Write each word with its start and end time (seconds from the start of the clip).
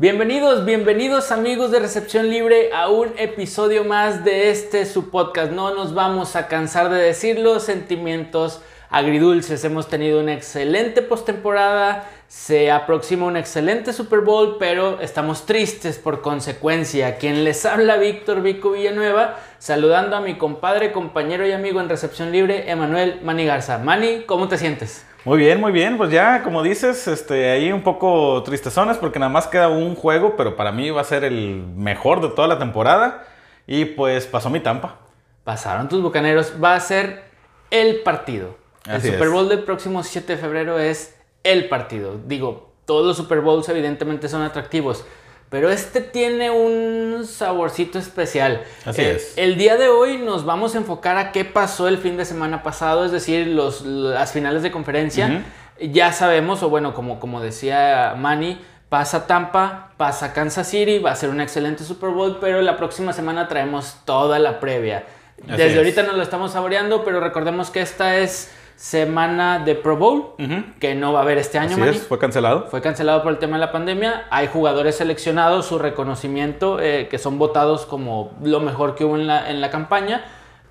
Bienvenidos, 0.00 0.64
bienvenidos 0.64 1.30
amigos 1.30 1.70
de 1.70 1.78
Recepción 1.78 2.30
Libre 2.30 2.70
a 2.72 2.88
un 2.88 3.12
episodio 3.18 3.84
más 3.84 4.24
de 4.24 4.48
este 4.48 4.86
su 4.86 5.10
podcast. 5.10 5.52
No 5.52 5.74
nos 5.74 5.92
vamos 5.92 6.36
a 6.36 6.48
cansar 6.48 6.88
de 6.88 6.96
decirlo, 6.96 7.60
sentimientos 7.60 8.62
agridulces. 8.88 9.62
Hemos 9.62 9.88
tenido 9.88 10.20
una 10.20 10.32
excelente 10.32 11.02
postemporada, 11.02 12.08
se 12.28 12.70
aproxima 12.70 13.26
un 13.26 13.36
excelente 13.36 13.92
Super 13.92 14.20
Bowl, 14.20 14.56
pero 14.58 15.02
estamos 15.02 15.44
tristes 15.44 15.98
por 15.98 16.22
consecuencia. 16.22 17.18
Quien 17.18 17.44
les 17.44 17.66
habla, 17.66 17.98
Víctor 17.98 18.40
Vico 18.40 18.70
Villanueva, 18.70 19.36
saludando 19.58 20.16
a 20.16 20.22
mi 20.22 20.38
compadre, 20.38 20.92
compañero 20.92 21.46
y 21.46 21.52
amigo 21.52 21.78
en 21.78 21.90
Recepción 21.90 22.32
Libre, 22.32 22.70
Emanuel 22.70 23.20
Mani 23.22 23.44
Garza. 23.44 23.76
Mani, 23.76 24.22
¿cómo 24.22 24.48
te 24.48 24.56
sientes? 24.56 25.04
Muy 25.24 25.38
bien, 25.38 25.60
muy 25.60 25.72
bien. 25.72 25.96
Pues 25.96 26.10
ya, 26.10 26.42
como 26.42 26.62
dices, 26.62 27.06
este, 27.06 27.50
ahí 27.50 27.72
un 27.72 27.82
poco 27.82 28.42
tristezones 28.42 28.96
porque 28.96 29.18
nada 29.18 29.30
más 29.30 29.46
queda 29.46 29.68
un 29.68 29.94
juego, 29.94 30.36
pero 30.36 30.56
para 30.56 30.72
mí 30.72 30.90
va 30.90 31.02
a 31.02 31.04
ser 31.04 31.24
el 31.24 31.62
mejor 31.76 32.20
de 32.20 32.28
toda 32.28 32.48
la 32.48 32.58
temporada. 32.58 33.26
Y 33.66 33.84
pues 33.84 34.26
pasó 34.26 34.50
mi 34.50 34.60
Tampa. 34.60 34.96
Pasaron 35.44 35.88
tus 35.88 36.02
bucaneros. 36.02 36.54
Va 36.62 36.74
a 36.74 36.80
ser 36.80 37.24
el 37.70 38.00
partido. 38.00 38.56
Así 38.84 39.08
el 39.08 39.14
Super 39.14 39.28
es. 39.28 39.32
Bowl 39.32 39.48
del 39.48 39.62
próximo 39.62 40.02
7 40.02 40.36
de 40.36 40.38
febrero 40.40 40.78
es 40.78 41.16
el 41.44 41.68
partido. 41.68 42.18
Digo, 42.26 42.70
todos 42.86 43.06
los 43.06 43.16
Super 43.16 43.40
Bowls 43.40 43.68
evidentemente 43.68 44.28
son 44.28 44.42
atractivos. 44.42 45.04
Pero 45.50 45.68
este 45.68 46.00
tiene 46.00 46.50
un 46.50 47.26
saborcito 47.26 47.98
especial. 47.98 48.62
Así 48.86 49.02
Eh, 49.02 49.14
es. 49.16 49.32
El 49.36 49.56
día 49.56 49.76
de 49.76 49.88
hoy 49.88 50.16
nos 50.18 50.44
vamos 50.44 50.74
a 50.74 50.78
enfocar 50.78 51.16
a 51.18 51.32
qué 51.32 51.44
pasó 51.44 51.88
el 51.88 51.98
fin 51.98 52.16
de 52.16 52.24
semana 52.24 52.62
pasado, 52.62 53.04
es 53.04 53.10
decir, 53.10 53.48
los, 53.48 53.82
las 53.84 54.32
finales 54.32 54.62
de 54.62 54.70
conferencia. 54.70 55.42
Ya 55.80 56.12
sabemos, 56.12 56.62
o 56.62 56.68
bueno, 56.68 56.94
como, 56.94 57.18
como 57.18 57.40
decía 57.40 58.14
Manny, 58.16 58.60
pasa 58.88 59.26
Tampa, 59.26 59.90
pasa 59.96 60.32
Kansas 60.32 60.68
City, 60.68 60.98
va 61.00 61.10
a 61.12 61.16
ser 61.16 61.30
un 61.30 61.40
excelente 61.40 61.82
Super 61.84 62.10
Bowl, 62.10 62.38
pero 62.40 62.60
la 62.62 62.76
próxima 62.76 63.12
semana 63.12 63.48
traemos 63.48 63.96
toda 64.04 64.38
la 64.38 64.60
previa. 64.60 65.04
Así 65.48 65.52
Desde 65.56 65.70
es. 65.72 65.76
ahorita 65.78 66.02
nos 66.04 66.16
lo 66.16 66.22
estamos 66.22 66.52
saboreando, 66.52 67.02
pero 67.04 67.18
recordemos 67.18 67.70
que 67.70 67.80
esta 67.80 68.18
es 68.18 68.52
semana 68.80 69.58
de 69.58 69.74
Pro 69.74 69.98
Bowl, 69.98 70.32
que 70.80 70.94
no 70.94 71.12
va 71.12 71.18
a 71.18 71.22
haber 71.22 71.36
este 71.36 71.58
año, 71.58 71.76
Así 71.76 71.98
es, 71.98 72.06
fue 72.06 72.18
cancelado. 72.18 72.66
Fue 72.70 72.80
cancelado 72.80 73.22
por 73.22 73.30
el 73.30 73.38
tema 73.38 73.56
de 73.56 73.60
la 73.60 73.72
pandemia. 73.72 74.24
Hay 74.30 74.46
jugadores 74.46 74.96
seleccionados, 74.96 75.66
su 75.66 75.78
reconocimiento, 75.78 76.80
eh, 76.80 77.06
que 77.10 77.18
son 77.18 77.38
votados 77.38 77.84
como 77.84 78.32
lo 78.42 78.58
mejor 78.60 78.94
que 78.94 79.04
hubo 79.04 79.16
en 79.16 79.26
la, 79.26 79.50
en 79.50 79.60
la 79.60 79.68
campaña. 79.68 80.24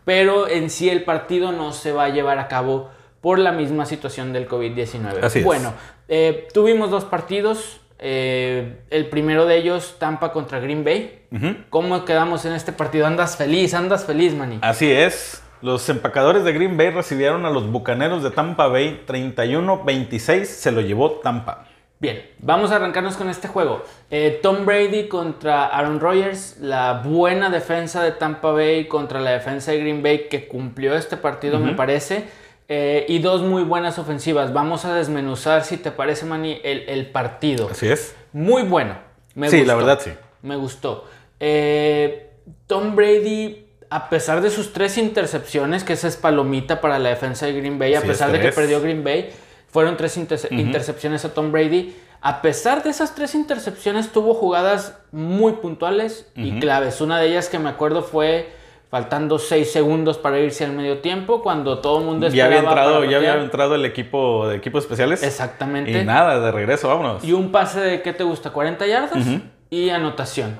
Pero 0.06 0.48
en 0.48 0.72
sí 0.72 0.90
el 0.90 1.04
partido 1.04 1.52
no 1.52 1.72
se 1.72 1.92
va 1.92 2.06
a 2.06 2.10
llevar 2.10 2.40
a 2.40 2.48
cabo 2.48 2.90
por 3.22 3.38
la 3.38 3.52
misma 3.52 3.86
situación 3.86 4.34
del 4.34 4.50
COVID-19. 4.50 5.24
Así 5.24 5.40
es. 5.40 5.46
Bueno, 5.46 5.74
eh, 6.08 6.48
tuvimos 6.52 6.90
dos 6.90 7.06
partidos. 7.06 7.80
eh, 8.00 8.80
el 8.90 9.08
primero 9.10 9.46
de 9.46 9.58
ellos, 9.58 9.98
Tampa 10.00 10.32
contra 10.32 10.60
Green 10.60 10.84
Bay. 10.84 11.28
¿Cómo 11.70 12.06
quedamos 12.06 12.44
en 12.46 12.54
este 12.54 12.72
partido? 12.72 13.06
Andas 13.06 13.38
feliz, 13.38 13.76
andas 13.76 14.06
feliz, 14.06 14.34
Manny. 14.34 14.58
Así 14.64 14.92
es. 14.92 15.44
Los 15.62 15.88
empacadores 15.90 16.44
de 16.44 16.54
Green 16.54 16.78
Bay 16.78 16.90
recibieron 16.92 17.46
a 17.46 17.50
los 17.50 17.70
bucaneros 17.70 18.24
de 18.24 18.32
Tampa 18.32 18.68
Bay 18.68 19.04
31-26. 19.08 20.46
Se 20.46 20.72
lo 20.72 20.82
llevó 20.82 21.12
Tampa. 21.24 21.66
Bien, 22.02 22.26
vamos 22.40 22.72
a 22.72 22.78
arrancarnos 22.78 23.18
con 23.18 23.30
este 23.30 23.50
juego. 23.50 23.84
Eh, 24.10 24.40
Tom 24.42 24.66
Brady 24.66 25.10
contra 25.10 25.66
Aaron 25.66 26.00
Rodgers, 26.00 26.56
la 26.62 27.02
buena 27.04 27.50
defensa 27.50 28.02
de 28.02 28.12
Tampa 28.14 28.52
Bay 28.52 28.88
contra 28.88 29.20
la 29.20 29.32
defensa 29.32 29.72
de 29.72 29.80
Green 29.80 30.02
Bay 30.02 30.30
que 30.30 30.48
cumplió 30.48 30.96
este 30.96 31.18
partido, 31.18 31.60
me 31.60 31.74
parece. 31.74 32.24
Eh, 32.70 33.06
y 33.10 33.20
dos 33.20 33.42
muy 33.42 33.64
buenas 33.64 34.00
ofensivas. 34.00 34.54
Vamos 34.54 34.86
a 34.86 34.94
desmenuzar, 34.96 35.66
si 35.66 35.76
te 35.76 35.92
parece, 35.92 36.26
Manny, 36.26 36.62
el, 36.64 36.88
el 36.88 37.08
partido. 37.12 37.68
Así 37.70 37.90
es. 37.90 38.16
Muy 38.32 38.64
bueno. 38.64 38.94
Me 39.36 39.50
Sí, 39.50 39.58
gustó. 39.58 39.68
la 39.68 39.76
verdad, 39.76 40.00
sí. 40.02 40.12
Me 40.42 40.56
gustó. 40.56 41.04
Eh, 41.42 42.30
Tom 42.68 42.96
Brady, 42.96 43.66
a 43.90 44.10
pesar 44.10 44.42
de 44.42 44.50
sus 44.52 44.72
tres 44.74 44.98
intercepciones, 44.98 45.84
que 45.84 45.94
esa 45.94 46.08
es 46.08 46.16
palomita 46.18 46.80
para 46.82 47.00
la 47.00 47.10
defensa 47.10 47.46
de 47.46 47.54
Green 47.54 47.80
Bay, 47.80 47.96
a 47.96 48.02
Sí, 48.02 48.08
pesar 48.08 48.28
es 48.30 48.34
de 48.34 48.40
que 48.42 48.52
perdió 48.54 48.82
Green 48.82 49.04
Bay, 49.04 49.30
fueron 49.72 49.98
tres 49.98 50.18
interce- 50.18 50.48
intercepciones 50.52 51.26
a 51.26 51.34
Tom 51.34 51.52
Brady. 51.52 51.96
A 52.22 52.42
pesar 52.42 52.84
de 52.84 52.90
esas 52.90 53.16
tres 53.16 53.34
intercepciones, 53.34 54.12
tuvo 54.12 54.34
jugadas 54.34 54.98
muy 55.12 55.54
puntuales 55.54 56.30
y 56.36 56.60
claves. 56.60 57.00
Una 57.02 57.20
de 57.20 57.28
ellas 57.30 57.48
que 57.50 57.60
me 57.60 57.70
acuerdo 57.70 58.04
fue 58.04 58.50
faltando 58.92 59.38
seis 59.40 59.72
segundos 59.72 60.18
para 60.18 60.40
irse 60.40 60.66
al 60.66 60.74
medio 60.74 60.98
tiempo, 60.98 61.42
cuando 61.44 61.80
todo 61.80 62.00
el 62.00 62.06
mundo 62.06 62.28
Ya 62.28 62.46
había 62.46 62.58
esperaba 62.58 62.82
entrado, 62.82 63.04
ya 63.06 63.18
había 63.18 63.36
entrado 63.36 63.76
el 63.76 63.86
equipo 63.86 64.48
de 64.50 64.58
equipos 64.58 64.84
especiales. 64.84 65.22
Exactamente. 65.24 65.92
Y 66.02 66.06
nada, 66.06 66.40
de 66.40 66.52
regreso, 66.52 66.88
vámonos. 66.90 67.24
Y 67.24 67.32
un 67.34 67.52
pase 67.52 67.80
de, 67.80 68.02
¿qué 68.02 68.14
te 68.14 68.24
gusta? 68.24 68.50
40 68.50 68.86
yardas 68.88 69.26
y 69.70 69.90
anotación. 69.90 70.60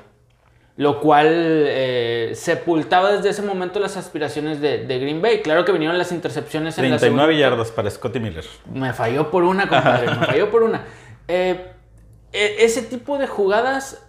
Lo 0.80 0.98
cual 0.98 1.26
eh, 1.28 2.30
sepultaba 2.34 3.12
desde 3.12 3.28
ese 3.28 3.42
momento 3.42 3.78
las 3.80 3.98
aspiraciones 3.98 4.62
de, 4.62 4.86
de 4.86 4.98
Green 4.98 5.20
Bay. 5.20 5.42
Claro 5.42 5.66
que 5.66 5.72
vinieron 5.72 5.98
las 5.98 6.10
intercepciones 6.10 6.78
en 6.78 6.84
la 6.90 6.96
39 6.96 7.34
segunda. 7.34 7.50
yardas 7.50 7.70
para 7.70 7.90
Scotty 7.90 8.18
Miller. 8.18 8.46
Me 8.72 8.94
falló 8.94 9.30
por 9.30 9.44
una, 9.44 9.68
compadre. 9.68 10.06
me 10.06 10.24
falló 10.24 10.50
por 10.50 10.62
una. 10.62 10.86
Eh, 11.28 11.66
e- 12.32 12.56
ese 12.60 12.80
tipo 12.80 13.18
de 13.18 13.26
jugadas 13.26 14.06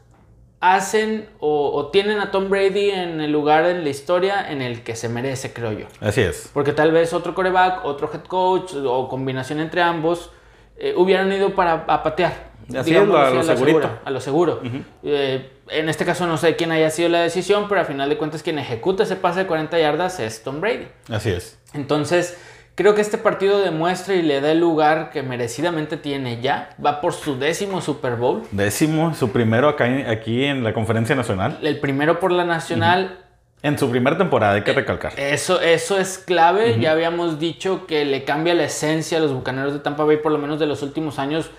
hacen 0.61 1.27
o, 1.41 1.71
o 1.73 1.87
tienen 1.87 2.19
a 2.21 2.31
Tom 2.31 2.49
Brady 2.49 2.91
en 2.91 3.19
el 3.19 3.33
lugar 3.33 3.65
en 3.65 3.83
la 3.83 3.89
historia 3.89 4.49
en 4.49 4.61
el 4.61 4.81
que 4.81 4.95
se 4.95 5.09
merece, 5.09 5.51
creo 5.51 5.73
yo. 5.73 5.87
Así 5.99 6.21
es. 6.21 6.49
Porque 6.53 6.71
tal 6.71 6.93
vez 6.93 7.11
otro 7.11 7.35
coreback, 7.35 7.83
otro 7.83 8.09
head 8.13 8.21
coach 8.23 8.75
o 8.75 9.09
combinación 9.09 9.59
entre 9.59 9.81
ambos 9.81 10.31
eh, 10.77 10.93
hubieran 10.95 11.29
ido 11.33 11.53
para 11.53 11.83
a 11.87 12.01
patear. 12.01 12.50
Así 12.77 12.91
digámoslo 12.91 13.41
es, 13.41 13.49
a 13.49 13.53
lo 13.53 13.57
segura, 13.57 14.01
a 14.03 14.11
lo 14.11 14.21
seguro. 14.21 14.61
Eh, 15.03 15.49
en 15.69 15.89
este 15.89 16.05
caso 16.05 16.27
no 16.27 16.37
sé 16.37 16.55
quién 16.55 16.71
haya 16.71 16.89
sido 16.89 17.09
la 17.09 17.21
decisión, 17.21 17.67
pero 17.69 17.81
a 17.81 17.85
final 17.85 18.09
de 18.09 18.17
cuentas 18.17 18.43
quien 18.43 18.59
ejecuta 18.59 19.03
ese 19.03 19.15
pase 19.15 19.41
de 19.41 19.47
40 19.47 19.79
yardas 19.79 20.19
es 20.19 20.43
Tom 20.43 20.61
Brady. 20.61 20.87
Así 21.09 21.29
es. 21.29 21.59
Entonces, 21.73 22.37
creo 22.75 22.95
que 22.95 23.01
este 23.01 23.17
partido 23.17 23.59
demuestra 23.59 24.15
y 24.15 24.21
le 24.21 24.41
da 24.41 24.51
el 24.51 24.59
lugar 24.59 25.11
que 25.11 25.23
merecidamente 25.23 25.97
tiene 25.97 26.41
ya. 26.41 26.75
Va 26.83 27.01
por 27.01 27.13
su 27.13 27.37
décimo 27.37 27.81
Super 27.81 28.15
Bowl. 28.15 28.43
Décimo, 28.51 29.13
su 29.13 29.31
primero 29.31 29.69
acá 29.69 29.85
aquí 30.09 30.43
en 30.43 30.63
la 30.63 30.73
conferencia 30.73 31.15
nacional. 31.15 31.59
El 31.61 31.79
primero 31.79 32.19
por 32.19 32.31
la 32.31 32.43
nacional. 32.43 33.17
En 33.63 33.77
su 33.77 33.91
primera 33.91 34.17
temporada, 34.17 34.53
hay 34.53 34.63
que 34.63 34.73
recalcar. 34.73 35.13
Eso, 35.17 35.61
eso 35.61 35.99
es 35.99 36.17
clave. 36.17 36.79
Ya 36.79 36.93
habíamos 36.93 37.39
dicho 37.39 37.85
que 37.85 38.05
le 38.05 38.23
cambia 38.23 38.55
la 38.55 38.63
esencia 38.63 39.19
a 39.19 39.21
los 39.21 39.33
bucaneros 39.33 39.73
de 39.73 39.79
Tampa 39.79 40.03
Bay, 40.03 40.17
por 40.17 40.31
lo 40.31 40.39
menos 40.39 40.59
de 40.59 40.65
los 40.65 40.81
últimos 40.81 41.19
años. 41.19 41.51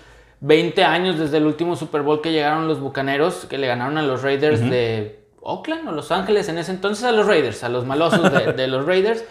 20 0.43 0.83
años 0.83 1.17
desde 1.17 1.37
el 1.37 1.45
último 1.45 1.77
Super 1.77 2.01
Bowl 2.01 2.19
que 2.19 2.33
llegaron 2.33 2.67
los 2.67 2.81
bucaneros, 2.81 3.45
que 3.45 3.57
le 3.57 3.65
ganaron 3.65 3.97
a 3.97 4.01
los 4.01 4.23
Raiders 4.23 4.59
de 4.69 5.23
Oakland 5.41 5.87
o 5.87 5.93
Los 5.93 6.11
Ángeles 6.11 6.49
en 6.49 6.57
ese 6.57 6.71
entonces, 6.71 7.05
a 7.05 7.13
los 7.13 7.25
Raiders, 7.25 7.63
a 7.63 7.69
los 7.69 7.85
malosos 7.85 8.29
de, 8.29 8.51
de 8.51 8.67
los 8.67 8.85
Raiders. 8.85 9.23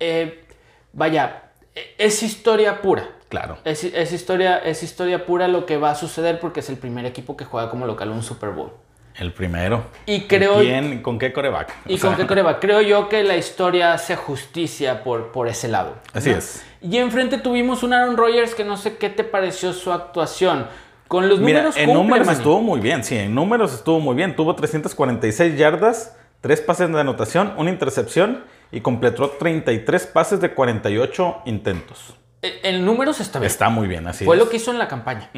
Eh, 0.00 0.44
vaya, 0.92 1.44
e- 1.76 1.94
es 1.96 2.24
historia 2.24 2.82
pura. 2.82 3.08
Claro. 3.28 3.58
Es, 3.64 3.84
es 3.84 4.12
historia, 4.12 4.58
es 4.58 4.82
historia 4.82 5.26
pura 5.26 5.46
lo 5.46 5.64
que 5.64 5.76
va 5.76 5.92
a 5.92 5.94
suceder 5.94 6.40
porque 6.40 6.58
es 6.58 6.68
el 6.68 6.76
primer 6.76 7.06
equipo 7.06 7.36
que 7.36 7.44
juega 7.44 7.70
como 7.70 7.86
local 7.86 8.10
un 8.10 8.24
Super 8.24 8.50
Bowl. 8.50 8.72
El 9.18 9.32
primero. 9.32 9.84
Y 10.06 10.22
creo. 10.22 10.60
¿Quién? 10.60 11.02
¿Con 11.02 11.18
qué 11.18 11.32
coreback? 11.32 11.72
¿Y 11.86 11.94
O 11.94 11.98
sea, 11.98 12.10
con 12.10 12.16
qué 12.18 12.26
coreback? 12.26 12.60
Creo 12.60 12.80
yo 12.80 13.08
que 13.08 13.22
la 13.22 13.36
historia 13.36 13.92
hace 13.92 14.16
justicia 14.16 15.04
por, 15.04 15.32
por 15.32 15.48
ese 15.48 15.68
lado. 15.68 15.96
Así 16.14 16.30
¿no? 16.30 16.36
es. 16.38 16.64
Y 16.80 16.96
enfrente 16.98 17.38
tuvimos 17.38 17.82
un 17.82 17.92
Aaron 17.92 18.16
Rodgers 18.16 18.54
que 18.54 18.64
no 18.64 18.76
sé 18.76 18.96
qué 18.96 19.08
te 19.10 19.22
pareció 19.24 19.72
su 19.72 19.92
actuación. 19.92 20.66
Con 21.08 21.28
los 21.28 21.40
Mira, 21.40 21.58
números 21.58 21.76
en 21.76 21.86
cumple, 21.90 22.02
números 22.04 22.28
estuvo 22.28 22.60
muy 22.62 22.80
bien, 22.80 23.04
sí, 23.04 23.18
en 23.18 23.34
números 23.34 23.74
estuvo 23.74 24.00
muy 24.00 24.16
bien. 24.16 24.34
Tuvo 24.34 24.54
346 24.56 25.58
yardas, 25.58 26.16
3 26.40 26.60
pases 26.62 26.90
de 26.90 26.98
anotación, 26.98 27.52
una 27.58 27.70
intercepción 27.70 28.44
y 28.72 28.80
completó 28.80 29.28
33 29.30 30.06
pases 30.06 30.40
de 30.40 30.52
48 30.54 31.42
intentos. 31.44 32.14
Eh, 32.40 32.60
En 32.64 32.86
números 32.86 33.20
está 33.20 33.38
bien. 33.40 33.46
Está 33.50 33.68
muy 33.68 33.86
bien, 33.86 34.06
así 34.06 34.24
Fue 34.24 34.36
es. 34.36 34.42
lo 34.42 34.48
que 34.48 34.56
hizo 34.56 34.70
en 34.72 34.78
la 34.78 34.88
campaña. 34.88 35.28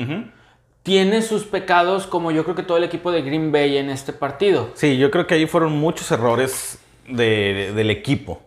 Tiene 0.85 1.23
sus 1.23 1.43
pecados 1.45 2.07
como 2.07 2.31
yo 2.31 2.45
creo 2.45 2.55
que 2.55 2.63
todo 2.63 2.77
el 2.77 2.85
equipo 2.85 3.11
de 3.11 3.23
Green 3.23 3.51
Bay 3.51 3.77
en 3.79 3.91
este 3.91 4.13
partido. 4.13 4.69
Sí, 4.75 4.97
yo 4.99 5.11
creo 5.11 5.27
que 5.27 5.35
ahí 5.35 5.47
fueron 5.47 5.73
muchos 5.73 6.13
errores 6.13 6.79
de- 7.09 7.73
del 7.75 7.91
equipo. 7.91 8.41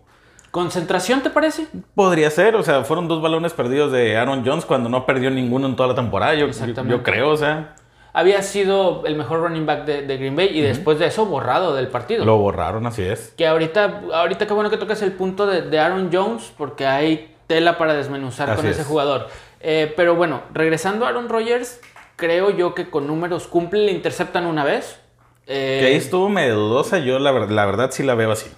¿Concentración 0.52 1.22
te 1.22 1.30
parece? 1.30 1.68
Podría 1.94 2.30
ser, 2.32 2.56
o 2.56 2.64
sea, 2.64 2.84
fueron 2.84 3.08
dos 3.08 3.22
balones 3.22 3.54
perdidos 3.54 3.92
de 3.92 4.18
Aaron 4.18 4.44
Jones 4.46 4.66
cuando 4.66 4.88
no 4.90 5.06
perdió 5.06 5.30
ninguno 5.30 5.68
en 5.68 5.76
toda 5.76 5.90
la 5.90 5.96
temporada. 5.96 6.34
Yo, 6.36 6.48
yo 6.88 7.04
creo, 7.04 7.30
o 7.32 7.38
sea, 7.38 7.76
Había 8.14 8.42
sido 8.42 9.04
el 9.06 9.16
mejor 9.16 9.42
running 9.42 9.66
back 9.68 9.86
de, 9.86 10.02
de 10.04 10.18
Green 10.18 10.36
Bay 10.36 10.50
y 10.52 10.62
después 10.62 10.98
de 10.98 11.06
eso 11.08 11.26
borrado 11.28 11.76
del 11.76 11.88
partido. 11.90 12.26
lo 12.26 12.38
borraron, 12.38 12.88
así 12.88 13.04
es. 13.04 13.34
Que 13.38 13.46
ahorita, 13.46 14.02
ahorita 14.14 14.48
qué 14.48 14.54
bueno 14.54 14.72
que 14.72 14.78
tocas 14.78 15.02
el 15.04 15.12
punto 15.12 15.46
de, 15.46 15.62
de 15.64 15.80
Aaron 15.80 16.10
Jones, 16.12 16.52
porque 16.58 16.88
hay 16.88 17.36
tela 17.46 17.78
para 17.78 17.94
desmenuzar 17.94 18.56
con 18.56 18.66
ese 18.66 18.82
es. 18.82 18.88
jugador. 18.88 19.28
Eh, 19.60 19.94
pero 19.96 20.16
bueno, 20.16 20.42
regresando 20.54 21.06
a 21.06 21.10
Aaron 21.10 21.30
Rodgers, 21.30 21.80
creo 22.18 22.50
yo 22.50 22.76
que 22.76 22.90
con 22.90 23.08
números 23.08 23.48
cumple, 23.48 23.86
le 23.86 23.94
interceptan 23.94 24.46
una 24.46 24.66
vez. 24.66 25.00
Eh, 25.48 25.78
Que 25.82 25.88
ahí 25.88 25.96
estuvo 25.96 26.28
medio 26.28 26.56
dudosa, 26.56 26.98
yo 27.00 27.20
la, 27.20 27.32
la 27.32 27.66
verdad 27.66 27.92
sí 27.92 28.04
la 28.04 28.16
veo 28.16 28.34
así. 28.34 28.52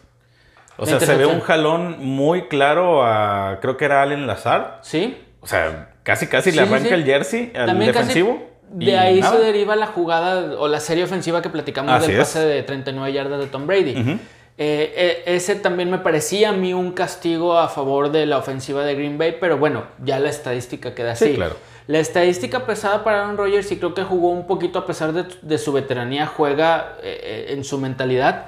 O 0.77 0.85
sea, 0.87 0.99
se 0.99 1.13
ve 1.15 1.25
un 1.27 1.41
jalón 1.41 1.97
muy 1.99 2.47
claro 2.47 3.03
a, 3.05 3.59
creo 3.61 3.77
que 3.77 3.85
era 3.85 4.01
Allen 4.01 4.25
Lazar. 4.25 4.79
Sí. 4.81 5.17
O 5.41 5.45
sea, 5.47 5.91
casi 6.03 6.25
casi 6.27 6.49
Sí, 6.51 6.57
le 6.57 6.63
sí, 6.65 6.69
arranca 6.69 6.87
sí. 6.89 6.93
el 6.95 7.03
jersey 7.05 7.51
al 7.53 7.67
También 7.67 7.91
defensivo. 7.91 8.41
De 8.71 8.97
ahí 8.97 9.19
nada. 9.19 9.35
se 9.37 9.43
deriva 9.43 9.75
la 9.75 9.87
jugada 9.87 10.57
o 10.59 10.67
la 10.67 10.79
serie 10.79 11.03
ofensiva 11.03 11.41
que 11.41 11.49
platicamos 11.49 11.91
Así 11.91 12.11
del 12.11 12.21
es. 12.21 12.27
pase 12.27 12.45
de 12.45 12.63
39 12.63 13.11
yardas 13.13 13.39
de 13.39 13.47
Tom 13.47 13.67
Brady. 13.67 13.91
Eh, 13.91 14.17
eh, 14.57 15.23
ese 15.25 15.55
también 15.55 15.89
me 15.89 15.97
parecía 15.99 16.49
a 16.49 16.51
mí 16.53 16.73
un 16.73 16.91
castigo 16.91 17.57
a 17.57 17.67
favor 17.69 18.11
de 18.11 18.25
la 18.25 18.37
ofensiva 18.37 18.83
de 18.83 18.95
Green 18.95 19.17
Bay, 19.17 19.37
pero 19.39 19.57
bueno, 19.57 19.83
ya 20.03 20.19
la 20.19 20.29
estadística 20.29 20.93
queda 20.95 21.15
Sí, 21.15 21.25
así. 21.25 21.35
claro. 21.35 21.55
La 21.89 21.97
estadística 21.97 22.67
pesada 22.67 23.03
para 23.03 23.23
Aaron 23.23 23.35
Rodgers 23.35 23.71
y 23.71 23.77
creo 23.77 23.95
que 23.95 24.03
jugó 24.03 24.29
un 24.29 24.45
poquito 24.45 24.77
a 24.77 24.85
pesar 24.85 25.11
de, 25.11 25.25
de 25.41 25.57
su 25.57 25.73
veteranía, 25.73 26.27
juega 26.27 26.97
eh, 27.01 27.47
eh, 27.49 27.53
en 27.53 27.63
su 27.63 27.79
mentalidad. 27.79 28.45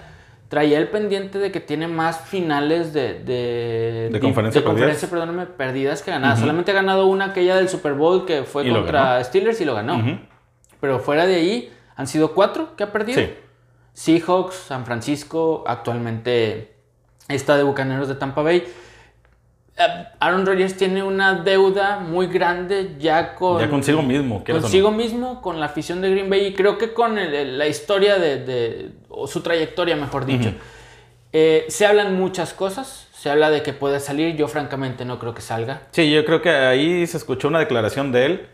Traía 0.47 0.77
el 0.77 0.89
pendiente 0.89 1.39
de 1.39 1.51
que 1.51 1.59
tiene 1.59 1.87
más 1.87 2.21
finales 2.21 2.93
de, 2.93 3.15
de, 3.15 4.09
De 4.11 4.19
conferencia 4.19 4.61
de 4.61 4.63
perdidas. 4.63 4.63
conferencia, 4.65 5.09
perdóname, 5.09 5.45
perdidas 5.47 6.03
que 6.03 6.11
ganadas. 6.11 6.39
Solamente 6.39 6.69
ha 6.69 6.75
ganado 6.75 7.07
una, 7.07 7.25
aquella 7.25 7.55
del 7.55 7.67
Super 7.67 7.93
Bowl 7.93 8.27
que 8.27 8.43
fue 8.43 8.67
Y 8.67 8.71
contra. 8.71 9.23
Steelers 9.23 9.59
y 9.59 9.65
lo 9.65 9.73
ganó. 9.73 10.19
Pero 10.79 10.99
fuera 10.99 11.25
de 11.25 11.33
ahí, 11.33 11.73
han 11.95 12.05
sido 12.05 12.33
cuatro 12.35 12.75
que 12.75 12.83
ha 12.83 12.91
perdido. 12.91 13.21
Sí. 13.21 13.33
Seahawks, 13.93 14.53
San 14.53 14.85
Francisco, 14.85 15.63
actualmente 15.65 16.75
está 17.27 17.57
de 17.57 17.63
Bucaneros 17.63 18.07
de 18.07 18.13
Tampa 18.13 18.43
Bay. 18.43 18.65
Eh, 19.77 19.83
Aaron 20.19 20.45
Rodgers 20.45 20.75
tiene 20.75 21.01
una 21.01 21.33
deuda 21.35 21.99
muy 21.99 22.27
grande 22.27 22.95
ya 22.99 23.33
con... 23.35 23.59
Ya 23.59 23.69
consigo 23.69 24.01
mismo, 24.01 24.43
no. 24.47 24.61
Consigo 24.61 24.91
mismo, 24.91 25.41
con 25.41 25.59
la 25.59 25.67
afición 25.67 26.01
de 26.01 26.11
Green 26.11 26.29
Bay 26.29 26.47
y 26.47 26.53
creo 26.53 26.77
que 26.77 26.93
con 26.93 27.17
el- 27.17 27.57
la 27.57 27.67
historia 27.67 28.17
de, 28.19 28.37
de- 28.43 28.89
o 29.09 29.27
su 29.27 29.41
trayectoria, 29.41 29.95
mejor 29.95 30.25
dicho. 30.25 30.51
Eh, 31.33 31.65
se 31.69 31.85
hablan 31.85 32.15
muchas 32.17 32.53
cosas, 32.53 33.07
se 33.13 33.29
habla 33.29 33.49
de 33.49 33.63
que 33.63 33.71
puede 33.71 33.99
salir, 34.01 34.35
yo 34.35 34.47
francamente 34.49 35.05
no 35.05 35.17
creo 35.19 35.33
que 35.33 35.41
salga. 35.41 35.83
Sí, 35.91 36.11
yo 36.11 36.25
creo 36.25 36.41
que 36.41 36.49
ahí 36.49 37.07
se 37.07 37.15
escuchó 37.17 37.47
una 37.47 37.59
declaración 37.59 38.11
de 38.11 38.25
él, 38.25 38.47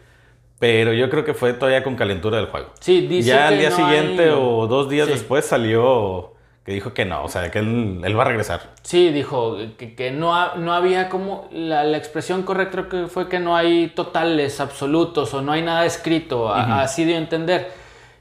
pero 0.60 0.94
yo 0.94 1.10
creo 1.10 1.25
que 1.25 1.34
fue 1.34 1.54
todavía 1.54 1.84
con 1.84 1.96
calentura 1.96 2.38
del 2.38 2.46
juego. 2.48 2.69
Sí, 2.80 3.08
dice 3.08 3.30
ya 3.30 3.48
al 3.48 3.56
que 3.56 3.60
día 3.62 3.69
no 3.72 3.75
siguiente 3.75 4.24
hay- 4.25 4.30
o 4.36 4.68
dos 4.68 4.90
días 4.90 5.08
Sí. 5.08 5.14
después 5.14 5.46
salió 5.46 6.36
que 6.68 6.74
dijo 6.74 6.94
que 6.94 7.06
no, 7.06 7.24
o 7.24 7.30
sea, 7.30 7.50
que 7.50 7.60
él, 7.60 8.02
él 8.04 8.19
va 8.19 8.24
a 8.24 8.28
regresar. 8.28 8.74
Sí, 8.84 9.10
dijo 9.12 9.56
que, 9.78 9.96
que 9.96 10.12
no, 10.12 10.36
ha- 10.36 10.56
no 10.58 10.74
había 10.74 11.08
como, 11.08 11.48
la, 11.52 11.86
la 11.86 11.98
expresión 11.98 12.44
correcta 12.44 12.90
que 12.90 13.08
fue 13.08 13.30
que 13.30 13.40
no 13.40 13.56
hay 13.56 13.88
totales 13.88 14.60
absolutos 14.60 15.34
o 15.34 15.42
no 15.42 15.54
hay 15.54 15.62
nada 15.62 15.86
escrito, 15.86 16.54
así 16.54 17.06
dio 17.06 17.16
a 17.16 17.19
entender. 17.19 17.72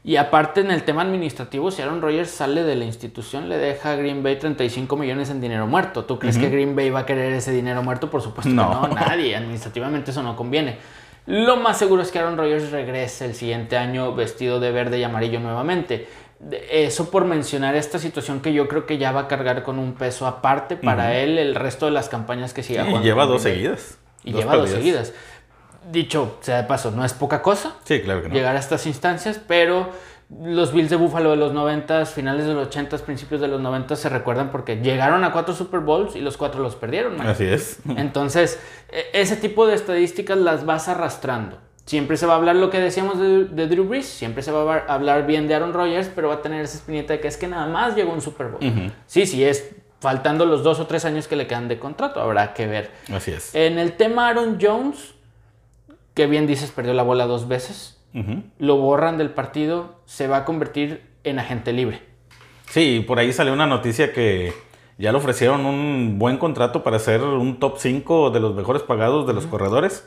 Y 0.04 0.14
aparte 0.14 0.60
en 0.60 0.70
el 0.70 0.84
tema 0.84 1.02
administrativo, 1.02 1.72
si 1.72 1.82
Aaron 1.82 2.00
Rodgers 2.00 2.30
sale 2.30 2.62
de 2.62 2.76
la 2.76 2.84
institución, 2.84 3.48
le 3.48 3.58
deja 3.58 3.90
a 3.90 3.96
Green 3.96 4.22
Bay 4.22 4.36
35 4.38 4.96
millones 4.96 5.28
en 5.30 5.40
dinero 5.40 5.66
muerto. 5.66 6.04
¿Tú 6.04 6.20
crees 6.20 6.38
que 6.38 6.48
Green 6.48 6.76
Bay 6.76 6.90
va 6.90 7.00
a 7.00 7.06
querer 7.06 7.32
ese 7.32 7.50
dinero 7.50 7.82
muerto? 7.82 8.08
Por 8.08 8.22
supuesto 8.22 8.48
No. 8.54 8.82
que 8.82 8.88
no, 8.90 8.94
nadie. 8.94 9.34
Administrativamente 9.34 10.12
eso 10.12 10.22
no 10.22 10.36
conviene. 10.36 10.76
Lo 11.26 11.56
más 11.56 11.76
seguro 11.76 12.02
es 12.02 12.12
que 12.12 12.20
Aaron 12.20 12.36
Rodgers 12.36 12.70
regrese 12.70 13.24
el 13.24 13.34
siguiente 13.34 13.76
año 13.76 14.14
vestido 14.14 14.60
de 14.60 14.70
verde 14.70 15.00
y 15.00 15.02
amarillo 15.02 15.40
nuevamente. 15.40 16.06
Eso 16.70 17.10
por 17.10 17.24
mencionar 17.24 17.74
esta 17.76 17.98
situación 17.98 18.40
que 18.40 18.52
yo 18.52 18.68
creo 18.68 18.84
que 18.86 18.98
ya 18.98 19.10
va 19.12 19.22
a 19.22 19.28
cargar 19.28 19.62
con 19.62 19.78
un 19.78 19.94
peso 19.94 20.26
aparte 20.26 20.76
para 20.76 21.16
él 21.16 21.38
el 21.38 21.54
resto 21.54 21.86
de 21.86 21.92
las 21.92 22.08
campañas 22.08 22.52
que 22.52 22.62
siga 22.62 22.82
Y 22.82 22.86
jugando 22.86 23.04
lleva 23.06 23.26
dos 23.26 23.42
seguidas. 23.42 23.98
Y 24.22 24.32
lleva 24.32 24.56
dos 24.56 24.70
seguidas. 24.70 25.12
Dicho 25.90 26.36
sea 26.40 26.58
de 26.58 26.64
paso, 26.64 26.90
no 26.90 27.04
es 27.04 27.14
poca 27.14 27.42
cosa 27.42 27.74
Sí, 27.84 28.00
claro 28.02 28.20
que 28.22 28.28
no. 28.28 28.34
llegar 28.34 28.56
a 28.56 28.58
estas 28.58 28.86
instancias, 28.86 29.40
pero 29.46 29.88
los 30.28 30.72
Bills 30.72 30.90
de 30.90 30.96
Buffalo 30.96 31.30
de 31.30 31.36
los 31.36 31.52
90, 31.52 32.04
finales 32.06 32.44
de 32.46 32.52
los 32.54 32.66
80, 32.66 32.98
principios 32.98 33.40
de 33.40 33.46
los 33.46 33.60
90 33.60 33.94
se 33.94 34.08
recuerdan 34.08 34.50
porque 34.50 34.76
llegaron 34.76 35.22
a 35.22 35.30
cuatro 35.30 35.54
Super 35.54 35.80
Bowls 35.80 36.16
y 36.16 36.20
los 36.20 36.36
cuatro 36.36 36.60
los 36.60 36.74
perdieron. 36.74 37.16
man. 37.16 37.28
Así 37.28 37.44
es. 37.44 37.78
Entonces, 37.96 38.58
e- 38.90 39.06
ese 39.12 39.36
tipo 39.36 39.66
de 39.68 39.74
estadísticas 39.74 40.36
las 40.36 40.66
vas 40.66 40.88
arrastrando. 40.88 41.58
Siempre 41.86 42.16
se 42.16 42.26
va 42.26 42.34
a 42.34 42.36
hablar 42.36 42.56
lo 42.56 42.68
que 42.68 42.80
decíamos 42.80 43.18
de, 43.18 43.44
de 43.44 43.68
Drew 43.68 43.84
Brees, 43.84 44.06
siempre 44.06 44.42
se 44.42 44.50
va 44.50 44.74
a 44.74 44.94
hablar 44.94 45.24
bien 45.24 45.46
de 45.46 45.54
Aaron 45.54 45.72
Rodgers, 45.72 46.10
pero 46.14 46.28
va 46.28 46.34
a 46.34 46.42
tener 46.42 46.62
esa 46.62 46.76
espinita 46.76 47.12
de 47.12 47.20
que 47.20 47.28
es 47.28 47.36
que 47.36 47.46
nada 47.46 47.68
más 47.68 47.94
llegó 47.94 48.12
un 48.12 48.20
Super 48.20 48.48
Bowl. 48.48 48.92
Sí, 49.06 49.24
sí, 49.24 49.44
es 49.44 49.72
faltando 50.00 50.46
los 50.46 50.62
dos 50.62 50.80
o 50.80 50.86
tres 50.86 51.04
años 51.04 51.28
que 51.28 51.36
le 51.36 51.46
quedan 51.46 51.68
de 51.68 51.78
contrato, 51.78 52.20
habrá 52.20 52.54
que 52.54 52.66
ver. 52.66 52.90
Así 53.12 53.30
es. 53.30 53.54
En 53.54 53.78
el 53.78 53.92
tema 53.92 54.28
Aaron 54.28 54.58
Jones, 54.60 55.14
que 56.14 56.26
bien 56.26 56.46
dices, 56.46 56.72
perdió 56.72 56.92
la 56.92 57.02
bola 57.02 57.26
dos 57.26 57.48
veces, 57.48 57.98
lo 58.58 58.78
borran 58.78 59.18
del 59.18 59.30
partido, 59.30 60.00
se 60.06 60.26
va 60.26 60.38
a 60.38 60.44
convertir 60.44 61.02
en 61.22 61.38
agente 61.38 61.72
libre. 61.72 62.02
Sí, 62.70 63.04
por 63.06 63.18
ahí 63.18 63.32
salió 63.32 63.52
una 63.52 63.66
noticia 63.66 64.12
que 64.12 64.54
ya 64.98 65.12
le 65.12 65.18
ofrecieron 65.18 65.66
un 65.66 66.18
buen 66.18 66.38
contrato 66.38 66.82
para 66.82 66.98
ser 66.98 67.22
un 67.22 67.58
top 67.58 67.76
5 67.78 68.30
de 68.30 68.40
los 68.40 68.54
mejores 68.54 68.82
pagados 68.82 69.26
de 69.26 69.34
los 69.34 69.46
corredores 69.46 70.04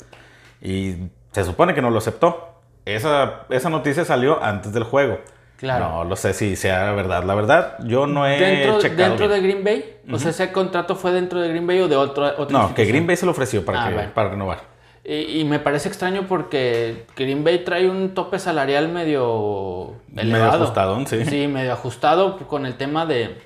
y 0.61 0.95
se 1.31 1.43
supone 1.43 1.73
que 1.73 1.81
no 1.81 1.89
lo 1.89 1.97
aceptó. 1.99 2.55
Esa, 2.85 3.41
esa 3.49 3.69
noticia 3.69 4.05
salió 4.05 4.41
antes 4.43 4.73
del 4.73 4.83
juego. 4.83 5.19
Claro. 5.57 5.89
No 5.89 6.03
lo 6.05 6.15
sé 6.15 6.33
si 6.33 6.55
sea 6.55 6.91
verdad. 6.93 7.23
La 7.25 7.35
verdad, 7.35 7.75
yo 7.83 8.07
no 8.07 8.25
he 8.25 8.39
dentro 8.39 8.79
checado. 8.79 9.09
dentro 9.09 9.27
bien. 9.27 9.41
de 9.41 9.47
Green 9.47 9.63
Bay, 9.63 9.97
o 10.11 10.17
sea, 10.17 10.31
ese 10.31 10.51
contrato 10.53 10.95
fue 10.95 11.11
dentro 11.11 11.41
de 11.41 11.49
Green 11.49 11.67
Bay 11.67 11.79
o 11.81 11.87
de 11.89 11.97
otro, 11.97 12.25
otra 12.37 12.57
No, 12.57 12.73
que? 12.73 12.85
Green 12.85 13.05
Bay 13.05 13.17
se 13.17 13.25
lo 13.25 13.31
ofreció 13.33 13.65
para, 13.65 13.83
Ah, 13.83 13.87
que- 13.89 13.93
bueno. 13.95 14.11
para 14.13 14.29
renovar. 14.29 14.59
Y, 15.03 15.39
y 15.41 15.43
me 15.43 15.59
parece 15.59 15.87
extraño 15.89 16.25
porque 16.27 17.05
Green 17.15 17.43
Bay 17.43 17.63
trae 17.65 17.89
un 17.89 18.13
tope 18.13 18.39
salarial 18.39 18.87
medio 18.89 19.95
Medio 20.09 20.35
elevado. 20.37 20.63
ajustadón, 20.63 21.07
sí. 21.07 21.25
Sí, 21.25 21.47
medio 21.47 21.73
ajustado 21.73 22.37
con 22.47 22.65
el 22.65 22.75
tema 22.75 23.05
de, 23.05 23.37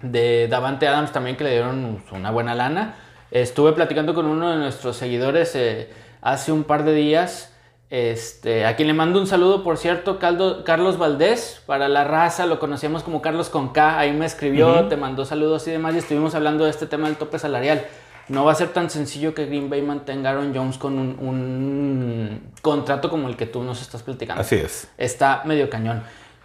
de 0.00 0.48
Davante 0.48 0.88
Adams 0.88 1.12
también 1.12 1.36
que 1.36 1.44
le 1.44 1.50
dieron 1.50 2.02
una 2.12 2.30
buena 2.30 2.54
lana. 2.54 2.94
Estuve 3.30 3.72
platicando 3.72 4.14
con 4.14 4.26
uno 4.26 4.50
de 4.50 4.56
nuestros 4.56 4.96
seguidores 4.96 5.54
eh, 5.54 5.90
hace 6.22 6.50
un 6.52 6.64
par 6.64 6.84
de 6.84 6.94
días. 6.94 7.50
Este, 7.90 8.64
a 8.64 8.74
quien 8.74 8.88
le 8.88 8.94
mando 8.94 9.20
un 9.20 9.26
saludo, 9.26 9.62
por 9.62 9.76
cierto, 9.76 10.18
Caldo- 10.18 10.64
Carlos 10.64 10.96
Valdés, 10.96 11.62
para 11.66 11.88
la 11.90 12.04
raza, 12.04 12.46
lo 12.46 12.58
conocíamos 12.58 13.02
como 13.02 13.20
Carlos 13.20 13.50
con 13.50 13.68
K, 13.74 13.98
ahí 13.98 14.12
me 14.14 14.24
escribió, 14.24 14.86
te 14.88 14.96
mandó 14.96 15.26
saludos 15.26 15.68
y 15.68 15.72
demás, 15.72 15.94
y 15.94 15.98
estuvimos 15.98 16.34
hablando 16.34 16.64
de 16.64 16.70
este 16.70 16.86
tema 16.86 17.08
del 17.08 17.16
tope 17.18 17.38
salarial. 17.38 17.84
No 18.28 18.46
va 18.46 18.52
a 18.52 18.54
ser 18.54 18.68
tan 18.68 18.88
sencillo 18.88 19.34
que 19.34 19.44
Green 19.44 19.68
Bay 19.68 19.82
mantenga 19.82 20.30
a 20.30 20.32
Aaron 20.32 20.54
Jones 20.54 20.78
con 20.78 20.98
un, 20.98 21.18
un 21.18 22.52
contrato 22.62 23.10
como 23.10 23.28
el 23.28 23.36
que 23.36 23.44
tú 23.44 23.62
nos 23.62 23.82
estás 23.82 24.02
platicando. 24.02 24.40
Así 24.40 24.54
es. 24.54 24.88
Está 24.96 25.42
medio 25.44 25.68
cañón. 25.68 26.02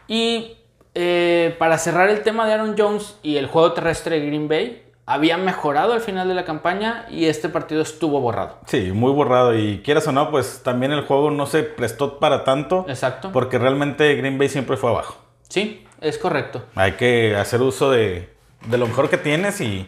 Y 0.09 0.57
eh, 0.95 1.55
para 1.59 1.77
cerrar 1.77 2.09
el 2.09 2.23
tema 2.23 2.45
de 2.45 2.53
Aaron 2.55 2.75
Jones 2.77 3.15
y 3.23 3.37
el 3.37 3.45
juego 3.47 3.71
terrestre 3.71 4.19
de 4.19 4.25
Green 4.25 4.49
Bay, 4.49 4.83
había 5.07 5.37
mejorado 5.37 5.93
al 5.93 6.01
final 6.01 6.27
de 6.27 6.35
la 6.35 6.43
campaña 6.43 7.05
y 7.09 7.25
este 7.25 7.47
partido 7.47 7.81
estuvo 7.81 8.19
borrado. 8.19 8.57
Sí, 8.65 8.91
muy 8.91 9.11
borrado. 9.13 9.57
Y 9.57 9.79
quieras 9.79 10.05
o 10.07 10.11
no, 10.11 10.29
pues 10.29 10.61
también 10.63 10.91
el 10.91 11.05
juego 11.05 11.31
no 11.31 11.45
se 11.45 11.63
prestó 11.63 12.19
para 12.19 12.43
tanto. 12.43 12.85
Exacto. 12.89 13.31
Porque 13.31 13.57
realmente 13.57 14.13
Green 14.15 14.37
Bay 14.37 14.49
siempre 14.49 14.75
fue 14.75 14.89
abajo. 14.89 15.15
Sí, 15.47 15.85
es 16.01 16.17
correcto. 16.17 16.65
Hay 16.75 16.91
que 16.93 17.37
hacer 17.37 17.61
uso 17.61 17.89
de, 17.89 18.29
de 18.67 18.77
lo 18.77 18.85
mejor 18.85 19.09
que 19.09 19.17
tienes 19.17 19.61
y, 19.61 19.87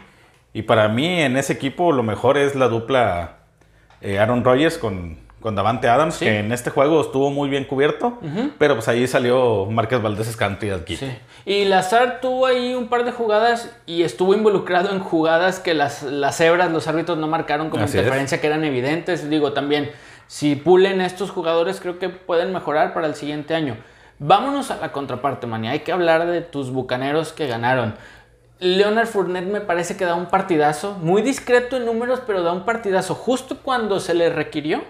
y 0.53 0.61
para 0.61 0.87
mí 0.87 1.21
en 1.21 1.35
ese 1.35 1.51
equipo 1.51 1.91
lo 1.91 2.01
mejor 2.01 2.37
es 2.37 2.55
la 2.55 2.69
dupla 2.69 3.39
eh, 3.99 4.19
Aaron 4.19 4.45
Rodgers 4.45 4.77
con, 4.77 5.17
con 5.41 5.55
Davante 5.55 5.87
Adams, 5.87 6.15
Sí. 6.15 6.25
que 6.25 6.39
en 6.39 6.51
este 6.51 6.69
juego 6.69 6.99
estuvo 7.01 7.29
muy 7.31 7.49
bien 7.49 7.63
cubierto, 7.65 8.17
pero 8.57 8.75
pues 8.75 8.87
ahí 8.87 9.07
salió 9.07 9.65
Márquez 9.67 10.01
Valdés 10.01 10.27
Escanto 10.27 10.65
aquí. 10.75 10.97
Sí. 10.97 11.09
Y 11.45 11.65
Lazar 11.65 12.19
tuvo 12.21 12.45
ahí 12.45 12.73
un 12.75 12.87
par 12.89 13.05
de 13.05 13.11
jugadas 13.11 13.73
y 13.85 14.03
estuvo 14.03 14.33
involucrado 14.33 14.91
en 14.91 14.99
jugadas 14.99 15.59
que 15.59 15.73
las, 15.73 16.03
las 16.03 16.35
cebras, 16.37 16.71
los 16.71 16.87
árbitros 16.87 17.17
no 17.17 17.27
marcaron 17.27 17.69
como 17.69 17.85
Así 17.85 17.97
es. 17.97 18.03
interferencia, 18.03 18.41
que 18.41 18.47
eran 18.47 18.63
evidentes. 18.65 19.29
Digo, 19.29 19.53
también, 19.53 19.91
si 20.27 20.55
pulen 20.55 20.99
estos 21.01 21.31
jugadores, 21.31 21.79
creo 21.79 21.97
que 21.99 22.09
pueden 22.09 22.51
mejorar 22.53 22.93
para 22.93 23.07
el 23.07 23.15
siguiente 23.15 23.55
año. 23.55 23.77
Vámonos 24.19 24.69
a 24.71 24.75
la 24.75 24.91
contraparte, 24.91 25.47
Mani. 25.47 25.69
Hay 25.69 25.79
que 25.79 25.93
hablar 25.93 26.27
de 26.27 26.41
tus 26.41 26.71
bucaneros 26.71 27.31
que 27.31 27.47
ganaron. 27.47 27.95
Leonard 28.59 29.07
Fournette 29.07 29.47
me 29.47 29.61
parece 29.61 29.95
que 29.95 30.03
da 30.03 30.15
un 30.15 30.25
partidazo, 30.25 30.97
muy 31.01 31.21
discreto 31.21 31.77
en 31.77 31.85
números, 31.85 32.21
pero 32.27 32.43
da 32.43 32.51
un 32.51 32.65
partidazo 32.65 33.15
justo 33.15 33.59
cuando 33.63 34.01
se 34.01 34.13
le 34.13 34.29
requirió. 34.29 34.81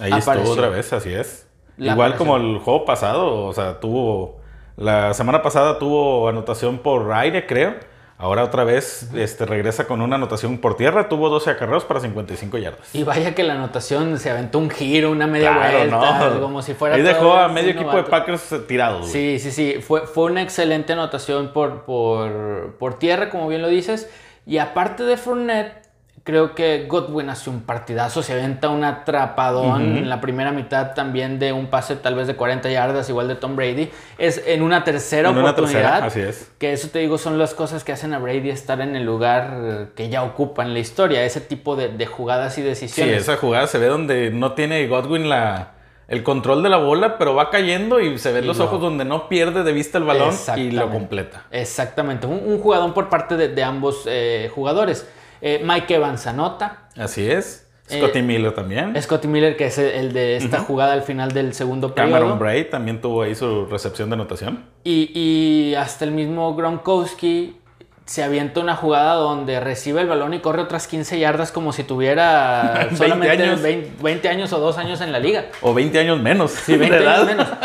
Ahí 0.00 0.12
apareció. 0.12 0.32
estuvo 0.32 0.52
otra 0.52 0.68
vez, 0.68 0.92
así 0.92 1.12
es. 1.12 1.46
La 1.76 1.92
Igual 1.92 2.16
como 2.16 2.36
el 2.36 2.58
juego 2.58 2.84
pasado, 2.84 3.44
o 3.46 3.52
sea, 3.52 3.80
tuvo... 3.80 4.40
La 4.76 5.12
semana 5.14 5.42
pasada 5.42 5.78
tuvo 5.78 6.28
anotación 6.28 6.78
por 6.78 7.12
aire, 7.12 7.46
creo. 7.46 7.74
Ahora 8.20 8.42
otra 8.42 8.64
vez 8.64 9.10
este, 9.14 9.46
regresa 9.46 9.86
con 9.86 10.00
una 10.00 10.16
anotación 10.16 10.58
por 10.58 10.76
tierra. 10.76 11.08
Tuvo 11.08 11.28
12 11.28 11.50
acarreos 11.50 11.84
para 11.84 12.00
55 12.00 12.58
yardas. 12.58 12.92
Y 12.94 13.04
vaya 13.04 13.32
que 13.34 13.44
la 13.44 13.54
anotación 13.54 14.18
se 14.18 14.30
aventó 14.30 14.58
un 14.58 14.70
giro, 14.70 15.12
una 15.12 15.28
media 15.28 15.52
Claro, 15.52 15.78
vuelta, 15.78 16.30
no. 16.30 16.40
como 16.40 16.62
si 16.62 16.74
fuera. 16.74 16.96
Ahí 16.96 17.02
dejó 17.02 17.34
a 17.34 17.46
medio 17.48 17.70
equipo 17.70 17.96
de. 17.96 18.02
Packers 18.04 18.52
eh, 18.52 18.58
tirado. 18.60 19.04
Sí, 19.04 19.38
sí, 19.38 19.52
sí. 19.52 19.76
Fue, 19.80 20.06
fue 20.06 20.24
una 20.24 20.42
excelente 20.42 20.92
anotación 20.94 21.52
por, 21.52 21.82
por, 21.84 22.76
por 22.78 22.98
tierra, 22.98 23.30
como 23.30 23.46
bien 23.48 23.62
lo 23.62 23.68
dices. 23.68 24.10
Y 24.46 24.58
aparte 24.58 25.04
de 25.04 25.16
Fournette, 25.16 25.87
creo 26.28 26.54
que 26.54 26.84
Godwin 26.86 27.30
hace 27.30 27.48
un 27.48 27.62
partidazo. 27.62 28.22
Se 28.22 28.34
aventa 28.34 28.68
un 28.68 28.84
atrapadón 28.84 29.96
en 29.96 30.10
la 30.10 30.20
primera 30.20 30.52
mitad 30.52 30.92
también 30.92 31.38
de 31.38 31.54
un 31.54 31.68
pase 31.68 31.96
tal 31.96 32.14
vez 32.16 32.26
de 32.26 32.36
40 32.36 32.68
yardas, 32.70 33.08
igual 33.08 33.28
de 33.28 33.34
Tom 33.34 33.56
Brady. 33.56 33.88
Es 34.18 34.42
en 34.46 34.60
una 34.62 34.84
tercera 34.84 35.30
En 35.30 35.38
una 35.38 35.52
oportunidad. 35.52 36.02
tercera, 36.02 36.06
así 36.06 36.20
es. 36.20 36.50
Que 36.58 36.74
eso 36.74 36.88
te 36.90 36.98
digo 36.98 37.16
son 37.16 37.38
las 37.38 37.54
cosas 37.54 37.82
que 37.82 37.92
hacen 37.92 38.12
a 38.12 38.18
Brady 38.18 38.50
estar 38.50 38.78
en 38.82 38.94
el 38.94 39.06
lugar 39.06 39.88
que 39.94 40.10
ya 40.10 40.22
ocupa 40.22 40.62
en 40.64 40.74
la 40.74 40.80
historia. 40.80 41.24
Ese 41.24 41.40
tipo 41.40 41.76
de, 41.76 41.88
de 41.88 42.04
jugadas 42.04 42.58
y 42.58 42.60
Sí, 42.60 42.66
decisiones. 42.68 43.22
esa 43.22 43.36
jugada 43.36 43.66
se 43.66 43.78
ve 43.78 43.86
donde 43.86 44.30
no 44.30 44.52
tiene 44.52 44.86
Godwin 44.86 45.30
la, 45.30 45.70
el 46.08 46.22
control 46.22 46.62
de 46.62 46.68
la 46.68 46.76
bola, 46.76 47.16
pero 47.16 47.34
va 47.34 47.48
cayendo 47.48 48.00
y 48.00 48.18
se 48.18 48.32
ven 48.32 48.46
los 48.46 48.58
lo- 48.58 48.64
ojos 48.66 48.82
donde 48.82 49.06
no 49.06 49.30
pierde 49.30 49.62
de 49.64 49.72
vista 49.72 49.96
el 49.96 50.04
balón 50.04 50.34
y 50.56 50.72
lo 50.72 50.90
completa. 50.90 51.44
Exactamente, 51.50 52.26
un, 52.26 52.42
un 52.44 52.58
jugador 52.60 52.92
por 52.92 53.08
parte 53.08 53.38
de, 53.38 53.48
de 53.48 53.62
ambos 53.64 54.02
eh, 54.06 54.50
jugadores. 54.54 55.08
Eh, 55.40 55.62
Mike 55.64 55.94
Evans 55.94 56.26
anota. 56.26 56.88
Así 56.96 57.30
es. 57.30 57.68
Eh, 57.88 57.98
Scotty 57.98 58.22
Miller 58.22 58.52
también. 58.54 59.00
Scotty 59.00 59.28
Miller, 59.28 59.56
que 59.56 59.66
es 59.66 59.78
el, 59.78 60.12
de 60.12 60.36
esta 60.36 60.58
jugada 60.58 60.92
al 60.92 61.02
final 61.02 61.32
del 61.32 61.54
segundo 61.54 61.94
periodo. 61.94 62.14
Cameron 62.18 62.38
Bray 62.38 62.68
también 62.68 63.00
tuvo 63.00 63.22
ahí 63.22 63.34
su 63.34 63.66
recepción 63.66 64.10
de 64.10 64.14
anotación. 64.14 64.64
Y, 64.84 65.10
y 65.14 65.74
hasta 65.74 66.04
el 66.04 66.10
mismo 66.10 66.54
Gronkowski 66.54 67.56
se 68.04 68.22
avienta 68.22 68.60
una 68.60 68.74
jugada 68.74 69.14
donde 69.14 69.60
recibe 69.60 70.00
el 70.00 70.06
balón 70.08 70.32
y 70.32 70.40
corre 70.40 70.62
otras 70.62 70.86
15 70.86 71.18
yardas 71.18 71.52
como 71.52 71.72
si 71.74 71.84
tuviera 71.84 72.72
20 72.90 72.96
solamente 72.96 73.42
años. 73.42 73.62
20, 73.62 74.02
20 74.02 74.28
años 74.28 74.52
o 74.52 74.58
2 74.58 74.78
años 74.78 75.00
en 75.00 75.12
la 75.12 75.18
liga. 75.18 75.46
O 75.60 75.74
20 75.74 75.98
años 75.98 76.20
menos. 76.20 76.50
Sí, 76.52 76.76
20 76.76 76.96
de 76.96 77.02
edad. 77.02 77.14
años 77.16 77.26
menos. 77.26 77.48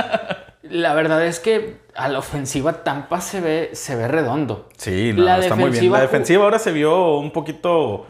La 0.73 0.93
verdad 0.95 1.23
es 1.25 1.39
que 1.39 1.77
a 1.95 2.07
la 2.09 2.17
ofensiva 2.19 2.83
Tampa 2.83 3.21
se 3.21 3.39
ve, 3.41 3.69
se 3.73 3.95
ve 3.95 4.07
redondo. 4.07 4.67
Sí, 4.77 5.13
no, 5.13 5.23
La 5.23 5.37
está 5.37 5.55
muy 5.55 5.65
bien. 5.65 5.73
defensiva 5.73 5.97
La 5.97 6.01
defensiva 6.03 6.43
ahora 6.45 6.57
se 6.59 6.71
vio 6.71 7.17
un 7.17 7.31
poquito 7.31 8.07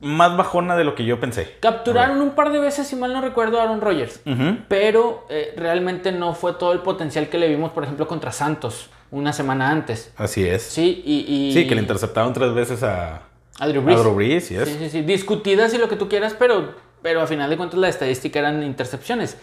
más 0.00 0.36
bajona 0.36 0.76
de 0.76 0.82
lo 0.82 0.96
que 0.96 1.04
yo 1.04 1.20
pensé. 1.20 1.56
Capturaron 1.60 2.20
un 2.20 2.30
par 2.30 2.50
de 2.50 2.58
veces, 2.58 2.88
si 2.88 2.96
mal 2.96 3.12
no 3.12 3.20
recuerdo, 3.20 3.60
a 3.60 3.62
Aaron 3.62 3.80
Rodgers. 3.80 4.20
Pero 4.68 5.26
eh, 5.30 5.54
realmente 5.56 6.10
no 6.10 6.34
fue 6.34 6.54
todo 6.54 6.72
el 6.72 6.80
potencial 6.80 7.28
que 7.28 7.38
le 7.38 7.48
vimos, 7.48 7.70
por 7.70 7.84
ejemplo, 7.84 8.08
contra 8.08 8.32
Santos 8.32 8.90
una 9.12 9.32
semana 9.32 9.70
antes. 9.70 10.12
Así 10.16 10.44
es. 10.44 10.62
Sí, 10.62 11.02
y, 11.06 11.18
y- 11.32 11.52
Sí, 11.52 11.68
que 11.68 11.74
le 11.76 11.82
interceptaron 11.82 12.32
tres 12.32 12.52
veces 12.52 12.82
a, 12.82 13.22
a 13.60 13.68
Drew 13.68 13.80
a 13.82 13.84
Brees. 13.84 14.00
Drew 14.00 14.14
Brees, 14.14 14.48
yes. 14.48 14.64
Sí, 14.68 14.76
sí, 14.80 14.90
sí. 14.90 15.02
Discutidas 15.02 15.72
y 15.74 15.78
lo 15.78 15.88
que 15.88 15.94
tú 15.96 16.08
quieras, 16.08 16.34
pero, 16.36 16.74
pero 17.00 17.20
a 17.22 17.26
final 17.28 17.48
de 17.48 17.56
cuentas 17.56 17.78
la 17.78 17.88
estadística 17.88 18.40
eran 18.40 18.62
intercepciones. 18.64 19.36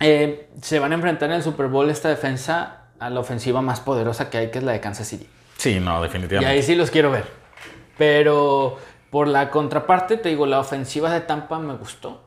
Eh, 0.00 0.48
se 0.62 0.78
van 0.78 0.92
a 0.92 0.94
enfrentar 0.94 1.30
en 1.30 1.36
el 1.36 1.42
Super 1.42 1.66
Bowl 1.66 1.90
esta 1.90 2.08
defensa 2.08 2.82
a 3.00 3.10
la 3.10 3.20
ofensiva 3.20 3.62
más 3.62 3.80
poderosa 3.80 4.30
que 4.30 4.38
hay, 4.38 4.50
que 4.50 4.58
es 4.58 4.64
la 4.64 4.72
de 4.72 4.80
Kansas 4.80 5.08
City. 5.08 5.28
Sí, 5.56 5.80
no, 5.80 5.98
Y 5.98 6.02
definitivamente. 6.02 6.52
ahí 6.52 6.62
sí 6.62 6.74
los 6.74 6.90
quiero 6.90 7.10
ver. 7.10 7.24
Pero 7.96 8.78
por 9.10 9.26
la 9.28 9.50
contraparte, 9.50 10.16
te 10.16 10.28
digo, 10.28 10.46
la 10.46 10.60
ofensiva 10.60 11.12
de 11.12 11.20
Tampa 11.20 11.58
me 11.58 11.74
gustó. 11.74 12.22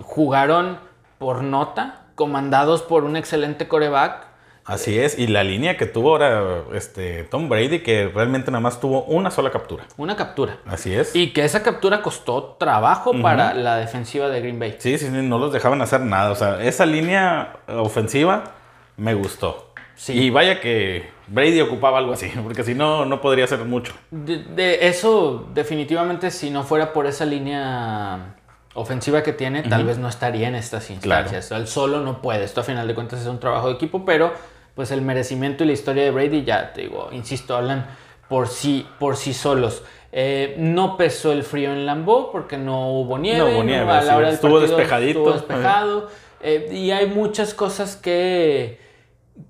Jugaron 0.00 0.78
por 1.18 1.42
nota, 1.44 2.06
comandados 2.14 2.82
por 2.82 3.04
un 3.04 3.16
excelente 3.16 3.68
coreback. 3.68 4.26
Así 4.64 4.98
es. 4.98 5.18
Y 5.18 5.26
la 5.26 5.44
línea 5.44 5.76
que 5.76 5.86
tuvo 5.86 6.10
ahora 6.10 6.62
este, 6.74 7.24
Tom 7.24 7.48
Brady, 7.48 7.80
que 7.80 8.08
realmente 8.08 8.50
nada 8.50 8.60
más 8.60 8.80
tuvo 8.80 9.04
una 9.04 9.30
sola 9.30 9.50
captura. 9.50 9.84
Una 9.96 10.16
captura. 10.16 10.58
Así 10.66 10.94
es. 10.94 11.14
Y 11.16 11.32
que 11.32 11.44
esa 11.44 11.62
captura 11.62 12.02
costó 12.02 12.56
trabajo 12.58 13.12
para 13.20 13.54
la 13.54 13.76
defensiva 13.76 14.28
de 14.28 14.40
Green 14.40 14.58
Bay. 14.58 14.76
Sí, 14.78 14.98
sí, 14.98 15.06
sí, 15.06 15.12
no 15.12 15.38
los 15.38 15.52
dejaban 15.52 15.82
hacer 15.82 16.00
nada. 16.00 16.30
O 16.30 16.36
sea, 16.36 16.62
esa 16.62 16.86
línea 16.86 17.56
ofensiva 17.68 18.52
me 18.96 19.14
gustó. 19.14 19.72
Sí. 19.94 20.12
Y 20.14 20.30
vaya 20.30 20.60
que 20.60 21.10
Brady 21.26 21.60
ocupaba 21.60 21.98
algo 21.98 22.12
así, 22.12 22.28
porque 22.42 22.62
si 22.62 22.74
no, 22.74 23.04
no 23.04 23.20
podría 23.20 23.44
hacer 23.44 23.60
mucho. 23.60 23.92
De, 24.10 24.38
de 24.38 24.88
eso, 24.88 25.48
definitivamente, 25.52 26.30
si 26.30 26.50
no 26.50 26.62
fuera 26.64 26.92
por 26.92 27.06
esa 27.06 27.24
línea 27.24 28.36
ofensiva 28.74 29.22
que 29.22 29.32
tiene, 29.32 29.62
tal 29.62 29.84
vez 29.84 29.98
no 29.98 30.08
estaría 30.08 30.48
en 30.48 30.54
estas 30.54 30.90
instancias. 30.90 31.50
Él 31.50 31.66
solo 31.66 32.00
no 32.00 32.22
puede. 32.22 32.44
Esto 32.44 32.62
a 32.62 32.64
final 32.64 32.86
de 32.86 32.94
cuentas 32.94 33.20
es 33.20 33.26
un 33.26 33.38
trabajo 33.38 33.68
de 33.68 33.74
equipo, 33.74 34.04
pero 34.04 34.32
pues 34.74 34.90
el 34.90 35.02
merecimiento 35.02 35.64
y 35.64 35.66
la 35.66 35.72
historia 35.72 36.04
de 36.04 36.10
Brady, 36.10 36.44
ya 36.44 36.72
te 36.72 36.82
digo, 36.82 37.08
insisto, 37.12 37.56
hablan 37.56 37.86
por 38.28 38.48
sí, 38.48 38.86
por 38.98 39.16
sí 39.16 39.34
solos. 39.34 39.82
Eh, 40.10 40.56
no 40.58 40.96
pesó 40.96 41.32
el 41.32 41.42
frío 41.42 41.72
en 41.72 41.86
Lambeau 41.86 42.30
porque 42.32 42.58
no 42.58 42.90
hubo 42.92 43.18
nieve. 43.18 43.38
No 43.38 43.46
hubo 43.56 43.64
nieve, 43.64 43.90
a 43.90 43.96
la 43.96 44.02
sí, 44.02 44.08
hora 44.08 44.26
del 44.26 44.34
estuvo 44.34 44.58
partido 44.58 44.76
despejadito. 44.76 45.18
Estuvo 45.18 45.32
despejado. 45.34 46.08
Eh, 46.42 46.68
y 46.72 46.90
hay 46.90 47.06
muchas 47.06 47.54
cosas 47.54 47.96
que, 47.96 48.80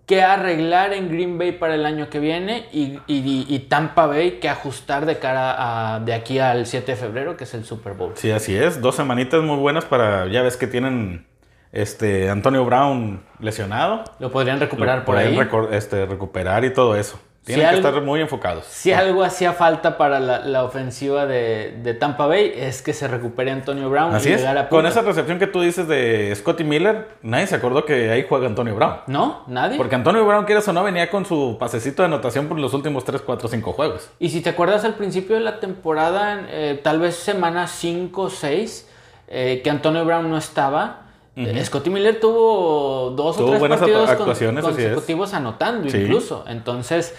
que 0.07 0.23
arreglar 0.23 0.93
en 0.93 1.09
Green 1.09 1.39
Bay 1.39 1.53
para 1.53 1.75
el 1.75 1.85
año 1.87 2.09
que 2.11 2.19
viene 2.21 2.67
y, 2.73 2.99
y- 3.07 3.47
y 3.49 3.59
Tampa 3.69 4.07
Bay 4.07 4.33
que 4.41 4.49
ajustar 4.49 5.07
de 5.07 5.19
cara 5.19 5.95
a 5.95 6.01
de 6.01 6.15
aquí 6.15 6.39
al 6.39 6.67
7 6.67 6.93
de 6.93 6.97
febrero, 6.97 7.37
que 7.37 7.45
es 7.45 7.55
el 7.55 7.65
Super 7.65 7.95
Bowl. 7.95 8.13
Sí, 8.15 8.31
así 8.31 8.55
es. 8.57 8.81
Dos 8.81 8.95
semanitas 8.97 9.43
muy 9.43 9.57
buenas 9.57 9.85
para, 9.85 10.27
ya 10.29 10.43
ves 10.43 10.57
que 10.57 10.67
tienen 10.67 11.27
este 11.73 12.29
Antonio 12.31 12.65
Brown 12.65 13.23
lesionado. 13.41 14.05
Lo 14.19 14.31
podrían 14.31 14.61
recuperar 14.61 15.01
Lo 15.01 15.05
por 15.05 15.17
ahí. 15.17 15.35
pueden 15.35 15.51
recor- 15.51 15.73
este, 15.73 16.07
recuperar 16.07 16.65
y 16.65 16.73
todo 16.73 16.95
eso. 16.97 17.19
Tienen 17.45 17.65
Si 17.67 17.71
que 17.71 17.77
algo- 17.77 17.89
estar 17.89 18.03
muy 18.05 18.21
enfocados. 18.21 18.67
Si 18.67 18.93
algo 18.93 19.25
hacía 19.25 19.53
falta 19.53 19.99
para 19.99 20.21
la, 20.21 20.39
la 20.41 20.63
ofensiva 20.63 21.27
de, 21.27 21.77
de 21.83 21.93
Tampa 21.95 22.27
Bay 22.29 22.53
es 22.55 22.83
que 22.83 22.93
se 22.93 23.09
recupere 23.09 23.51
Antonio 23.51 23.91
Brown 23.91 24.15
Así 24.15 24.29
y 24.29 24.33
es. 24.35 24.45
a 24.45 24.69
Con 24.69 24.87
esa 24.87 25.03
recepción 25.03 25.41
que 25.41 25.49
tú 25.49 25.61
dices 25.61 25.89
de 25.89 26.33
Scotty 26.37 26.63
Miller, 26.63 27.09
nadie 27.23 27.49
se 27.49 27.57
acordó 27.57 27.85
que 27.85 28.11
ahí 28.13 28.25
juega 28.29 28.47
Antonio 28.47 28.77
Brown. 28.77 28.99
¿No? 29.09 29.43
¿Nadie? 29.49 29.77
Porque 29.77 29.97
Antonio 29.97 30.25
Brown, 30.25 30.45
quieras 30.45 30.69
o 30.69 30.73
no, 30.73 30.85
venía 30.85 31.11
con 31.11 31.25
su 31.27 31.57
pasecito 31.59 32.03
de 32.03 32.07
anotación 32.07 32.47
por 32.47 32.61
los 32.61 32.75
últimos 32.75 33.05
3, 33.05 33.23
4, 33.23 33.49
5 33.49 33.73
juegos. 33.73 34.09
Y 34.21 34.29
si 34.29 34.41
te 34.41 34.51
acuerdas 34.51 34.85
al 34.85 34.95
principio 34.95 35.35
de 35.35 35.43
la 35.43 35.59
temporada, 35.59 36.47
eh, 36.49 36.81
tal 36.83 37.01
vez 37.01 37.17
semana 37.17 37.67
5 37.67 38.23
o 38.23 38.31
6, 38.31 38.89
que 39.29 39.69
Antonio 39.71 40.05
Brown 40.05 40.31
no 40.31 40.37
estaba, 40.37 41.07
eh, 41.37 41.65
Scotty 41.65 41.91
Miller 41.91 42.21
tuvo 42.21 43.11
dos 43.17 43.37
Tuvo 43.37 43.53
o 43.53 43.59
tres 43.59 43.69
partidos 43.69 44.11
con- 44.15 44.27
consecutivos 44.63 45.33
anotando 45.35 45.89
Sí. 45.89 45.99
incluso. 45.99 46.45
Entonces, 46.47 47.15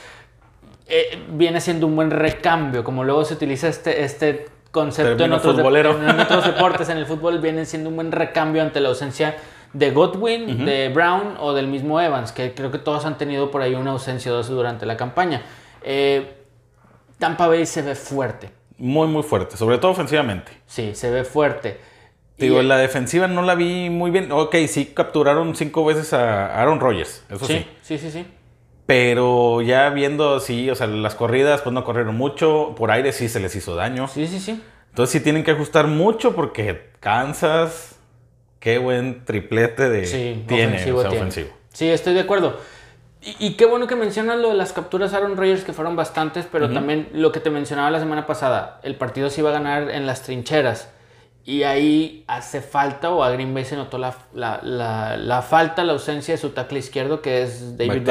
eh, 0.88 1.24
viene 1.30 1.60
siendo 1.62 1.88
un 1.88 1.96
buen 1.96 2.12
recambio, 2.12 2.84
como 2.84 3.04
luego 3.04 3.26
se 3.26 3.34
utiliza 3.34 3.68
este, 3.68 4.04
este 4.04 4.48
concepto 4.72 5.24
en 5.24 5.34
otros, 5.34 5.58
en 5.58 6.20
otros 6.20 6.46
deportes, 6.46 6.90
en 6.90 6.98
el 6.98 7.06
fútbol, 7.06 7.40
viene 7.40 7.66
siendo 7.66 7.90
un 7.90 7.96
buen 7.96 8.12
recambio 8.12 8.62
ante 8.62 8.80
la 8.80 8.90
ausencia 8.90 9.36
de 9.72 9.90
Godwin, 9.92 10.66
de 10.66 10.90
Brown 10.90 11.36
o 11.40 11.54
del 11.54 11.68
mismo 11.68 12.00
Evans, 12.00 12.32
que 12.32 12.54
creo 12.54 12.70
que 12.72 12.78
todos 12.78 13.06
han 13.06 13.18
tenido 13.18 13.50
por 13.50 13.62
ahí 13.64 13.74
una 13.74 13.92
ausencia 13.92 14.32
o 14.32 14.36
dos 14.36 14.48
durante 14.50 14.86
la 14.86 14.98
campaña. 14.98 15.42
Eh, 15.82 16.34
Tampa 17.18 17.48
Bay 17.48 17.66
se 17.66 17.82
ve 17.82 17.96
fuerte. 17.96 18.52
Muy, 18.78 19.08
muy 19.08 19.24
fuerte, 19.24 19.58
sobre 19.58 19.78
todo 19.80 19.92
ofensivamente. 19.92 20.52
Sí, 20.68 20.94
se 20.94 21.10
ve 21.10 21.24
fuerte. 21.24 21.80
Digo, 22.38 22.62
Y- 22.62 22.66
la 22.66 22.78
defensiva 22.78 23.28
no 23.28 23.42
la 23.44 23.56
vi 23.56 23.90
muy 23.90 24.12
bien. 24.12 24.32
Ok, 24.32 24.56
sí 24.68 24.88
capturaron 24.94 25.56
cinco 25.56 25.86
veces 25.86 26.14
a 26.14 26.60
Aaron 26.60 26.80
Rodgers, 26.80 27.24
eso 27.30 27.46
sí. 27.46 27.66
sí, 27.82 27.98
sí, 27.98 27.98
sí, 27.98 28.12
sí. 28.12 28.26
Pero 28.86 29.62
ya 29.62 29.90
viendo, 29.92 30.40
sí, 30.40 30.70
o 30.70 30.76
sea, 30.76 30.88
las 30.88 31.16
corridas 31.16 31.62
pues 31.62 31.74
no 31.74 31.84
corrieron 31.86 32.16
mucho. 32.16 32.74
Por 32.76 32.92
aire 32.92 33.14
sí 33.14 33.30
se 33.30 33.40
les 33.40 33.56
hizo 33.56 33.76
daño. 33.76 34.08
Sí, 34.10 34.28
sí, 34.28 34.40
sí. 34.40 34.62
Entonces 34.90 35.14
sí 35.14 35.20
tienen 35.22 35.44
que 35.44 35.52
ajustar 35.52 35.88
mucho 35.88 36.36
porque 36.36 36.90
Kansas, 37.00 37.96
qué 38.60 38.78
buen 38.80 39.24
triplete 39.26 39.90
de 39.90 40.06
Sí, 40.06 40.44
tiene, 40.48 40.74
ofensivo 40.74 40.98
o 40.98 41.02
sea, 41.02 41.10
tiene. 41.12 41.26
ofensivo. 41.26 41.50
Sí, 41.72 41.90
estoy 41.90 42.14
de 42.14 42.20
acuerdo. 42.22 42.60
Y, 43.22 43.36
y 43.48 43.54
qué 43.56 43.66
bueno 43.66 43.88
que 43.88 43.96
mencionas 43.96 44.38
lo 44.38 44.50
de 44.50 44.56
las 44.56 44.74
capturas 44.74 45.14
a 45.14 45.18
Aaron 45.18 45.38
Rodgers, 45.38 45.64
que 45.64 45.72
fueron 45.72 45.96
bastantes, 45.96 46.46
pero 46.52 46.70
también 46.72 47.08
lo 47.14 47.32
que 47.32 47.40
te 47.40 47.50
mencionaba 47.50 47.90
la 47.90 48.00
semana 48.00 48.26
pasada, 48.28 48.82
el 48.84 48.96
partido 48.96 49.30
se 49.30 49.40
iba 49.42 49.50
a 49.50 49.54
ganar 49.54 49.90
en 49.92 50.06
las 50.06 50.24
trincheras. 50.24 50.90
Y 51.46 51.64
ahí 51.64 52.24
hace 52.28 52.62
falta, 52.62 53.10
o 53.12 53.22
a 53.24 53.30
Green 53.32 53.54
Bay 53.54 53.66
se 53.66 53.76
notó 53.76 53.98
la, 53.98 54.16
la, 54.34 54.60
la- 54.64 55.18
la 55.18 55.42
falta, 55.42 55.84
la 55.84 55.94
ausencia 55.94 56.34
de 56.34 56.38
su 56.38 56.52
tackle 56.52 56.80
izquierdo, 56.80 57.22
que 57.22 57.42
es 57.44 57.78
David 57.78 58.08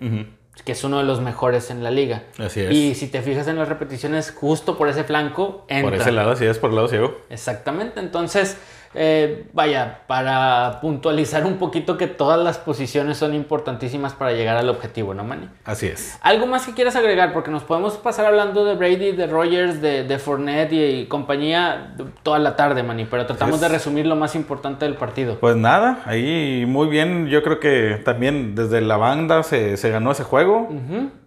Ujú. 0.00 0.26
que 0.64 0.72
es 0.72 0.84
uno 0.84 0.98
de 0.98 1.04
los 1.04 1.20
mejores 1.20 1.70
en 1.70 1.82
la 1.82 1.90
liga. 1.90 2.22
Así 2.38 2.60
es. 2.60 2.70
Y 2.72 2.94
si 2.94 3.08
te 3.08 3.22
fijas 3.22 3.48
en 3.48 3.58
las 3.58 3.68
repeticiones, 3.68 4.30
justo 4.30 4.78
por 4.78 4.88
ese 4.88 5.02
flanco, 5.04 5.64
entra. 5.68 5.90
Por 5.90 6.00
ese 6.00 6.12
lado, 6.12 6.36
sí 6.36 6.44
es 6.44 6.58
por 6.58 6.70
el 6.70 6.76
lado 6.76 6.86
ciego. 6.88 7.16
Exactamente, 7.28 7.98
entonces, 8.00 8.56
eh, 8.96 9.46
vaya, 9.52 10.00
para 10.06 10.78
puntualizar 10.80 11.44
un 11.44 11.58
poquito 11.58 11.96
que 11.96 12.06
todas 12.06 12.42
las 12.42 12.58
posiciones 12.58 13.18
son 13.18 13.34
importantísimas 13.34 14.14
para 14.14 14.32
llegar 14.32 14.56
al 14.56 14.68
objetivo, 14.68 15.14
¿no, 15.14 15.22
Manny? 15.22 15.48
Así 15.64 15.86
es. 15.86 16.18
¿Algo 16.22 16.46
más 16.46 16.66
que 16.66 16.72
quieras 16.72 16.96
agregar? 16.96 17.32
Porque 17.32 17.50
nos 17.50 17.62
podemos 17.62 17.96
pasar 17.98 18.26
hablando 18.26 18.64
de 18.64 18.74
Brady, 18.74 19.12
de 19.12 19.26
Rogers, 19.26 19.80
de, 19.80 20.04
de 20.04 20.18
Fournette 20.18 20.72
y, 20.72 20.84
y 20.84 21.06
compañía 21.06 21.94
toda 22.22 22.38
la 22.38 22.56
tarde, 22.56 22.82
Manny, 22.82 23.04
pero 23.04 23.26
tratamos 23.26 23.60
de 23.60 23.68
resumir 23.68 24.06
lo 24.06 24.16
más 24.16 24.34
importante 24.34 24.86
del 24.86 24.94
partido. 24.94 25.38
Pues 25.38 25.56
nada, 25.56 26.00
ahí 26.06 26.64
muy 26.66 26.88
bien. 26.88 27.28
Yo 27.28 27.42
creo 27.42 27.60
que 27.60 28.00
también 28.04 28.54
desde 28.54 28.80
la 28.80 28.96
banda 28.96 29.42
se, 29.42 29.76
se 29.76 29.90
ganó 29.90 30.12
ese 30.12 30.24
juego. 30.24 30.68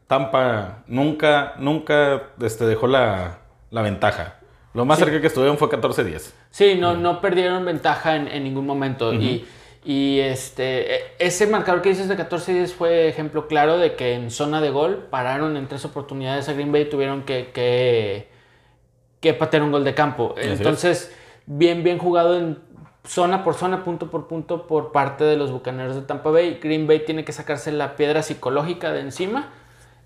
Tampa 0.07 0.79
nunca, 0.87 1.53
nunca 1.59 2.23
este, 2.41 2.65
dejó 2.65 2.87
la, 2.87 3.37
la 3.69 3.83
ventaja. 3.83 4.38
Lo 4.73 4.85
más 4.85 4.99
cerca 4.99 5.19
que 5.19 5.27
estuvieron 5.27 5.57
fue 5.57 5.69
14-10. 5.69 6.31
Sí, 6.51 6.75
no, 6.75 6.95
no 6.95 7.21
perdieron 7.21 7.65
ventaja 7.65 8.15
en, 8.15 8.27
en 8.27 8.43
ningún 8.43 8.65
momento. 8.65 9.13
Y, 9.13 9.45
y 9.83 10.19
este, 10.19 10.95
e- 10.95 11.03
ese 11.19 11.47
marcador 11.47 11.81
que 11.81 11.89
dices 11.89 12.07
de 12.07 12.15
14-10 12.17 12.67
fue 12.73 13.07
ejemplo 13.07 13.47
claro 13.47 13.77
de 13.77 13.95
que 13.95 14.13
en 14.13 14.29
zona 14.29 14.61
de 14.61 14.69
gol 14.69 15.07
pararon 15.09 15.57
en 15.57 15.67
tres 15.67 15.85
oportunidades 15.85 16.49
a 16.49 16.53
Green 16.53 16.71
Bay 16.71 16.83
y 16.83 16.89
tuvieron 16.89 17.23
que, 17.23 17.49
que, 17.51 18.29
que 19.19 19.33
patear 19.33 19.63
un 19.63 19.71
gol 19.71 19.83
de 19.83 19.95
campo. 19.95 20.35
es. 20.37 20.59
Entonces, 20.59 21.15
bien, 21.45 21.83
bien 21.83 21.97
jugado 21.97 22.37
en 22.37 22.59
zona 23.05 23.43
por 23.43 23.55
zona, 23.55 23.83
punto 23.83 24.11
por 24.11 24.27
punto 24.27 24.67
por 24.67 24.91
parte 24.91 25.23
de 25.23 25.35
los 25.35 25.51
Bucaneros 25.51 25.95
de 25.95 26.01
Tampa 26.03 26.29
Bay. 26.29 26.59
Green 26.61 26.85
Bay 26.85 26.99
tiene 27.05 27.25
que 27.25 27.31
sacarse 27.31 27.71
la 27.71 27.95
piedra 27.95 28.21
psicológica 28.21 28.91
de 28.91 29.01
encima. 29.01 29.49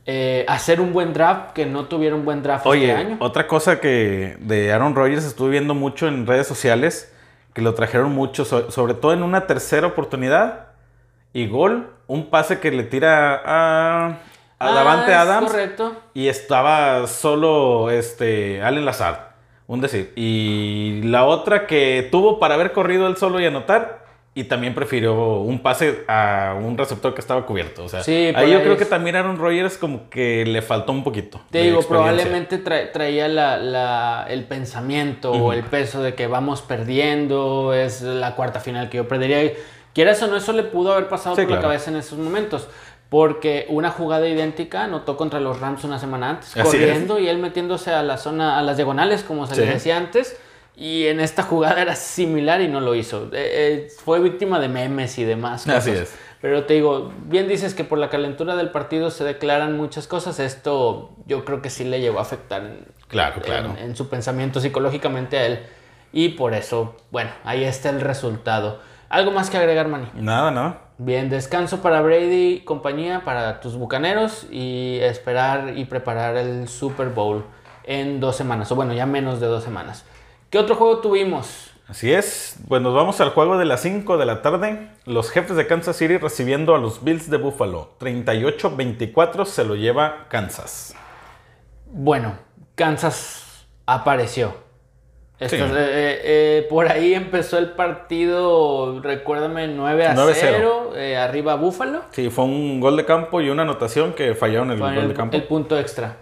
Eh, 0.06 0.46
hacer 0.48 0.82
un 0.82 0.92
buen 0.94 1.14
draft, 1.14 1.54
que 1.54 1.66
no 1.66 1.86
tuvieron 1.86 2.20
un 2.20 2.26
buen 2.26 2.44
draft 2.44 2.66
Oye, 2.66 2.90
este 2.90 2.96
año. 3.02 3.18
otra 3.20 3.48
cosa 3.48 3.80
que 3.80 4.36
de 4.40 4.72
Aaron 4.74 4.96
Rodgers 4.96 5.24
estuve 5.26 5.52
viendo 5.52 5.74
mucho 5.76 6.08
en 6.08 6.28
redes 6.28 6.46
sociales, 6.48 7.14
que 7.54 7.62
lo 7.62 7.74
trajeron 7.74 8.12
mucho, 8.14 8.46
so- 8.46 8.70
sobre 8.72 8.94
todo 8.96 9.14
en 9.14 9.24
una 9.24 9.48
tercera 9.48 9.88
oportunidad 9.88 10.68
y 11.34 11.48
gol, 11.48 11.90
un 12.08 12.30
pase 12.30 12.60
que 12.60 12.72
le 12.72 12.84
tira 12.84 13.36
a, 13.46 14.08
a 14.08 14.18
Ah, 14.60 14.72
Davante 14.74 15.14
Adams 15.14 15.52
Correcto. 15.52 15.96
y 16.14 16.28
estaba 16.28 17.08
solo 17.08 17.90
este 17.90 18.62
Allen 18.62 18.86
Lazard, 18.86 19.18
un 19.68 19.82
decir. 19.82 20.12
Y 20.16 21.02
la 21.04 21.26
otra 21.26 21.66
que 21.68 22.08
tuvo 22.12 22.40
para 22.40 22.56
haber 22.56 22.72
corrido 22.72 23.08
él 23.08 23.18
solo 23.18 23.40
y 23.40 23.46
anotar 23.46 24.03
y 24.36 24.46
también 24.46 24.74
prefirió 24.74 25.14
un 25.42 25.60
pase 25.60 26.04
a 26.08 26.56
un 26.60 26.76
receptor 26.78 27.14
que 27.14 27.22
estaba 27.22 27.46
cubierto, 27.46 27.84
o 27.86 27.90
sea, 27.90 28.02
Sí, 28.04 28.12
ahí 28.36 28.52
yo 28.52 28.58
ahí 28.58 28.64
creo 28.64 28.74
es- 28.74 28.80
que 28.80 28.86
también 28.86 29.16
Aaron 29.16 29.38
Rodgers 29.38 29.78
como 29.78 30.10
que 30.10 30.44
le 30.46 30.62
faltó 30.64 30.92
un 30.92 31.04
poquito. 31.04 31.40
Te 31.52 31.62
digo, 31.62 31.82
probablemente 31.84 32.64
tra- 32.64 32.92
traía 32.92 33.28
la, 33.28 33.58
la- 33.58 34.26
el 34.30 34.46
pensamiento 34.46 35.32
o 35.32 35.54
el 35.54 35.64
peso 35.64 36.02
de 36.02 36.16
que 36.16 36.26
vamos 36.28 36.62
perdiendo, 36.64 37.74
es 37.74 38.02
la 38.02 38.36
cuarta 38.36 38.60
final 38.60 38.90
que 38.90 38.98
yo 38.98 39.08
perdería. 39.08 39.44
Y 39.44 39.54
Quieras 39.94 40.24
o 40.24 40.28
no, 40.28 40.38
eso 40.38 40.54
le 40.54 40.64
pudo 40.64 40.94
haber 40.94 41.08
pasado 41.08 41.36
Sí, 41.36 41.44
por 41.44 41.52
la 41.52 41.62
cabeza 41.62 41.92
en 41.92 41.98
esos 41.98 42.18
momentos. 42.18 42.68
Porque 43.10 43.68
una 43.70 43.92
jugada 43.92 44.28
idéntica 44.28 44.86
anotó 44.86 45.16
contra 45.18 45.40
los 45.40 45.60
Rams 45.60 45.84
una 45.84 46.00
semana 46.00 46.32
antes, 46.32 46.58
Así 46.58 46.64
corriendo 46.80 47.20
y 47.20 47.28
él 47.28 47.38
metiéndose 47.38 47.92
a 47.92 48.02
la 48.02 48.18
zona, 48.18 48.58
a 48.58 48.64
las 48.64 48.78
diagonales, 48.78 49.22
como 49.22 49.46
se 49.46 49.54
Sí. 49.54 49.62
les 49.62 49.70
decía 49.76 49.98
antes. 49.98 50.36
Y 50.76 51.06
en 51.08 51.20
esta 51.20 51.44
jugada 51.44 51.82
era 51.82 51.96
similar 51.96 52.62
y 52.62 52.68
no 52.68 52.80
lo 52.80 52.96
hizo. 52.96 53.26
Eh, 53.26 53.30
eh, 53.34 53.88
fue 54.04 54.20
víctima 54.20 54.60
de 54.60 54.70
memes 54.70 55.18
y 55.20 55.24
demás. 55.24 55.68
Así 55.68 55.92
cosas. 55.92 56.10
es. 56.10 56.20
Pero 56.42 56.66
te 56.66 56.74
digo, 56.74 57.14
bien 57.26 57.48
dices 57.48 57.74
que 57.74 57.84
por 57.84 58.00
la 58.00 58.10
calentura 58.10 58.56
del 58.56 58.70
partido 58.72 59.12
se 59.12 59.24
declaran 59.24 59.78
muchas 59.78 60.08
cosas. 60.08 60.40
Esto 60.40 61.12
yo 61.26 61.46
creo 61.46 61.62
que 61.62 61.70
sí 61.70 61.84
le 61.84 62.02
llegó 62.02 62.20
a 62.20 62.24
afectar 62.24 62.64
en, 62.64 62.86
Claro, 63.08 63.42
claro. 63.42 63.76
en, 63.78 63.90
en 63.92 63.96
su 63.96 64.10
pensamiento 64.10 64.60
psicológicamente 64.60 65.38
a 65.38 65.46
él. 65.46 65.60
Y 66.12 66.30
por 66.30 66.54
eso, 66.54 66.96
bueno, 67.12 67.32
ahí 67.44 67.64
está 67.64 67.90
el 67.90 68.02
resultado. 68.02 68.80
¿Algo 69.10 69.32
más 69.32 69.50
que 69.52 69.58
agregar, 69.58 69.88
Manny? 69.88 70.08
Nada, 70.16 70.50
nada. 70.52 70.82
Bien, 70.98 71.30
descanso 71.30 71.82
para 71.82 72.02
Brady 72.02 72.54
y 72.54 72.60
compañía, 72.62 73.22
para 73.24 73.60
tus 73.62 73.76
bucaneros 73.76 74.48
y 74.52 74.98
esperar 75.02 75.74
y 75.78 75.86
preparar 75.86 76.36
el 76.38 76.68
Super 76.68 77.10
Bowl 77.10 77.44
en 77.84 78.20
dos 78.20 78.36
semanas, 78.36 78.72
o 78.72 78.76
bueno, 78.76 78.94
ya 78.94 79.06
menos 79.06 79.40
de 79.40 79.48
dos 79.48 79.64
semanas. 79.64 80.06
¿Qué 80.54 80.60
otro 80.60 80.76
juego 80.76 81.00
tuvimos? 81.00 81.72
Así 81.88 82.14
es, 82.14 82.60
pues 82.68 82.80
nos 82.80 82.94
vamos 82.94 83.20
al 83.22 83.32
juego 83.32 83.58
de 83.58 83.66
las 83.66 83.82
5 83.82 84.20
de 84.20 84.26
la 84.28 84.44
tarde. 84.44 84.88
Los 85.04 85.32
jefes 85.32 85.56
de 85.56 85.66
Kansas 85.66 85.96
City 85.96 86.18
recibiendo 86.18 86.76
a 86.76 86.78
los 86.78 87.04
Bills 87.04 87.32
de 87.32 87.38
Buffalo. 87.38 87.96
38-24 88.00 89.46
se 89.46 89.64
lo 89.64 89.74
lleva 89.74 90.28
Kansas. 90.30 90.94
Bueno, 91.88 92.38
Kansas 92.76 93.66
apareció. 93.88 94.54
Sí. 95.40 95.56
eh, 95.56 95.60
eh, 95.60 96.22
eh, 96.24 96.68
por 96.70 96.88
ahí 96.88 97.16
empezó 97.16 97.58
el 97.58 97.72
partido, 97.72 99.02
recuérdame, 99.02 99.70
9 99.70 100.06
a 100.06 100.16
9-0. 100.16 100.34
0, 100.36 100.94
eh, 100.96 101.18
arriba 101.18 101.56
Buffalo. 101.56 102.04
Sí, 102.12 102.30
fue 102.30 102.46
un 102.46 102.80
gol 102.80 102.96
de 102.96 103.06
campo 103.06 103.42
y 103.42 103.50
una 103.50 103.64
anotación 103.64 104.14
que 104.14 104.36
fallaron 104.36 104.70
el 104.70 104.78
Fue 104.78 104.94
gol 104.94 105.00
el, 105.00 105.08
de 105.08 105.14
campo. 105.16 105.36
el 105.36 105.46
punto 105.46 105.80
extra. 105.80 106.18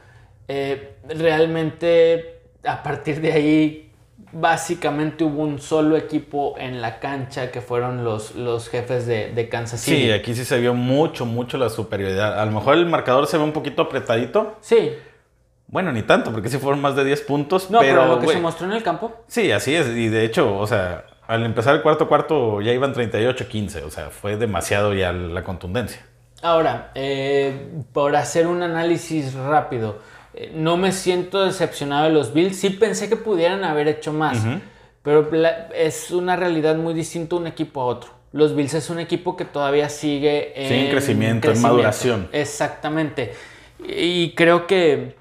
Realmente, 1.06 2.40
a 2.64 2.82
partir 2.82 3.20
de 3.20 3.34
ahí, 3.34 3.91
básicamente 4.32 5.24
hubo 5.24 5.44
un 5.44 5.60
solo 5.60 5.98
equipo 5.98 6.56
en 6.58 6.82
la 6.82 7.00
cancha 7.00 7.52
que 7.52 7.62
fueron 7.62 8.04
los, 8.04 8.36
los 8.36 8.70
jefes 8.70 9.06
de, 9.06 9.32
de 9.34 9.50
Kansas 9.50 9.82
City. 9.82 10.04
Sí, 10.04 10.12
aquí 10.12 10.36
sí 10.36 10.46
se 10.46 10.60
vio 10.60 10.74
mucho, 10.74 11.26
mucho 11.26 11.58
la 11.58 11.70
superioridad. 11.70 12.40
A 12.40 12.46
lo 12.46 12.52
mejor 12.52 12.76
el 12.76 12.86
marcador 12.86 13.28
se 13.28 13.38
ve 13.38 13.44
un 13.44 13.54
poquito 13.54 13.82
apretadito. 13.84 14.58
Sí, 14.62 14.92
Bueno, 15.68 15.92
ni 15.92 16.04
tanto, 16.04 16.32
porque 16.32 16.50
sí 16.50 16.58
fueron 16.58 16.82
más 16.82 16.96
de 16.96 17.06
10 17.06 17.22
puntos. 17.22 17.70
no, 17.72 17.80
pero, 17.80 18.02
pero, 18.02 18.16
lo 18.16 18.20
que 18.20 18.28
se 18.28 18.40
mostró 18.40 18.68
en 18.68 18.74
el 18.74 18.84
campo, 18.84 19.14
Sí, 19.28 19.52
así 19.52 19.76
es. 19.76 19.88
Y 19.88 20.10
de 20.10 20.26
hecho, 20.26 20.58
o 20.58 20.68
sea, 20.68 21.06
al 21.28 21.46
empezar 21.46 21.76
el 21.76 21.82
cuarto 21.82 22.08
cuarto 22.08 22.62
ya 22.62 22.74
iban 22.74 22.94
38-15. 22.94 23.84
O 23.86 23.90
sea, 23.90 24.10
fue 24.10 24.36
demasiado 24.38 24.94
ya 24.94 25.14
la 25.14 25.44
contundencia. 25.44 26.06
Ahora, 26.42 26.92
eh, 26.96 27.70
por 27.94 28.16
hacer 28.16 28.48
un 28.48 28.64
análisis 28.64 29.34
rápido, 29.36 30.00
no 30.54 30.78
me 30.78 30.92
siento 30.92 31.44
decepcionado 31.44 32.06
de 32.06 32.12
los 32.12 32.34
Bills. 32.34 32.58
Sí 32.58 32.70
pensé 32.70 33.10
que 33.10 33.16
pudieran 33.16 33.64
haber 33.64 33.88
hecho 33.88 34.14
más, 34.14 34.40
pero 35.04 35.30
es 35.76 36.12
una 36.12 36.36
realidad 36.36 36.76
muy 36.76 36.94
distinta 36.94 37.36
un 37.36 37.48
equipo 37.48 37.82
a 37.82 37.86
otro. 37.86 38.12
Los 38.34 38.56
Bills 38.56 38.74
es 38.76 38.90
un 38.90 39.00
equipo 39.00 39.36
que 39.36 39.44
todavía 39.44 39.90
sigue 39.90 40.54
en, 40.56 40.68
Sí, 40.70 40.74
en 40.86 40.92
crecimiento, 40.92 41.52
en 41.52 41.62
maduración. 41.62 42.30
Exactamente. 42.32 43.34
Y 43.86 44.32
creo 44.36 44.68
que 44.68 45.16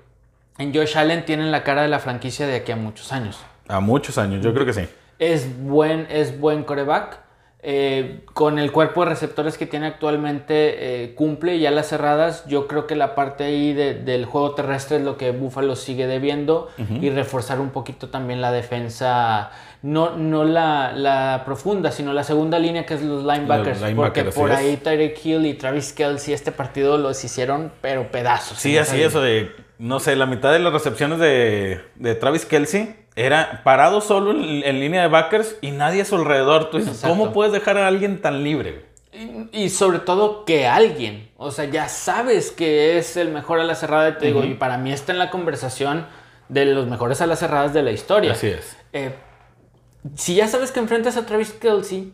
en 0.58 0.74
Josh 0.74 0.96
Allen 0.96 1.24
tienen 1.24 1.50
la 1.50 1.64
cara 1.64 1.82
de 1.82 1.88
la 1.88 1.98
franquicia 1.98 2.46
de 2.46 2.56
aquí 2.56 2.70
a 2.70 2.76
muchos 2.76 3.12
años. 3.12 3.40
A 3.66 3.80
muchos 3.80 4.18
años, 4.18 4.44
yo 4.44 4.52
creo 4.52 4.66
que 4.66 4.74
sí. 4.74 4.82
Es 5.18 5.60
buen, 5.60 6.06
es 6.10 6.38
buen 6.38 6.62
coreback. 6.62 7.18
Eh, 7.62 8.20
con 8.32 8.58
el 8.58 8.72
cuerpo 8.72 9.04
de 9.04 9.10
receptores 9.10 9.58
que 9.58 9.66
tiene 9.66 9.86
actualmente 9.86 11.04
eh, 11.04 11.14
cumple 11.14 11.58
ya 11.58 11.70
las 11.70 11.88
cerradas. 11.88 12.46
Yo 12.46 12.66
creo 12.66 12.86
que 12.86 12.96
la 12.96 13.14
parte 13.14 13.44
ahí 13.44 13.74
de- 13.74 13.92
del 13.94 14.24
juego 14.24 14.54
terrestre 14.54 14.96
es 14.96 15.02
lo 15.02 15.18
que 15.18 15.30
Buffalo 15.32 15.76
sigue 15.76 16.06
debiendo 16.06 16.70
y 17.02 17.10
reforzar 17.10 17.60
un 17.60 17.68
poquito 17.68 18.08
también 18.08 18.40
la 18.40 18.50
defensa, 18.50 19.50
no, 19.82 20.16
no 20.16 20.44
la, 20.44 20.92
la 20.94 21.42
profunda, 21.44 21.92
sino 21.92 22.14
la 22.14 22.24
segunda 22.24 22.58
línea 22.58 22.86
que 22.86 22.94
es 22.94 23.02
los 23.02 23.24
linebackers. 23.24 23.80
Los 23.82 23.92
porque 23.94 24.20
linebackers, 24.22 24.34
por 24.34 24.52
ahí 24.52 24.76
Tyreek 24.78 25.20
Hill 25.24 25.44
y 25.44 25.52
Travis 25.54 25.92
Kelsey 25.92 26.32
este 26.32 26.52
partido 26.52 26.96
los 26.96 27.22
hicieron 27.24 27.72
pero 27.82 28.10
pedazos. 28.10 28.58
Sí, 28.58 28.78
así 28.78 29.02
eso 29.02 29.20
de, 29.20 29.50
no 29.78 30.00
sé, 30.00 30.16
la 30.16 30.24
mitad 30.24 30.50
de 30.52 30.60
las 30.60 30.72
recepciones 30.72 31.18
de, 31.18 31.80
de 31.96 32.14
Travis 32.14 32.46
Kelsey 32.46 32.96
era 33.16 33.62
parado 33.64 34.00
solo 34.00 34.30
en, 34.32 34.62
en 34.64 34.80
línea 34.80 35.02
de 35.02 35.08
backers 35.08 35.56
y 35.60 35.70
nadie 35.72 36.02
a 36.02 36.04
su 36.04 36.16
alrededor. 36.16 36.70
Tú 36.70 36.78
dices, 36.78 36.94
Exacto. 36.94 37.16
¿cómo 37.16 37.32
puedes 37.32 37.52
dejar 37.52 37.76
a 37.78 37.86
alguien 37.86 38.20
tan 38.22 38.42
libre? 38.44 38.86
Y, 39.12 39.64
y 39.64 39.68
sobre 39.70 39.98
todo 39.98 40.44
que 40.44 40.66
alguien, 40.66 41.30
o 41.36 41.50
sea, 41.50 41.64
ya 41.64 41.88
sabes 41.88 42.52
que 42.52 42.96
es 42.98 43.16
el 43.16 43.30
mejor 43.30 43.58
a 43.60 43.64
la 43.64 43.74
cerrada, 43.74 44.16
te 44.18 44.26
digo, 44.26 44.44
y 44.44 44.54
para 44.54 44.78
mí 44.78 44.92
está 44.92 45.12
en 45.12 45.18
la 45.18 45.30
conversación 45.30 46.06
de 46.48 46.64
los 46.66 46.86
mejores 46.86 47.20
a 47.20 47.26
las 47.26 47.40
cerradas 47.40 47.72
de 47.74 47.82
la 47.82 47.90
historia. 47.90 48.32
Así 48.32 48.46
es. 48.46 48.76
Eh, 48.92 49.12
si 50.14 50.34
ya 50.36 50.48
sabes 50.48 50.70
que 50.72 50.80
enfrentas 50.80 51.16
a 51.16 51.26
Travis 51.26 51.50
Kelsey, 51.52 52.12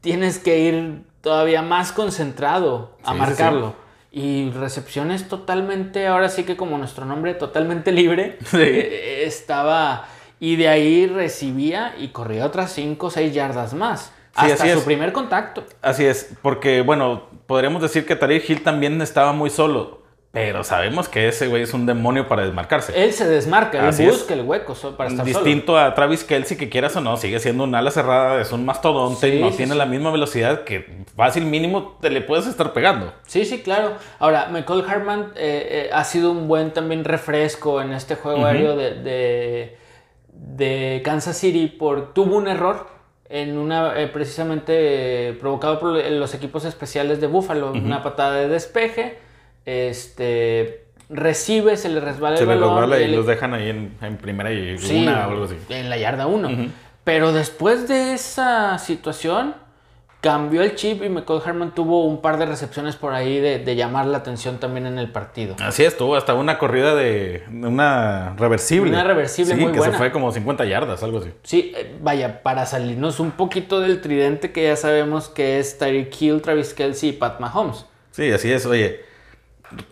tienes 0.00 0.38
que 0.38 0.58
ir 0.58 1.02
todavía 1.20 1.62
más 1.62 1.92
concentrado 1.92 2.96
a 3.04 3.08
Sí, 3.08 3.14
sí, 3.14 3.18
marcarlo. 3.20 3.74
Y 4.10 4.50
recepciones 4.50 5.28
totalmente, 5.28 6.06
ahora 6.06 6.30
sí 6.30 6.44
que 6.44 6.56
como 6.56 6.78
nuestro 6.78 7.04
nombre, 7.04 7.34
totalmente 7.34 7.92
libre, 7.92 8.38
Sí. 8.46 8.56
eh, 8.58 9.24
estaba... 9.26 10.06
Y 10.40 10.56
de 10.56 10.68
ahí 10.68 11.06
recibía 11.06 11.94
y 11.98 12.08
corría 12.08 12.46
otras 12.46 12.72
5 12.72 13.06
o 13.06 13.10
6 13.10 13.34
yardas 13.34 13.74
más. 13.74 14.12
Sí, 14.38 14.50
hasta 14.52 14.64
así 14.64 14.72
su 14.72 14.78
es. 14.78 14.84
primer 14.84 15.12
contacto. 15.12 15.64
Así 15.82 16.04
es, 16.04 16.30
porque 16.42 16.82
bueno, 16.82 17.24
podríamos 17.46 17.82
decir 17.82 18.06
que 18.06 18.14
Tariq 18.14 18.48
Hill 18.48 18.62
también 18.62 19.00
estaba 19.02 19.32
muy 19.32 19.50
solo, 19.50 20.02
pero 20.30 20.62
sabemos 20.62 21.08
que 21.08 21.26
ese 21.26 21.48
güey 21.48 21.62
es 21.62 21.74
un 21.74 21.86
demonio 21.86 22.28
para 22.28 22.44
desmarcarse. 22.44 22.92
Él 23.02 23.12
se 23.12 23.26
desmarca, 23.26 23.88
él 23.88 24.08
busca 24.10 24.34
el 24.34 24.42
hueco 24.42 24.76
so- 24.76 24.96
para 24.96 25.10
estar 25.10 25.26
solo. 25.26 25.40
Distinto 25.44 25.76
a 25.76 25.92
Travis 25.94 26.22
Kelsey, 26.22 26.56
que 26.56 26.68
quieras 26.68 26.94
o 26.94 27.00
no, 27.00 27.16
sigue 27.16 27.40
siendo 27.40 27.64
un 27.64 27.74
ala 27.74 27.90
cerrada, 27.90 28.40
es 28.40 28.52
un 28.52 28.64
mastodonte, 28.64 29.28
Sí, 29.32 29.40
no 29.40 29.50
sí, 29.50 29.56
tiene 29.56 29.72
sí. 29.72 29.78
la 29.78 29.86
misma 29.86 30.12
velocidad 30.12 30.62
que 30.62 31.02
fácil 31.16 31.44
mínimo 31.46 31.96
te 32.00 32.10
le 32.10 32.20
puedes 32.20 32.46
estar 32.46 32.72
pegando. 32.72 33.12
Sí, 33.26 33.44
sí, 33.44 33.62
claro. 33.62 33.94
Ahora, 34.20 34.48
Michael 34.52 34.84
Hartman 34.86 35.32
eh, 35.34 35.88
eh, 35.88 35.90
ha 35.92 36.04
sido 36.04 36.30
un 36.30 36.46
buen 36.46 36.72
también 36.72 37.02
refresco 37.04 37.80
en 37.82 37.92
este 37.92 38.14
juego 38.14 38.44
aéreo 38.46 38.76
de, 38.76 38.94
de, 39.02 39.78
de 40.38 41.02
Kansas 41.04 41.36
City. 41.36 41.66
Por, 41.68 42.14
tuvo 42.14 42.36
un 42.36 42.48
error 42.48 42.86
en 43.28 43.58
una, 43.58 44.00
eh, 44.00 44.06
precisamente 44.08 45.28
eh, 45.28 45.32
provocado 45.34 45.78
por 45.80 45.92
los 46.04 46.34
equipos 46.34 46.64
especiales 46.64 47.20
de 47.20 47.26
Buffalo. 47.26 47.72
Una 47.72 48.02
patada 48.02 48.36
de 48.36 48.48
despeje. 48.48 49.18
Este 49.66 50.84
recibe, 51.10 51.76
se 51.76 51.88
le 51.88 52.00
resbala 52.00 52.36
Se 52.36 52.42
el 52.44 52.48
le 52.50 52.54
balón. 52.56 52.74
resbala 52.80 53.00
y 53.00 53.04
el- 53.04 53.16
los 53.16 53.26
dejan 53.26 53.54
ahí 53.54 53.70
en, 53.70 53.94
en 54.02 54.16
primera 54.18 54.52
y 54.52 54.78
Sí, 54.78 55.02
una 55.02 55.26
o 55.28 55.30
algo 55.30 55.44
así. 55.44 55.56
En 55.70 55.88
la 55.90 55.96
yarda 55.96 56.26
1. 56.26 56.48
Pero 57.04 57.32
después 57.32 57.88
de 57.88 58.12
esa 58.14 58.78
situación, 58.78 59.54
cambió 60.20 60.62
el 60.62 60.74
chip 60.74 61.02
y 61.04 61.08
McCall 61.08 61.42
Harman 61.44 61.74
tuvo 61.74 62.04
un 62.04 62.20
par 62.20 62.38
de 62.38 62.46
recepciones 62.46 62.96
por 62.96 63.12
ahí 63.14 63.38
de, 63.38 63.58
de 63.60 63.76
llamar 63.76 64.06
la 64.06 64.18
atención 64.18 64.58
también 64.58 64.86
en 64.86 64.98
el 64.98 65.12
partido. 65.12 65.54
Así 65.60 65.84
estuvo, 65.84 66.16
hasta 66.16 66.34
una 66.34 66.58
corrida 66.58 66.94
de 66.94 67.44
una 67.50 68.34
reversible. 68.36 68.90
Una 68.90 69.04
reversible 69.04 69.54
sí, 69.54 69.60
muy 69.60 69.72
que 69.72 69.78
buena. 69.78 69.92
se 69.92 69.98
fue 69.98 70.10
como 70.10 70.32
50 70.32 70.64
yardas, 70.64 71.02
algo 71.02 71.18
así. 71.18 71.30
Sí, 71.44 71.72
eh, 71.76 71.96
vaya, 72.00 72.42
para 72.42 72.66
salirnos 72.66 73.20
un 73.20 73.30
poquito 73.30 73.80
del 73.80 74.00
tridente 74.00 74.50
que 74.50 74.64
ya 74.64 74.76
sabemos 74.76 75.28
que 75.28 75.60
es 75.60 75.78
Tyreek 75.78 76.20
Hill, 76.20 76.42
Travis 76.42 76.74
Kelsey 76.74 77.10
y 77.10 77.12
Pat 77.12 77.38
Mahomes. 77.38 77.86
Sí, 78.10 78.30
así 78.32 78.50
es. 78.50 78.66
Oye, 78.66 79.00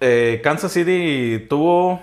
eh, 0.01 0.41
Kansas 0.43 0.73
City 0.73 1.47
tuvo 1.49 2.03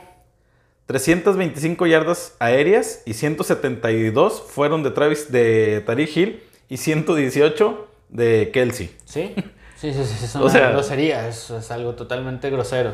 325 0.86 1.88
yardas 1.88 2.38
aéreas 2.40 3.04
y 3.06 3.16
172 3.16 4.44
fueron 4.48 4.84
de 4.84 4.92
Travis 4.92 5.30
de 5.30 5.82
Tariq 5.86 6.16
Hill 6.16 6.44
y 6.70 6.78
118 6.78 7.88
de 8.10 8.52
Kelsey. 8.54 8.96
¿Sí? 9.06 9.34
Sí, 9.76 9.94
sí, 9.94 10.04
sí, 10.06 10.26
es 10.26 10.36
O 10.38 10.42
una 10.44 10.50
sea- 10.50 10.70
grosería, 10.72 11.28
es, 11.28 11.50
es 11.50 11.72
algo 11.72 11.94
totalmente 11.96 12.50
grosero. 12.50 12.94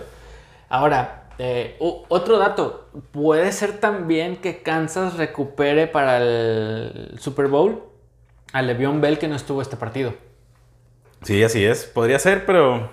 Ahora, 0.70 1.24
eh, 1.38 1.78
otro 1.80 2.38
dato, 2.38 2.90
puede 3.12 3.52
ser 3.52 3.80
también 3.80 4.38
que 4.38 4.62
Kansas 4.62 5.16
recupere 5.18 5.88
para 5.88 6.18
el 6.18 7.16
Super 7.20 7.48
Bowl 7.48 7.84
a 8.54 8.62
Le'Veon 8.62 9.02
Bell 9.02 9.18
que 9.20 9.28
no 9.28 9.36
estuvo 9.36 9.62
este 9.62 9.78
partido. 9.78 10.14
Sí, 11.24 11.44
así 11.44 11.64
es. 11.66 11.86
Podría 11.86 12.18
ser, 12.20 12.46
pero. 12.46 12.90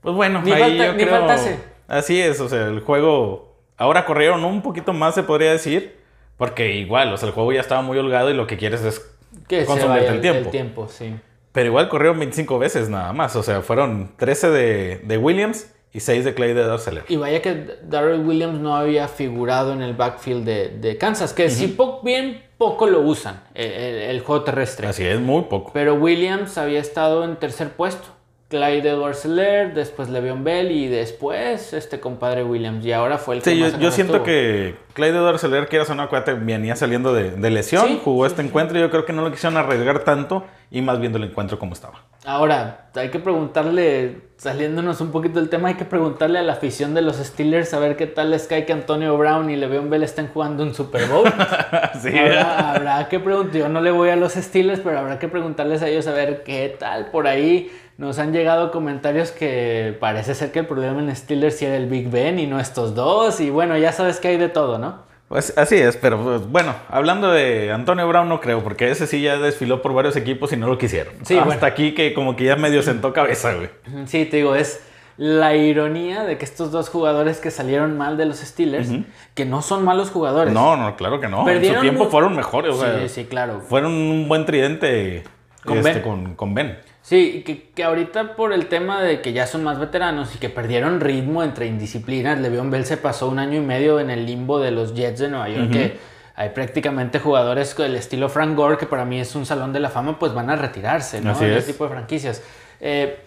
Pues 0.00 0.14
bueno, 0.14 0.42
Ni 0.42 0.52
ahí 0.52 0.60
falta- 0.62 0.86
yo 0.86 0.92
ni 0.94 1.04
creo- 1.04 1.18
faltase. 1.18 1.58
Así 1.88 2.20
es, 2.20 2.40
o 2.40 2.48
sea, 2.48 2.66
el 2.66 2.80
juego. 2.80 3.56
Ahora 3.76 4.04
corrieron 4.04 4.44
un 4.44 4.62
poquito 4.62 4.92
más, 4.92 5.14
se 5.14 5.22
podría 5.22 5.52
decir. 5.52 5.98
Porque 6.36 6.74
igual, 6.76 7.12
o 7.12 7.16
sea, 7.18 7.28
el 7.28 7.34
juego 7.34 7.52
ya 7.52 7.60
estaba 7.60 7.82
muy 7.82 7.98
holgado 7.98 8.30
y 8.30 8.34
lo 8.34 8.46
que 8.46 8.56
quieres 8.56 8.82
es 8.82 9.00
Que 9.48 9.64
vaya 9.64 10.12
el 10.12 10.20
tiempo. 10.20 10.40
El 10.46 10.50
tiempo, 10.50 10.88
sí. 10.88 11.14
Pero 11.52 11.66
igual 11.66 11.88
corrieron 11.88 12.18
25 12.18 12.58
veces 12.58 12.88
nada 12.88 13.12
más. 13.12 13.34
O 13.36 13.42
sea, 13.42 13.60
fueron 13.62 14.12
13 14.16 14.50
de, 14.50 14.98
de 15.04 15.18
Williams 15.18 15.72
y 15.92 16.00
6 16.00 16.24
de 16.24 16.34
Clay 16.34 16.54
de 16.54 16.62
Dorseler. 16.62 17.04
Y 17.08 17.16
vaya 17.16 17.42
que 17.42 17.66
Darrell 17.82 18.20
Williams 18.24 18.60
no 18.60 18.76
había 18.76 19.08
figurado 19.08 19.72
en 19.72 19.82
el 19.82 19.94
backfield 19.94 20.44
de, 20.44 20.68
de 20.68 20.96
Kansas, 20.96 21.32
que 21.32 21.48
po- 21.76 22.00
bien 22.04 22.44
poco 22.58 22.86
lo 22.86 23.00
usan, 23.00 23.42
el, 23.54 23.72
el- 23.72 23.94
el 24.10 24.20
juego 24.20 24.44
terrestre. 24.44 24.86
Así 24.86 25.04
es, 25.04 25.18
muy 25.18 25.42
poco. 25.42 25.72
Pero 25.74 25.94
Williams 25.94 26.56
había 26.58 26.78
estado 26.78 27.24
en 27.24 27.36
tercer 27.36 27.70
puesto. 27.70 28.06
Clyde 28.50 28.90
edwards 28.90 29.24
helaire 29.24 29.72
después 29.72 30.08
Le'Veon 30.08 30.42
Bell 30.42 30.72
y 30.72 30.88
después 30.88 31.72
este 31.72 32.00
compadre 32.00 32.42
Williams. 32.42 32.84
Y 32.84 32.92
ahora 32.92 33.16
fue 33.16 33.36
el 33.36 33.42
que 33.42 33.50
Sí, 33.50 33.60
más 33.60 33.78
yo, 33.78 33.92
siento 33.92 34.24
que 34.24 34.74
Clyde 34.92 35.12
Dorseler, 35.12 35.68
que 35.68 35.76
era 35.76 35.84
una 35.92 36.08
cuate, 36.08 36.34
venía 36.34 36.74
saliendo 36.74 37.14
de, 37.14 37.30
de 37.30 37.50
lesión, 37.50 37.86
Sí, 37.86 38.00
jugó 38.02 38.26
este 38.26 38.42
encuentro 38.42 38.76
y 38.76 38.80
yo 38.80 38.90
creo 38.90 39.04
que 39.04 39.12
no 39.12 39.22
lo 39.22 39.30
quisieron 39.30 39.56
arriesgar 39.56 40.00
tanto 40.00 40.44
y 40.68 40.82
más 40.82 40.98
viendo 40.98 41.18
el 41.18 41.24
encuentro 41.24 41.60
como 41.60 41.74
estaba. 41.74 42.00
Ahora, 42.24 42.90
hay 42.96 43.08
que 43.10 43.20
preguntarle, 43.20 44.18
saliéndonos 44.36 45.00
un 45.00 45.12
poquito 45.12 45.38
del 45.38 45.48
tema, 45.48 45.68
hay 45.68 45.74
que 45.74 45.84
preguntarle 45.84 46.40
a 46.40 46.42
la 46.42 46.54
afición 46.54 46.92
de 46.92 47.02
los 47.02 47.16
Steelers 47.16 47.72
a 47.72 47.78
ver 47.78 47.96
qué 47.96 48.08
tal 48.08 48.30
les 48.30 48.48
cae 48.48 48.66
que 48.66 48.72
Antonio 48.72 49.16
Brown 49.16 49.48
y 49.48 49.56
Le'Veon 49.56 49.88
Bell 49.88 50.02
estén 50.02 50.26
jugando 50.26 50.64
un 50.64 50.74
Super 50.74 51.06
Bowl. 51.06 51.24
sí, 52.02 52.18
Habrá, 52.18 52.70
habrá 52.72 53.08
que 53.08 53.20
preguntar, 53.20 53.54
yo 53.54 53.68
no 53.68 53.80
le 53.80 53.92
voy 53.92 54.10
a 54.10 54.16
los 54.16 54.32
Steelers, 54.32 54.80
pero 54.80 54.98
habrá 54.98 55.20
que 55.20 55.28
preguntarles 55.28 55.82
a 55.82 55.88
ellos 55.88 56.08
a 56.08 56.12
ver 56.12 56.42
qué 56.42 56.76
tal. 56.78 57.06
Por 57.06 57.26
ahí 57.26 57.70
nos 58.00 58.18
han 58.18 58.32
llegado 58.32 58.70
comentarios 58.70 59.30
que 59.30 59.94
parece 60.00 60.34
ser 60.34 60.52
que 60.52 60.60
el 60.60 60.66
problema 60.66 61.00
en 61.00 61.14
Steelers 61.14 61.58
sí 61.58 61.66
era 61.66 61.76
el 61.76 61.86
Big 61.86 62.08
Ben 62.08 62.38
y 62.38 62.46
no 62.46 62.58
estos 62.58 62.94
dos. 62.94 63.40
Y 63.40 63.50
bueno, 63.50 63.76
ya 63.76 63.92
sabes 63.92 64.20
que 64.20 64.28
hay 64.28 64.38
de 64.38 64.48
todo, 64.48 64.78
¿no? 64.78 65.02
Pues 65.28 65.56
así 65.58 65.76
es, 65.76 65.98
pero 65.98 66.18
pues, 66.18 66.46
bueno, 66.48 66.74
hablando 66.88 67.30
de 67.30 67.70
Antonio 67.70 68.08
Brown 68.08 68.26
no 68.26 68.40
creo, 68.40 68.64
porque 68.64 68.90
ese 68.90 69.06
sí 69.06 69.20
ya 69.20 69.36
desfiló 69.36 69.82
por 69.82 69.92
varios 69.92 70.16
equipos 70.16 70.50
y 70.54 70.56
no 70.56 70.66
lo 70.66 70.78
quisieron. 70.78 71.12
Sí, 71.24 71.34
Hasta 71.34 71.44
bueno. 71.44 71.66
aquí 71.66 71.92
que 71.94 72.14
como 72.14 72.36
que 72.36 72.44
ya 72.44 72.56
medio 72.56 72.82
sentó 72.82 73.12
cabeza, 73.12 73.52
güey. 73.52 73.68
Sí, 74.06 74.24
te 74.24 74.38
digo, 74.38 74.54
es 74.54 74.82
la 75.18 75.54
ironía 75.54 76.24
de 76.24 76.38
que 76.38 76.46
estos 76.46 76.72
dos 76.72 76.88
jugadores 76.88 77.38
que 77.38 77.50
salieron 77.50 77.98
mal 77.98 78.16
de 78.16 78.24
los 78.24 78.38
Steelers, 78.38 78.88
que 79.34 79.44
no 79.44 79.60
son 79.60 79.84
malos 79.84 80.10
jugadores. 80.10 80.54
No, 80.54 80.78
no, 80.78 80.96
claro 80.96 81.20
que 81.20 81.28
no. 81.28 81.40
En 81.40 81.44
Perdieron 81.44 81.76
su 81.76 81.82
tiempo 81.82 82.06
fueron 82.06 82.34
mejores, 82.34 82.74
o 82.74 82.80
sea, 82.80 83.00
sí, 83.02 83.08
sí, 83.10 83.24
claro. 83.26 83.60
fueron 83.60 83.92
un 83.92 84.26
buen 84.26 84.46
tridente 84.46 85.22
Con 85.64 85.76
este, 85.76 85.92
Ben. 85.92 86.02
Con, 86.02 86.34
con 86.34 86.54
Ben. 86.54 86.78
Sí, 87.02 87.42
que, 87.44 87.70
que 87.70 87.82
ahorita 87.82 88.36
por 88.36 88.52
el 88.52 88.66
tema 88.66 89.02
de 89.02 89.20
que 89.22 89.32
ya 89.32 89.46
son 89.46 89.64
más 89.64 89.78
veteranos 89.78 90.34
y 90.34 90.38
que 90.38 90.48
perdieron 90.50 91.00
ritmo 91.00 91.42
entre 91.42 91.66
indisciplinas, 91.66 92.38
Le'Veon 92.38 92.70
Bell 92.70 92.84
se 92.84 92.96
pasó 92.98 93.28
un 93.28 93.38
año 93.38 93.56
y 93.56 93.64
medio 93.64 94.00
en 94.00 94.10
el 94.10 94.26
limbo 94.26 94.60
de 94.60 94.70
los 94.70 94.94
Jets 94.94 95.20
de 95.20 95.28
Nueva 95.28 95.48
York, 95.48 95.70
que 95.72 95.98
hay 96.36 96.50
prácticamente 96.50 97.18
jugadores 97.18 97.74
del 97.76 97.96
estilo 97.96 98.28
Frank 98.28 98.54
Gore, 98.54 98.76
que 98.76 98.86
para 98.86 99.04
mí 99.04 99.18
es 99.18 99.34
un 99.34 99.46
salón 99.46 99.72
de 99.72 99.80
la 99.80 99.88
fama, 99.88 100.18
pues 100.18 100.34
van 100.34 100.50
a 100.50 100.56
retirarse, 100.56 101.20
¿no? 101.20 101.32
Así 101.32 101.44
En 101.44 101.52
es. 101.52 101.64
ese 101.64 101.72
tipo 101.72 101.84
de 101.84 101.90
franquicias. 101.90 102.42
Eh, 102.80 103.18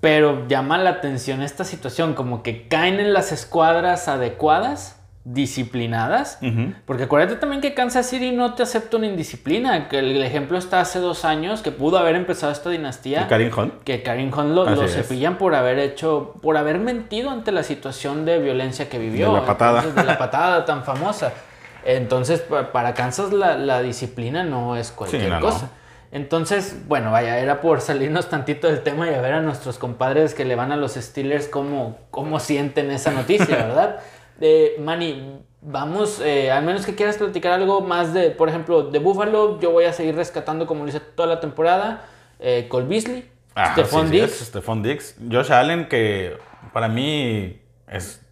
pero 0.00 0.46
llama 0.46 0.78
la 0.78 0.90
atención 0.90 1.42
esta 1.42 1.64
situación, 1.64 2.14
como 2.14 2.42
que 2.42 2.68
caen 2.68 3.00
en 3.00 3.12
las 3.12 3.32
escuadras 3.32 4.06
adecuadas, 4.06 4.97
disciplinadas, 5.34 6.38
porque 6.86 7.04
acuérdate 7.04 7.36
también 7.36 7.60
que 7.60 7.74
Kansas 7.74 8.06
City 8.06 8.32
no 8.32 8.54
te 8.54 8.62
acepta 8.62 8.96
una 8.96 9.06
indisciplina, 9.06 9.88
que 9.88 9.98
el 9.98 10.22
ejemplo 10.22 10.56
está 10.58 10.80
hace 10.80 10.98
dos 11.00 11.24
años, 11.24 11.62
que 11.62 11.70
pudo 11.70 11.98
haber 11.98 12.14
empezado 12.16 12.52
esta 12.52 12.70
dinastía, 12.70 13.22
Y 13.22 13.24
Karim 13.26 13.50
Hunt. 13.56 13.82
que 13.84 14.02
Karim 14.02 14.32
Hunt 14.32 14.50
lo, 14.54 14.64
lo 14.68 14.88
cepillan 14.88 15.36
por 15.38 15.54
haber 15.54 15.78
hecho, 15.78 16.34
por 16.42 16.56
haber 16.56 16.78
mentido 16.78 17.30
ante 17.30 17.52
la 17.52 17.62
situación 17.62 18.24
de 18.24 18.38
violencia 18.38 18.88
que 18.88 18.98
vivió. 18.98 19.28
De 19.32 19.40
la 19.40 19.46
patada. 19.46 19.78
Entonces, 19.80 19.94
de 19.96 20.04
la 20.04 20.18
patada 20.18 20.64
tan 20.64 20.84
famosa. 20.84 21.32
Entonces, 21.84 22.40
pa- 22.40 22.72
para 22.72 22.94
Kansas 22.94 23.32
la, 23.32 23.56
la 23.56 23.80
disciplina 23.82 24.42
no 24.44 24.76
es 24.76 24.90
cualquier 24.92 25.22
Sí, 25.22 25.28
no, 25.28 25.40
no. 25.40 25.46
cosa. 25.46 25.70
Entonces, 26.10 26.74
bueno, 26.88 27.10
vaya, 27.12 27.38
era 27.38 27.60
por 27.60 27.82
salirnos 27.82 28.30
tantito 28.30 28.66
del 28.66 28.80
tema 28.82 29.10
y 29.10 29.14
a 29.14 29.20
ver 29.20 29.34
a 29.34 29.40
nuestros 29.42 29.76
compadres 29.78 30.32
que 30.34 30.46
le 30.46 30.56
van 30.56 30.72
a 30.72 30.76
los 30.76 30.94
Steelers 30.94 31.48
cómo, 31.48 31.98
cómo 32.10 32.40
sienten 32.40 32.90
esa 32.90 33.10
noticia, 33.10 33.56
¿verdad? 33.66 33.96
Eh, 34.40 34.76
Manny, 34.80 35.40
vamos, 35.60 36.20
eh, 36.20 36.50
al 36.50 36.64
menos 36.64 36.86
que 36.86 36.94
quieras 36.94 37.16
platicar 37.16 37.52
algo 37.52 37.80
más 37.80 38.14
de, 38.14 38.30
por 38.30 38.48
ejemplo, 38.48 38.84
de 38.84 38.98
Buffalo, 38.98 39.58
yo 39.60 39.70
voy 39.72 39.84
a 39.84 39.92
seguir 39.92 40.14
rescatando 40.14 40.66
como 40.66 40.84
lo 40.84 40.88
hice 40.88 41.00
toda 41.00 41.28
la 41.28 41.40
temporada, 41.40 42.04
eh, 42.38 42.66
Cole 42.68 42.86
Beasley, 42.86 43.30
Ah, 43.54 43.72
Stephon 43.72 44.06
sí, 44.06 44.12
sí, 44.12 44.20
Diggs, 44.20 44.40
es 44.40 44.48
Stephon 44.48 44.82
Diggs. 44.84 45.16
Josh 45.32 45.50
Allen, 45.52 45.88
que 45.88 46.38
para 46.72 46.86
mí 46.86 47.60
es 47.88 48.24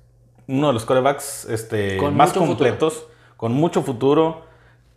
uno 0.47 0.69
de 0.69 0.73
los 0.73 0.85
corebacks 0.85 1.47
este, 1.47 1.97
Con 1.97 2.17
más 2.17 2.33
completos, 2.33 3.07
con 3.37 3.53
mucho 3.53 3.83
futuro. 3.83 4.47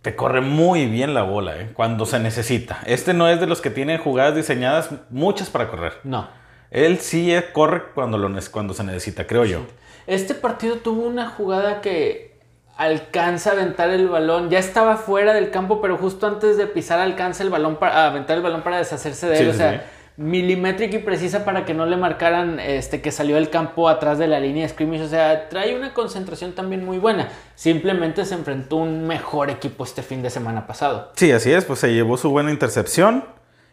Te 0.04 0.16
corre 0.16 0.42
muy 0.42 0.86
bien 0.86 1.16
la 1.16 1.24
bola 1.24 1.60
eh, 1.60 1.72
cuando 1.74 2.06
se 2.06 2.20
necesita. 2.20 2.80
Este 2.86 3.16
no 3.16 3.28
es 3.28 3.40
de 3.40 3.48
los 3.48 3.60
que 3.60 3.72
tiene 3.72 3.98
jugadas 3.98 4.36
diseñadas 4.36 4.92
muchas 5.10 5.50
para 5.50 5.68
correr. 5.68 5.94
no. 6.04 6.28
Él 6.72 7.00
sí 7.00 7.34
corre 7.52 7.86
cuando, 7.96 8.20
lo, 8.20 8.30
cuando 8.52 8.76
se 8.76 8.84
necesita, 8.84 9.26
creo 9.26 9.44
yo. 9.44 9.62
Este 10.10 10.34
partido 10.34 10.78
tuvo 10.78 11.04
una 11.04 11.30
jugada 11.30 11.82
que 11.82 12.36
alcanza 12.78 13.52
a 13.52 13.54
aventar 13.54 13.92
el 13.92 14.08
balón. 14.08 14.50
Ya 14.50 14.58
estaba 14.58 14.98
fuera 14.98 15.36
del 15.36 15.52
campo, 15.52 15.82
pero 15.82 15.98
justo 15.98 16.26
antes 16.26 16.58
de 16.58 16.66
pisar 16.66 17.00
alcanza 17.00 17.44
el 17.44 17.52
balón 17.52 17.76
para 17.76 18.06
a 18.06 18.08
aventar 18.08 18.36
el 18.36 18.42
balón 18.42 18.64
para 18.64 18.80
deshacerse 18.80 19.28
de 19.28 19.38
él. 19.38 19.44
Sí, 19.44 19.50
o 19.52 19.54
sea, 19.54 19.72
sí. 19.74 19.80
milimétrica 20.18 20.96
y 20.96 21.00
precisa 21.00 21.46
para 21.46 21.64
que 21.64 21.76
no 21.76 21.86
le 21.86 21.96
marcaran 21.96 22.60
este 22.60 23.02
que 23.02 23.12
salió 23.12 23.36
del 23.36 23.52
campo 23.52 23.88
atrás 23.88 24.18
de 24.18 24.26
la 24.26 24.40
línea 24.40 24.64
de 24.64 24.70
scrimmage. 24.70 25.04
O 25.04 25.08
sea, 25.08 25.48
trae 25.48 25.76
una 25.76 25.94
concentración 25.94 26.54
también 26.54 26.84
muy 26.84 26.98
buena. 26.98 27.30
Simplemente 27.54 28.26
se 28.26 28.34
enfrentó 28.34 28.80
a 28.80 28.84
un 28.84 29.06
mejor 29.06 29.52
equipo 29.52 29.84
este 29.84 30.02
fin 30.02 30.24
de 30.24 30.32
semana 30.32 30.66
pasado. 30.66 31.12
Sí, 31.18 31.32
así 31.32 31.52
es, 31.52 31.66
pues 31.66 31.78
se 31.78 31.94
llevó 31.94 32.18
su 32.18 32.32
buena 32.32 32.50
intercepción 32.50 33.26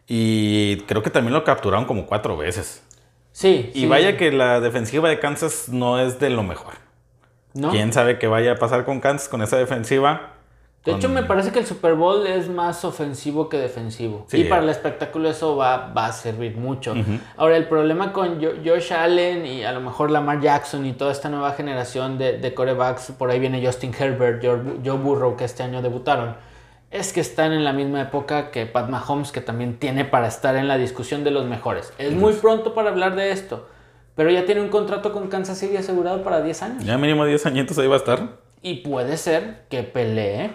y 0.07 0.83
creo 0.83 1.03
que 1.03 1.09
también 1.09 1.33
lo 1.33 1.45
capturaron 1.45 1.87
como 1.87 2.05
cuatro 2.05 2.37
veces. 2.37 2.83
Sí. 3.37 3.71
Y 3.75 3.81
sí, 3.81 3.87
vaya 3.87 4.13
sí. 4.13 4.17
que 4.17 4.33
la 4.33 4.61
defensiva 4.61 5.11
de 5.11 5.19
Kansas 5.19 5.69
no 5.69 5.99
es 6.01 6.19
de 6.19 6.31
lo 6.31 6.43
mejor. 6.43 6.73
¿No? 7.53 7.71
¿Quién 7.71 7.93
sabe 7.93 8.19
qué 8.19 8.29
vaya 8.29 8.53
a 8.53 8.55
pasar 8.57 8.87
con 8.87 8.99
Kansas 9.01 9.29
con 9.29 9.43
esa 9.43 9.59
defensiva? 9.59 10.33
De 10.87 10.93
Con- 10.93 11.01
hecho, 11.01 11.11
me 11.11 11.23
parece 11.23 11.53
que 11.53 11.59
el 11.59 11.67
Super 11.67 11.95
Bowl 11.97 12.27
es 12.27 12.49
más 12.49 12.83
ofensivo 12.87 13.51
que 13.51 13.59
defensivo. 13.59 14.25
Sí. 14.29 14.39
y 14.39 14.45
para 14.45 14.63
el 14.63 14.71
espectáculo 14.71 15.29
eso 15.29 15.55
va, 15.55 15.93
va 15.93 16.07
a 16.07 16.13
servir 16.13 16.57
mucho. 16.57 16.95
Ahora, 17.37 17.59
el 17.59 17.69
problema 17.69 18.15
con 18.15 18.43
Jo- 18.43 18.53
Josh 18.65 18.95
Allen 18.95 19.45
y 19.45 19.65
a 19.65 19.73
lo 19.73 19.81
mejor 19.83 20.11
Lamar 20.11 20.41
Jackson 20.41 20.87
y 20.87 20.95
toda 20.95 21.13
esta 21.13 21.29
nueva 21.29 21.53
generación 21.53 22.17
de, 22.17 22.39
de 22.39 22.55
corebacks, 22.55 23.11
por 23.19 23.31
ahí 23.31 23.39
viene 23.39 23.63
Justin 23.65 23.93
Herbert, 23.99 24.43
Joe 24.43 24.97
Burrow, 24.97 25.37
que 25.37 25.45
este 25.45 25.63
año 25.63 25.83
debutaron, 25.83 26.37
es 26.97 27.13
que 27.13 27.21
están 27.21 27.53
en 27.53 27.65
la 27.65 27.73
misma 27.73 28.03
época 28.03 28.51
que 28.51 28.67
Pat 28.67 28.89
Mahomes, 28.89 29.33
que 29.33 29.41
también 29.41 29.79
tiene 29.79 30.05
para 30.05 30.29
estar 30.29 30.57
en 30.57 30.69
la 30.69 30.79
discusión 30.79 31.25
de 31.25 31.31
los 31.31 31.47
mejores. 31.47 31.93
Es 31.99 32.15
muy 32.15 32.33
pronto 32.35 32.75
para 32.75 32.91
hablar 32.91 33.15
de 33.17 33.33
esto, 33.33 33.69
pero 34.15 34.31
ya 34.31 34.45
tiene 34.47 34.63
un 34.63 34.69
contrato 34.69 35.13
con 35.13 35.29
Kansas 35.29 35.59
City 35.59 35.77
asegurado 35.77 36.23
para 36.23 36.43
10 36.43 36.63
años. 36.63 36.85
Ya 36.85 36.97
mínimo 36.97 37.25
10 37.25 37.47
añitos 37.47 37.79
ahí 37.79 37.87
va 37.87 37.95
a 37.97 37.99
estar. 37.99 38.29
Y 38.63 38.77
puede 38.77 39.17
ser 39.17 39.65
que 39.69 39.83
pelee 39.83 40.51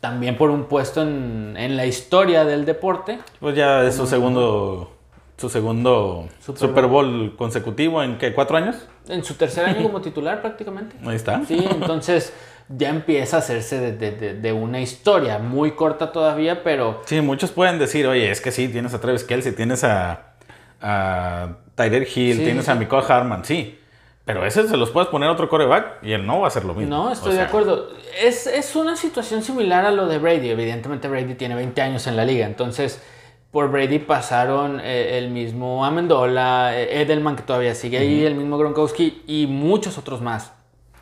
también 0.00 0.36
por 0.36 0.50
un 0.50 0.64
puesto 0.64 1.02
en, 1.02 1.56
en 1.58 1.76
la 1.76 1.86
historia 1.86 2.44
del 2.44 2.64
deporte. 2.64 3.18
Pues 3.40 3.54
ya 3.54 3.82
es 3.84 3.94
su 3.94 4.06
segundo, 4.06 4.92
su 5.36 5.48
segundo 5.48 6.28
Super 6.40 6.60
Super, 6.60 6.86
Bowl 6.86 7.36
consecutivo 7.36 8.02
en 8.02 8.18
qué, 8.18 8.32
cuatro 8.32 8.56
años. 8.56 8.76
En 9.08 9.22
su 9.24 9.34
tercer 9.34 9.66
año 9.66 9.82
como 9.82 10.00
titular 10.00 10.40
prácticamente. 10.40 10.96
Ahí 11.04 11.16
está. 11.16 11.44
Sí, 11.44 11.66
entonces 11.70 12.32
ya 12.68 12.88
empieza 12.88 13.36
a 13.36 13.38
hacerse 13.40 13.78
de, 13.78 13.92
de- 13.92 14.10
de- 14.12 14.34
de 14.34 14.52
una 14.52 14.80
historia 14.80 15.38
muy 15.38 15.72
corta 15.72 16.12
todavía, 16.12 16.62
pero 16.64 17.02
Sí, 17.06 17.20
muchos 17.20 17.50
pueden 17.50 17.78
decir, 17.78 18.06
oye, 18.06 18.30
es 18.30 18.40
que 18.40 18.50
sí, 18.50 18.68
tienes 18.68 18.94
a 18.94 19.00
Travis 19.00 19.24
Kelsey, 19.24 19.52
tienes 19.52 19.84
a, 19.84 20.34
a 20.80 21.48
Tyler 21.74 22.02
Hill, 22.02 22.38
Sí, 22.38 22.44
tienes 22.44 22.64
sí. 22.64 22.70
a 22.70 22.74
Mikoy 22.74 23.02
Harman, 23.08 23.44
sí. 23.44 23.78
Pero 24.24 24.46
ese 24.46 24.66
se 24.66 24.78
los 24.78 24.90
puedes 24.90 25.10
poner 25.10 25.28
a 25.28 25.32
otro 25.32 25.50
coreback 25.50 26.02
y 26.02 26.12
él 26.12 26.26
no 26.26 26.40
va 26.40 26.46
a 26.46 26.48
hacer 26.48 26.64
lo 26.64 26.72
mismo. 26.74 26.96
no, 26.96 27.04
O 27.08 27.12
estoy 27.12 27.34
de 27.34 27.42
acuerdo. 27.42 27.90
Es, 28.22 28.46
es 28.46 28.74
una 28.74 28.96
situación 28.96 29.42
similar 29.42 29.84
a 29.84 29.90
lo 29.90 30.06
de 30.06 30.16
Brady. 30.18 30.48
Evidentemente 30.48 31.08
Brady 31.08 31.34
tiene 31.34 31.54
20 31.54 31.82
años 31.82 32.06
en 32.06 32.16
la 32.16 32.24
liga, 32.24 32.46
entonces 32.46 33.02
por 33.50 33.70
Brady 33.70 33.98
pasaron 33.98 34.80
eh, 34.82 35.18
el 35.18 35.28
mismo 35.28 35.84
Amendola, 35.84 36.72
eh, 36.74 37.02
Edelman 37.02 37.36
que 37.36 37.42
todavía 37.42 37.74
sigue 37.74 37.98
ahí, 37.98 38.24
el 38.24 38.34
mismo 38.34 38.56
Gronkowski 38.56 39.22
y 39.26 39.46
muchos 39.46 39.98
otros 39.98 40.22
más. 40.22 40.52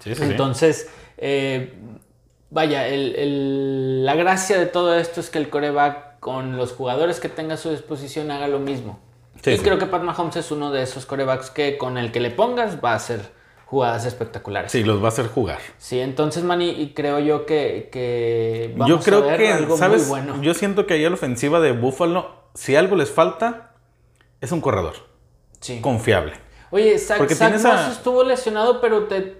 Sí. 0.00 0.12
Entonces, 0.20 0.90
eh, 1.24 1.72
vaya, 2.50 2.86
el- 2.88 3.14
el- 3.16 4.04
la 4.04 4.14
gracia 4.16 4.58
de 4.58 4.66
todo 4.66 4.94
esto 4.96 5.20
es 5.20 5.30
que 5.30 5.38
el 5.38 5.48
coreback 5.48 6.18
con 6.20 6.56
los 6.56 6.72
jugadores 6.72 7.20
que 7.20 7.28
tenga 7.28 7.54
a 7.54 7.56
su 7.56 7.70
disposición 7.70 8.30
haga 8.30 8.48
lo 8.48 8.58
mismo. 8.58 8.98
Sí, 9.42 9.52
y 9.52 9.56
sí. 9.56 9.62
creo 9.64 9.78
que 9.78 9.86
Pat 9.86 10.02
Mahomes 10.02 10.36
es 10.36 10.50
uno 10.50 10.70
de 10.70 10.82
esos 10.82 11.06
corebacks 11.06 11.50
que 11.50 11.78
con 11.78 11.96
el 11.98 12.12
que 12.12 12.20
le 12.20 12.30
pongas 12.30 12.78
va 12.84 12.94
a 12.94 12.98
ser 12.98 13.20
jugadas 13.66 14.04
espectaculares. 14.04 14.70
Sí, 14.70 14.84
los 14.84 15.00
va 15.00 15.06
a 15.06 15.08
hacer 15.08 15.28
jugar. 15.28 15.58
Sí, 15.78 15.98
entonces, 16.00 16.44
Manny, 16.44 16.70
y 16.70 16.92
creo 16.92 17.18
yo 17.20 17.46
que, 17.46 17.88
que 17.90 18.74
yo 18.86 19.00
creo 19.00 19.26
que, 19.36 19.66
¿sabes? 19.78 20.08
bueno. 20.08 20.40
Yo 20.42 20.52
siento 20.54 20.86
que 20.86 20.94
ahí 20.94 21.04
a 21.04 21.08
la 21.08 21.14
ofensiva 21.14 21.58
de 21.60 21.72
Buffalo, 21.72 22.30
si 22.54 22.76
algo 22.76 22.96
les 22.96 23.10
falta, 23.10 23.72
es 24.42 24.52
un 24.52 24.60
corredor. 24.60 24.94
Sí. 25.60 25.80
Confiable. 25.80 26.34
Oye, 26.74 26.98
Zach, 26.98 27.20
Moss 27.20 27.88
estuvo 27.92 28.24
lesionado, 28.24 28.80
pero 28.80 29.04
te, 29.04 29.36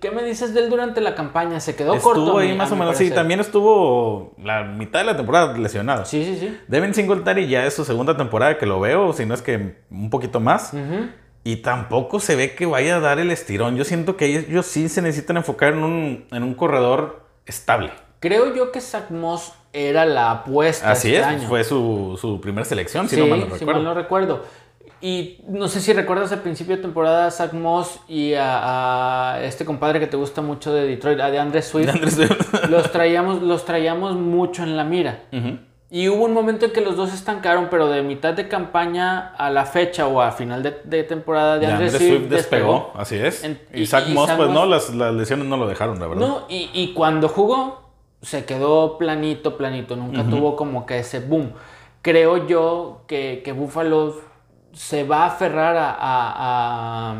¿qué, 0.00 0.10
me 0.10 0.24
dices 0.24 0.52
de 0.52 0.64
él 0.64 0.68
durante 0.68 1.00
la 1.00 1.14
campaña? 1.14 1.60
¿Se 1.60 1.76
quedó 1.76 1.92
corto? 2.00 2.22
Estuvo 2.22 2.38
ahí 2.38 2.56
más 2.56 2.72
o 2.72 2.76
menos, 2.76 2.96
sí. 2.96 3.12
También 3.12 3.38
estuvo 3.38 4.34
la 4.42 4.64
mitad 4.64 4.98
de 4.98 5.04
la 5.04 5.16
temporada 5.16 5.56
lesionado. 5.56 6.04
Sí, 6.04 6.24
sí, 6.24 6.36
sí. 6.40 6.58
Devin 6.66 6.92
Singletary 6.92 7.46
ya 7.46 7.66
es 7.66 7.74
su 7.74 7.84
segunda 7.84 8.16
temporada 8.16 8.58
que 8.58 8.66
lo 8.66 8.80
veo, 8.80 9.12
si 9.12 9.24
no 9.24 9.32
es 9.32 9.42
que 9.42 9.76
un 9.92 10.10
poquito 10.10 10.40
más. 10.40 10.72
Y 11.44 11.56
tampoco 11.56 12.18
se 12.18 12.34
ve 12.34 12.56
que 12.56 12.66
vaya 12.66 12.96
a 12.96 13.00
dar 13.00 13.20
el 13.20 13.30
estirón. 13.30 13.76
Yo 13.76 13.84
siento 13.84 14.16
que 14.16 14.26
ellos 14.26 14.66
sí 14.66 14.88
se 14.88 15.02
necesitan 15.02 15.36
enfocar 15.36 15.74
en 15.74 15.84
un, 15.84 16.26
en 16.32 16.42
un 16.42 16.54
corredor 16.54 17.26
estable. 17.46 17.92
Creo 18.18 18.54
yo 18.54 18.72
que 18.72 18.80
Zach 18.80 19.10
Moss 19.10 19.52
era 19.72 20.04
la 20.04 20.30
apuesta. 20.30 20.90
Así 20.90 21.14
este 21.14 21.36
es, 21.36 21.44
fue 21.44 21.64
su, 21.64 22.18
su 22.20 22.40
primera 22.40 22.64
selección, 22.64 23.08
si 23.08 23.16
no 23.16 23.26
mal 23.26 23.40
no 23.40 23.44
recuerdo. 23.44 23.58
Si 23.58 23.64
mal 23.64 23.84
no 23.84 23.94
recuerdo. 23.94 24.44
Y 25.02 25.40
no 25.48 25.66
sé 25.66 25.80
si 25.80 25.92
recuerdas 25.92 26.30
al 26.30 26.42
principio 26.42 26.76
de 26.76 26.82
temporada 26.82 27.26
a 27.26 27.30
Zach 27.32 27.52
Moss 27.54 27.98
y 28.06 28.34
a, 28.38 29.40
este 29.42 29.64
compadre 29.64 29.98
que 29.98 30.06
te 30.06 30.16
gusta 30.16 30.42
mucho 30.42 30.72
de 30.72 30.86
Detroit, 30.86 31.18
a 31.18 31.28
de 31.28 31.40
Andre 31.40 31.60
Swift. 31.60 31.92
los, 32.70 32.92
traíamos, 32.92 33.42
los 33.42 33.64
traíamos 33.64 34.14
mucho 34.14 34.62
en 34.62 34.76
la 34.76 34.84
mira. 34.84 35.24
Y 35.90 36.08
hubo 36.08 36.24
un 36.24 36.32
momento 36.32 36.66
en 36.66 36.72
que 36.72 36.80
los 36.80 36.96
dos 36.96 37.12
estancaron, 37.12 37.66
pero 37.68 37.88
de 37.88 38.02
mitad 38.04 38.32
de 38.32 38.46
campaña 38.46 39.34
a 39.36 39.50
la 39.50 39.66
fecha 39.66 40.06
o 40.06 40.22
a 40.22 40.30
final 40.30 40.62
de, 40.62 41.02
temporada 41.02 41.58
de, 41.58 41.66
Andrés 41.66 41.94
Swift, 41.94 42.28
despegó. 42.28 42.92
Así 42.94 43.16
es. 43.16 43.44
y, 43.74 43.86
Zach 43.86 44.06
Moss, 44.06 44.30
pues 44.30 44.50
no, 44.50 44.66
las, 44.66 44.88
lesiones 44.90 45.46
no 45.46 45.56
lo 45.56 45.66
dejaron, 45.66 45.98
la 45.98 46.06
verdad. 46.06 46.24
No, 46.24 46.46
y, 46.48 46.92
cuando 46.94 47.28
jugó, 47.28 47.90
se 48.22 48.44
quedó 48.44 48.98
planito, 48.98 49.56
planito. 49.56 49.96
Nunca 49.96 50.22
tuvo 50.30 50.54
como 50.54 50.86
que 50.86 51.00
ese 51.00 51.18
boom. 51.18 51.54
Creo 52.02 52.46
yo 52.46 53.02
que, 53.08 53.42
que 53.44 53.52
Buffalo 53.52 54.31
se 54.72 55.04
va 55.04 55.24
a 55.24 55.26
aferrar 55.26 55.76
a, 55.76 55.96
a, 56.00 57.16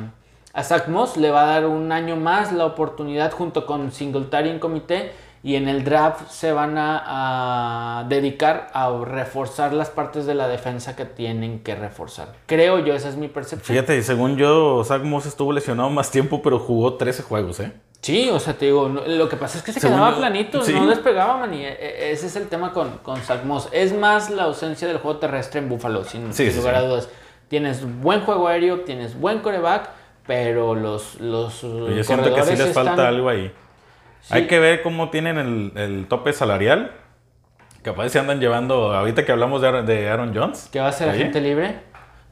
a, 0.53 0.62
Zach 0.65 0.88
Moss, 0.88 1.17
le 1.17 1.31
va 1.31 1.43
a 1.43 1.47
dar 1.47 1.67
un 1.67 1.93
año 1.93 2.17
más 2.17 2.53
la 2.53 2.67
oportunidad 2.67 3.33
junto 3.33 3.67
con 3.67 3.93
Singletary 3.93 4.51
en 4.51 4.59
comité 4.59 5.12
y 5.45 5.57
en 5.57 5.69
el 5.69 5.83
draft 5.83 6.31
se 6.31 6.53
van 6.53 6.77
a, 6.79 8.07
dedicar 8.09 8.69
a 8.73 8.91
reforzar 9.05 9.73
las 9.73 9.91
partes 9.91 10.25
de 10.25 10.35
la 10.35 10.47
defensa 10.49 10.95
que 10.95 11.05
tienen 11.05 11.61
que 11.61 11.75
reforzar. 11.75 12.35
Creo 12.47 12.79
yo, 12.79 12.95
esa 12.95 13.09
es 13.09 13.17
mi 13.17 13.29
percepción. 13.29 13.77
Fíjate, 13.77 14.03
según 14.03 14.37
yo, 14.37 14.85
Zach 14.85 15.03
Moss 15.03 15.27
estuvo 15.27 15.53
lesionado 15.53 15.91
más 15.91 16.11
tiempo, 16.11 16.43
pero 16.43 16.59
jugó 16.59 16.95
13 16.95 17.23
juegos, 17.25 17.61
¿eh? 17.61 17.73
Sí, 18.03 18.29
o 18.31 18.41
sea, 18.41 18.55
te 18.55 18.65
digo, 18.67 18.88
lo 18.88 19.29
que 19.29 19.37
pasa 19.37 19.59
es 19.59 19.65
que 19.65 19.73
se 19.73 19.81
quedaba 19.81 20.17
planito, 20.17 20.61
no 20.61 20.87
despegaba, 20.88 21.37
man, 21.38 21.55
y 21.55 21.65
e, 21.65 22.11
ese 22.11 22.27
es 22.27 22.35
el 22.35 22.49
tema 22.49 22.73
con, 22.73 22.99
con 22.99 23.19
Zach 23.19 23.45
Moss. 23.45 23.69
Es 23.71 23.97
más 23.97 24.29
la 24.29 24.45
ausencia 24.45 24.88
del 24.88 24.99
juego 24.99 25.19
terrestre 25.19 25.61
en 25.61 25.69
Buffalo, 25.69 26.03
sin, 26.03 26.31
lugar 26.57 26.75
a 26.75 26.83
dudas. 26.83 27.09
Tienes 27.53 27.85
buen 28.01 28.23
juego 28.23 28.49
aéreo, 28.49 28.81
tienes 28.81 29.15
buen 29.15 29.41
coreback, 29.41 29.91
pero 30.27 30.75
los, 30.75 31.21
los 31.21 31.61
Yo 31.61 32.03
siento 32.03 32.35
que 32.35 32.43
sí 32.45 32.57
les 32.57 32.73
falta 32.73 33.07
algo 33.07 33.29
ahí. 33.29 33.53
Hay 34.31 34.47
que 34.47 34.59
ver 34.59 34.81
cómo 34.81 35.11
tienen 35.11 35.71
el, 35.77 36.07
tope 36.09 36.33
salarial. 36.33 36.93
Capaz 37.83 38.09
se 38.09 38.19
andan 38.19 38.41
llevando, 38.41 38.95
ahorita 38.95 39.27
que 39.27 39.33
hablamos 39.33 39.61
de 39.61 39.69
Aaron, 39.69 39.85
de 39.85 40.09
Aaron 40.09 40.35
Jones. 40.35 40.71
¿Qué 40.73 40.81
va 40.81 40.88
a 40.88 40.93
ser 40.93 41.11
agente 41.11 41.43
libre? 41.43 41.75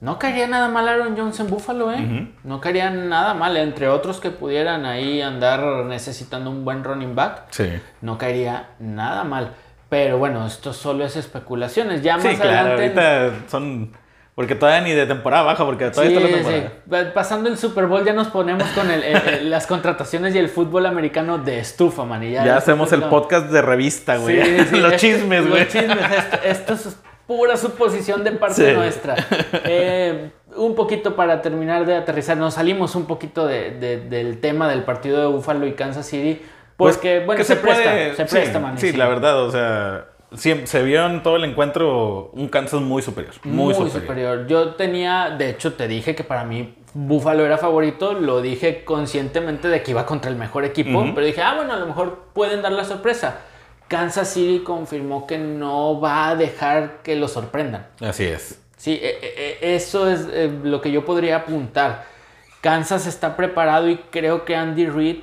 No 0.00 0.18
caería 0.18 0.46
nada 0.46 0.68
mal 0.68 0.88
Aaron 0.88 1.14
Jones 1.14 1.38
en 1.38 1.50
Buffalo, 1.50 1.92
¿eh? 1.92 2.32
No 2.42 2.62
caería 2.62 2.88
nada 2.88 3.34
mal, 3.34 3.58
entre 3.58 3.88
otros 3.88 4.20
que 4.20 4.30
pudieran 4.30 4.86
ahí 4.86 5.20
andar 5.20 5.84
necesitando 5.84 6.48
un 6.48 6.64
buen 6.64 6.82
running 6.82 7.14
back. 7.14 7.42
Sí. 7.50 7.68
No 8.00 8.16
caería 8.16 8.70
nada 8.78 9.24
mal. 9.24 9.52
Pero 9.90 10.16
bueno, 10.16 10.46
esto 10.46 10.72
solo 10.72 11.04
es 11.04 11.14
especulaciones. 11.16 12.00
Ya 12.00 12.16
más 12.16 12.24
sí, 12.24 12.36
claro, 12.36 12.72
ahorita 12.72 13.32
son 13.48 13.92
porque 14.34 14.54
todavía 14.54 14.80
ni 14.80 14.92
de 14.92 15.06
temporada 15.06 15.42
baja, 15.42 15.64
porque 15.64 15.90
todavía 15.90 16.16
está 16.16 16.28
la 16.28 16.34
temporada. 16.34 16.72
Sí. 17.04 17.10
Pasando 17.12 17.48
el 17.48 17.58
Super 17.58 17.86
Bowl 17.86 18.04
ya 18.04 18.12
nos 18.12 18.28
ponemos 18.28 18.68
con 18.70 18.88
las 19.50 19.66
contrataciones 19.66 20.34
y 20.34 20.38
el 20.38 20.48
fútbol 20.48 20.86
americano 20.86 21.38
de 21.38 21.58
estufa, 21.58 22.04
man. 22.04 22.22
ya, 22.22 22.56
hacemos 22.56 22.92
el 22.92 23.02
podcast 23.04 23.50
de 23.50 23.60
revista, 23.60 24.16
güey. 24.16 24.70
los 24.80 24.96
chismes, 24.96 25.48
güey. 25.48 25.64
Los 25.64 25.72
chismes. 25.72 25.98
Esto, 26.44 26.74
es 26.74 26.96
pura 27.26 27.56
suposición 27.56 28.24
de 28.24 28.32
parte 28.32 28.72
nuestra. 28.72 29.16
Eh, 29.64 30.30
un 30.56 30.74
poquito 30.74 31.14
para 31.14 31.42
terminar 31.42 31.86
de 31.86 31.94
aterrizar, 31.94 32.36
nos 32.36 32.54
salimos 32.54 32.94
un 32.94 33.06
poquito 33.06 33.46
del 33.46 34.38
tema 34.40 34.68
del 34.68 34.82
partido 34.82 35.20
de 35.20 35.26
Buffalo 35.26 35.66
y 35.66 35.74
Kansas 35.74 36.06
City. 36.06 36.40
Pues 36.76 36.96
porque, 36.96 37.20
bueno, 37.20 37.44
se, 37.44 37.56
presta, 37.56 38.14
se 38.14 38.24
presta, 38.24 38.58
man. 38.58 38.78
Sí, 38.78 38.92
la 38.92 39.06
verdad, 39.06 39.42
o 39.42 39.50
sea 39.50 40.09
se 40.36 40.82
vio 40.82 41.06
en 41.06 41.22
todo 41.22 41.36
el 41.36 41.44
encuentro 41.44 42.30
un 42.32 42.48
Kansas 42.48 42.80
muy 42.80 43.02
superior. 43.02 43.34
Muy, 43.44 43.74
superior. 43.74 44.46
Yo 44.46 44.74
tenía, 44.74 45.30
de 45.30 45.50
hecho, 45.50 45.74
te 45.74 45.88
dije 45.88 46.14
que 46.14 46.24
para 46.24 46.44
mí 46.44 46.74
Buffalo 46.94 47.44
era 47.44 47.58
favorito. 47.58 48.12
Lo 48.12 48.40
dije 48.40 48.84
conscientemente 48.84 49.68
de 49.68 49.82
que 49.82 49.90
iba 49.90 50.06
contra 50.06 50.30
el 50.30 50.36
mejor 50.36 50.64
equipo. 50.64 51.04
Pero 51.14 51.26
dije, 51.26 51.42
ah, 51.42 51.54
bueno, 51.56 51.72
a 51.72 51.76
lo 51.78 51.86
mejor 51.86 52.26
pueden 52.32 52.62
dar 52.62 52.72
la 52.72 52.84
sorpresa. 52.84 53.38
Kansas 53.88 54.28
City 54.32 54.62
confirmó 54.62 55.26
que 55.26 55.36
no 55.36 56.00
va 56.00 56.28
a 56.28 56.36
dejar 56.36 57.02
que 57.02 57.16
lo 57.16 57.26
sorprendan. 57.26 57.88
Así 58.00 58.24
es. 58.24 58.60
Sí, 58.76 58.92
e, 59.02 59.18
e, 59.20 59.58
e, 59.60 59.74
eso 59.74 60.08
es 60.08 60.28
eh, 60.32 60.50
lo 60.62 60.80
que 60.80 60.92
yo 60.92 61.04
podría 61.04 61.36
apuntar. 61.38 62.04
Kansas 62.60 63.06
está 63.06 63.36
preparado 63.36 63.88
y 63.88 63.96
creo 64.10 64.44
que 64.44 64.54
Andy 64.54 64.86
Reid 64.86 65.16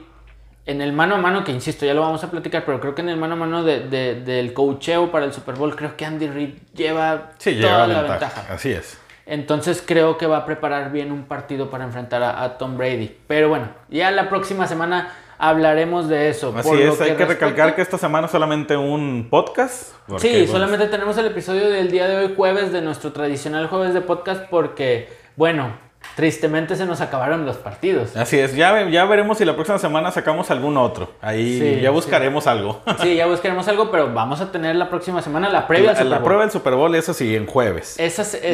en 0.68 0.82
el 0.82 0.92
mano 0.92 1.16
a 1.16 1.18
mano, 1.18 1.46
que 1.46 1.54
insisto, 1.54 1.86
ya 1.86 1.94
lo 1.94 2.02
vamos 2.02 2.22
a 2.26 2.30
platicar, 2.30 2.66
pero 2.66 2.82
creo 2.82 2.94
que 2.94 3.02
en 3.02 3.08
el 3.08 3.18
mano 3.18 3.34
a 3.34 3.38
mano 3.38 3.64
del 3.64 4.54
coacheo 4.54 5.10
para 5.10 5.26
el 5.26 5.32
Super 5.32 5.56
Bowl, 5.56 5.74
creo 5.76 5.96
que 5.96 6.06
Andy 6.06 6.28
Reid 6.28 6.56
lleva 6.76 7.32
toda 7.42 7.88
la 7.88 8.02
ventaja. 8.02 8.46
Así 8.54 8.74
es. 8.74 9.00
Entonces 9.26 9.82
creo 9.86 10.18
que 10.18 10.28
va 10.28 10.38
a 10.38 10.46
preparar 10.46 10.92
bien 10.92 11.12
un 11.14 11.24
partido 11.24 11.70
para 11.70 11.86
enfrentar 11.86 12.22
a, 12.22 12.58
Tom 12.58 12.78
Brady. 12.78 13.16
Pero 13.28 13.48
bueno, 13.48 13.70
ya 13.90 14.12
la 14.12 14.28
próxima 14.28 14.68
semana 14.68 15.14
hablaremos 15.38 16.10
de 16.10 16.30
eso. 16.30 16.54
Así 16.56 16.82
es, 16.82 17.00
hay 17.00 17.16
que 17.16 17.26
recalcar 17.26 17.74
que 17.74 17.82
esta 17.82 17.98
semana 17.98 18.28
solamente 18.28 18.76
un 18.76 19.28
podcast. 19.30 19.94
sí, 20.18 20.48
solamente 20.48 20.88
tenemos 20.88 21.18
el 21.18 21.28
episodio 21.28 21.70
del 21.70 21.90
día 21.92 22.10
de 22.10 22.18
hoy, 22.18 22.34
jueves, 22.36 22.74
de 22.74 22.82
nuestro 22.82 23.14
tradicional 23.14 23.68
jueves 23.68 23.94
de 23.94 24.02
podcast, 24.02 24.44
porque, 24.50 25.10
bueno, 25.38 25.87
Tristemente 26.18 26.76
se 26.76 26.88
nos 26.88 27.00
acabaron 27.00 27.46
los 27.46 27.58
partidos. 27.58 28.18
Así 28.18 28.40
es, 28.40 28.56
ya, 28.56 28.90
ya 28.90 29.06
veremos 29.06 29.38
si 29.38 29.46
la 29.46 29.54
próxima 29.54 29.78
semana 29.78 30.10
sacamos 30.10 30.50
algún 30.50 30.76
otro. 30.76 31.12
Ahí 31.22 31.80
ya 31.80 31.92
buscaremos 31.92 32.48
algo. 32.48 32.82
Sí, 33.04 33.16
ya 33.16 33.28
buscaremos 33.28 33.68
algo, 33.68 33.92
pero 33.92 34.12
vamos 34.12 34.42
a 34.42 34.52
tener 34.52 34.76
la 34.76 34.90
próxima 34.90 35.22
semana 35.22 35.48
la 35.50 35.68
previa 35.68 35.94
la, 35.94 36.04
La 36.04 36.24
prueba 36.24 36.42
del 36.42 36.50
Super 36.50 36.74
Bowl, 36.74 36.96
eso 36.96 37.14
sí, 37.14 37.36
en 37.36 37.46
jueves. 37.46 37.98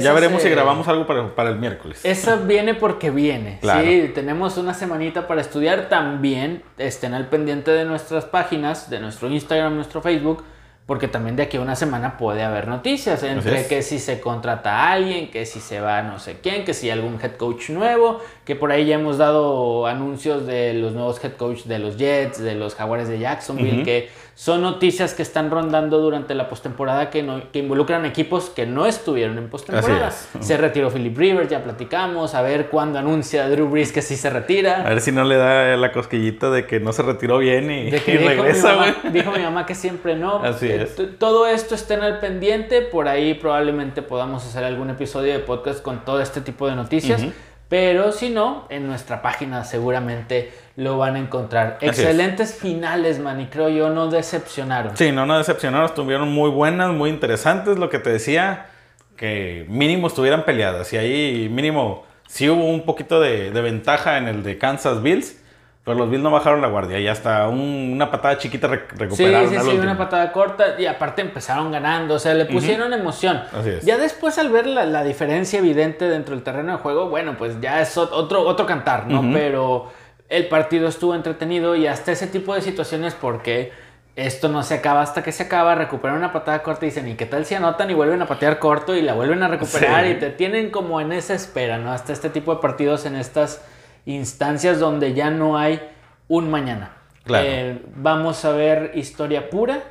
ya 0.01 0.11
veremos 0.11 0.41
si 0.41 0.49
grabamos 0.49 0.89
algo 0.89 1.07
para, 1.07 1.49
el 1.49 1.55
miércoles. 1.55 2.01
Eso 2.03 2.37
viene 2.39 2.73
porque 2.73 3.11
viene. 3.11 3.59
Sí, 3.61 4.11
tenemos 4.13 4.57
una 4.57 4.73
semanita 4.73 5.25
para 5.25 5.39
estudiar. 5.39 5.87
También 5.87 6.63
estén 6.77 7.13
al 7.13 7.27
pendiente 7.27 7.71
de 7.71 7.85
nuestras 7.85 8.25
páginas, 8.25 8.89
de 8.89 8.99
nuestro 8.99 9.29
Instagram, 9.29 9.77
nuestro 9.77 10.01
Facebook 10.01 10.43
porque 10.85 11.07
también 11.07 11.37
de 11.37 11.43
aquí 11.43 11.57
a 11.57 11.61
una 11.61 11.77
semana 11.77 12.17
puede 12.17 12.43
haber 12.43 12.67
noticias 12.67 13.23
entre 13.23 13.67
que 13.67 13.81
si 13.81 13.99
se 13.99 14.19
contrata 14.19 14.79
a 14.79 14.91
alguien, 14.91 15.31
que 15.31 15.45
si 15.45 15.61
se 15.61 15.79
va 15.79 16.01
no 16.01 16.19
sé 16.19 16.39
quién, 16.41 16.65
que 16.65 16.73
si 16.73 16.89
hay 16.89 16.99
algún 16.99 17.19
head 17.21 17.37
coach 17.37 17.69
nuevo, 17.69 18.19
que 18.43 18.55
por 18.55 18.71
ahí 18.71 18.85
ya 18.85 18.95
hemos 18.95 19.17
dado 19.17 19.87
anuncios 19.87 20.45
de 20.45 20.73
los 20.73 20.91
nuevos 20.91 21.23
head 21.23 21.33
coach 21.33 21.63
de 21.63 21.79
los 21.79 21.97
Jets, 21.97 22.39
de 22.39 22.55
los 22.55 22.75
Jaguares 22.75 23.07
de 23.07 23.17
Jacksonville, 23.17 23.83
que 23.83 24.09
son 24.35 24.61
noticias 24.61 25.13
que 25.13 25.21
están 25.21 25.51
rondando 25.51 25.99
durante 25.99 26.33
la 26.33 26.49
postemporada 26.49 27.09
que, 27.11 27.43
que 27.53 27.59
involucran 27.59 28.03
equipos 28.05 28.49
que 28.49 28.65
no 28.65 28.85
estuvieron 28.85 29.37
en 29.37 29.47
postemporada. 29.47 30.11
Se 30.11 30.57
retiró 30.57 30.89
Philip 30.89 31.15
Rivers, 31.15 31.49
ya 31.49 31.63
platicamos, 31.63 32.33
a 32.33 32.41
ver 32.41 32.67
cuándo 32.67 32.99
anuncia 32.99 33.47
Drew 33.47 33.69
Brees 33.69 33.91
que 33.91 34.01
sí 34.01 34.17
se 34.17 34.29
retira. 34.31 34.81
A 34.81 34.89
ver 34.89 35.01
si 35.01 35.11
no 35.11 35.23
le 35.23 35.37
da 35.37 35.77
la 35.77 35.91
cosquillita 35.91 36.49
de 36.49 36.65
que 36.65 36.79
no 36.79 36.91
se 36.93 37.03
retiró 37.03 37.37
bien 37.37 37.71
y, 37.71 37.91
regresa, 37.91 38.75
güey. 38.75 39.13
Dijo, 39.13 39.31
mi 39.31 39.43
mamá 39.43 39.65
que 39.65 39.75
siempre 39.75 40.15
no. 40.15 40.43
Así 40.43 40.72
es. 40.81 40.95
Todo 41.19 41.47
esto 41.47 41.75
está 41.75 41.93
en 41.93 42.03
el 42.03 42.19
pendiente, 42.19 42.81
por 42.81 43.07
ahí 43.07 43.33
probablemente 43.33 44.01
podamos 44.01 44.45
hacer 44.45 44.63
algún 44.63 44.89
episodio 44.89 45.33
de 45.33 45.39
podcast 45.39 45.81
con 45.81 46.03
todo 46.03 46.21
este 46.21 46.41
tipo 46.41 46.67
de 46.67 46.75
noticias. 46.75 47.23
Pero 47.69 48.11
si 48.11 48.29
no, 48.29 48.67
en 48.69 48.87
nuestra 48.87 49.21
página 49.21 49.63
seguramente 49.63 50.51
lo 50.75 50.97
van 50.97 51.15
a 51.15 51.19
encontrar. 51.19 51.77
Excelentes 51.81 52.53
finales, 52.53 53.19
man, 53.19 53.41
y 53.41 53.47
creo 53.47 53.69
yo 53.69 53.89
no 53.89 54.07
decepcionaron. 54.07 54.95
Sí, 54.95 55.11
no, 55.11 55.25
no 55.25 55.37
decepcionaron, 55.37 55.87
estuvieron 55.87 56.31
muy 56.31 56.49
buenas, 56.49 56.91
muy 56.91 57.09
interesantes. 57.09 57.79
Lo 57.79 57.89
que 57.89 57.99
te 57.99 58.11
decía, 58.11 58.67
que 59.15 59.65
mínimo 59.69 60.07
estuvieran 60.07 60.45
peleadas. 60.45 60.91
Y 60.93 60.97
ahí 60.97 61.49
mínimo 61.49 62.05
sí 62.27 62.49
hubo 62.49 62.65
un 62.65 62.85
poquito 62.85 63.19
de, 63.19 63.49
ventaja 63.51 64.17
en 64.17 64.27
el 64.27 64.43
de 64.43 64.57
Kansas 64.57 65.01
Bills. 65.01 65.41
Pero 65.83 65.97
los 65.97 66.09
Bills 66.09 66.23
no 66.23 66.31
bajaron 66.31 66.61
la 66.61 66.69
guardia 66.69 66.97
y 66.99 67.07
hasta 67.09 67.45
una 67.49 68.09
patada 68.09 68.37
chiquita 68.37 68.67
recuperaron. 68.67 69.49
Sí, 69.49 69.57
sí, 69.57 69.71
sí, 69.71 69.77
una 69.77 69.97
patada 69.97 70.31
corta 70.31 70.79
y 70.79 70.85
aparte 70.85 71.21
empezaron 71.21 71.73
ganando, 71.73 72.15
o 72.15 72.19
sea, 72.19 72.33
le 72.33 72.45
pusieron 72.45 72.93
emoción. 72.93 73.41
Así 73.51 73.69
es. 73.69 73.85
Ya 73.85 73.97
después 73.97 74.37
al 74.37 74.49
ver 74.49 74.65
la, 74.65 75.03
diferencia 75.03 75.59
evidente 75.59 76.07
dentro 76.07 76.35
del 76.35 76.43
terreno 76.43 76.71
de 76.71 76.77
juego, 76.77 77.09
bueno, 77.09 77.35
pues 77.37 77.59
ya 77.59 77.81
es 77.81 77.97
otro, 77.97 78.45
otro 78.47 78.65
cantar, 78.65 79.07
¿no? 79.07 79.33
Pero 79.33 79.91
el 80.29 80.47
partido 80.47 80.87
estuvo 80.87 81.15
entretenido 81.15 81.75
y 81.75 81.85
hasta 81.85 82.13
ese 82.13 82.27
tipo 82.27 82.55
de 82.55 82.61
situaciones 82.61 83.13
porque 83.13 83.73
esto 84.15 84.47
no 84.47 84.63
se 84.63 84.75
acaba 84.75 85.01
hasta 85.01 85.21
que 85.21 85.31
se 85.31 85.43
acaba, 85.43 85.75
recuperan 85.75 86.17
una 86.17 86.31
patada 86.31 86.63
corta 86.63 86.85
y 86.85 86.89
dicen, 86.89 87.09
¿y 87.09 87.15
qué 87.15 87.25
tal 87.25 87.45
si 87.45 87.55
anotan 87.55 87.89
y 87.89 87.93
vuelven 87.93 88.21
a 88.21 88.27
patear 88.27 88.57
corto 88.57 88.95
y 88.95 89.01
la 89.01 89.15
vuelven 89.15 89.43
a 89.43 89.49
recuperar 89.49 90.05
Sí. 90.05 90.11
y 90.11 90.15
te 90.15 90.29
tienen 90.29 90.69
como 90.69 91.01
en 91.01 91.11
esa 91.11 91.33
espera, 91.33 91.77
¿no? 91.77 91.91
Hasta 91.91 92.13
este 92.13 92.29
tipo 92.29 92.55
de 92.55 92.61
partidos 92.61 93.05
en 93.05 93.15
estas 93.15 93.61
instancias 94.05 94.79
donde 94.79 95.13
ya 95.13 95.29
no 95.29 95.57
hay 95.57 95.81
un 96.27 96.49
mañana. 96.49 96.97
Claro. 97.23 97.47
Eh, 97.47 97.81
vamos 97.95 98.43
a 98.45 98.51
ver 98.51 98.91
historia 98.95 99.49
pura, 99.49 99.83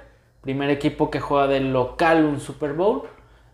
primer 0.43 0.71
equipo 0.71 1.11
que 1.11 1.21
juega 1.21 1.47
del 1.47 1.73
local 1.73 2.25
un 2.25 2.41
Super 2.41 2.73
Bowl. 2.75 3.05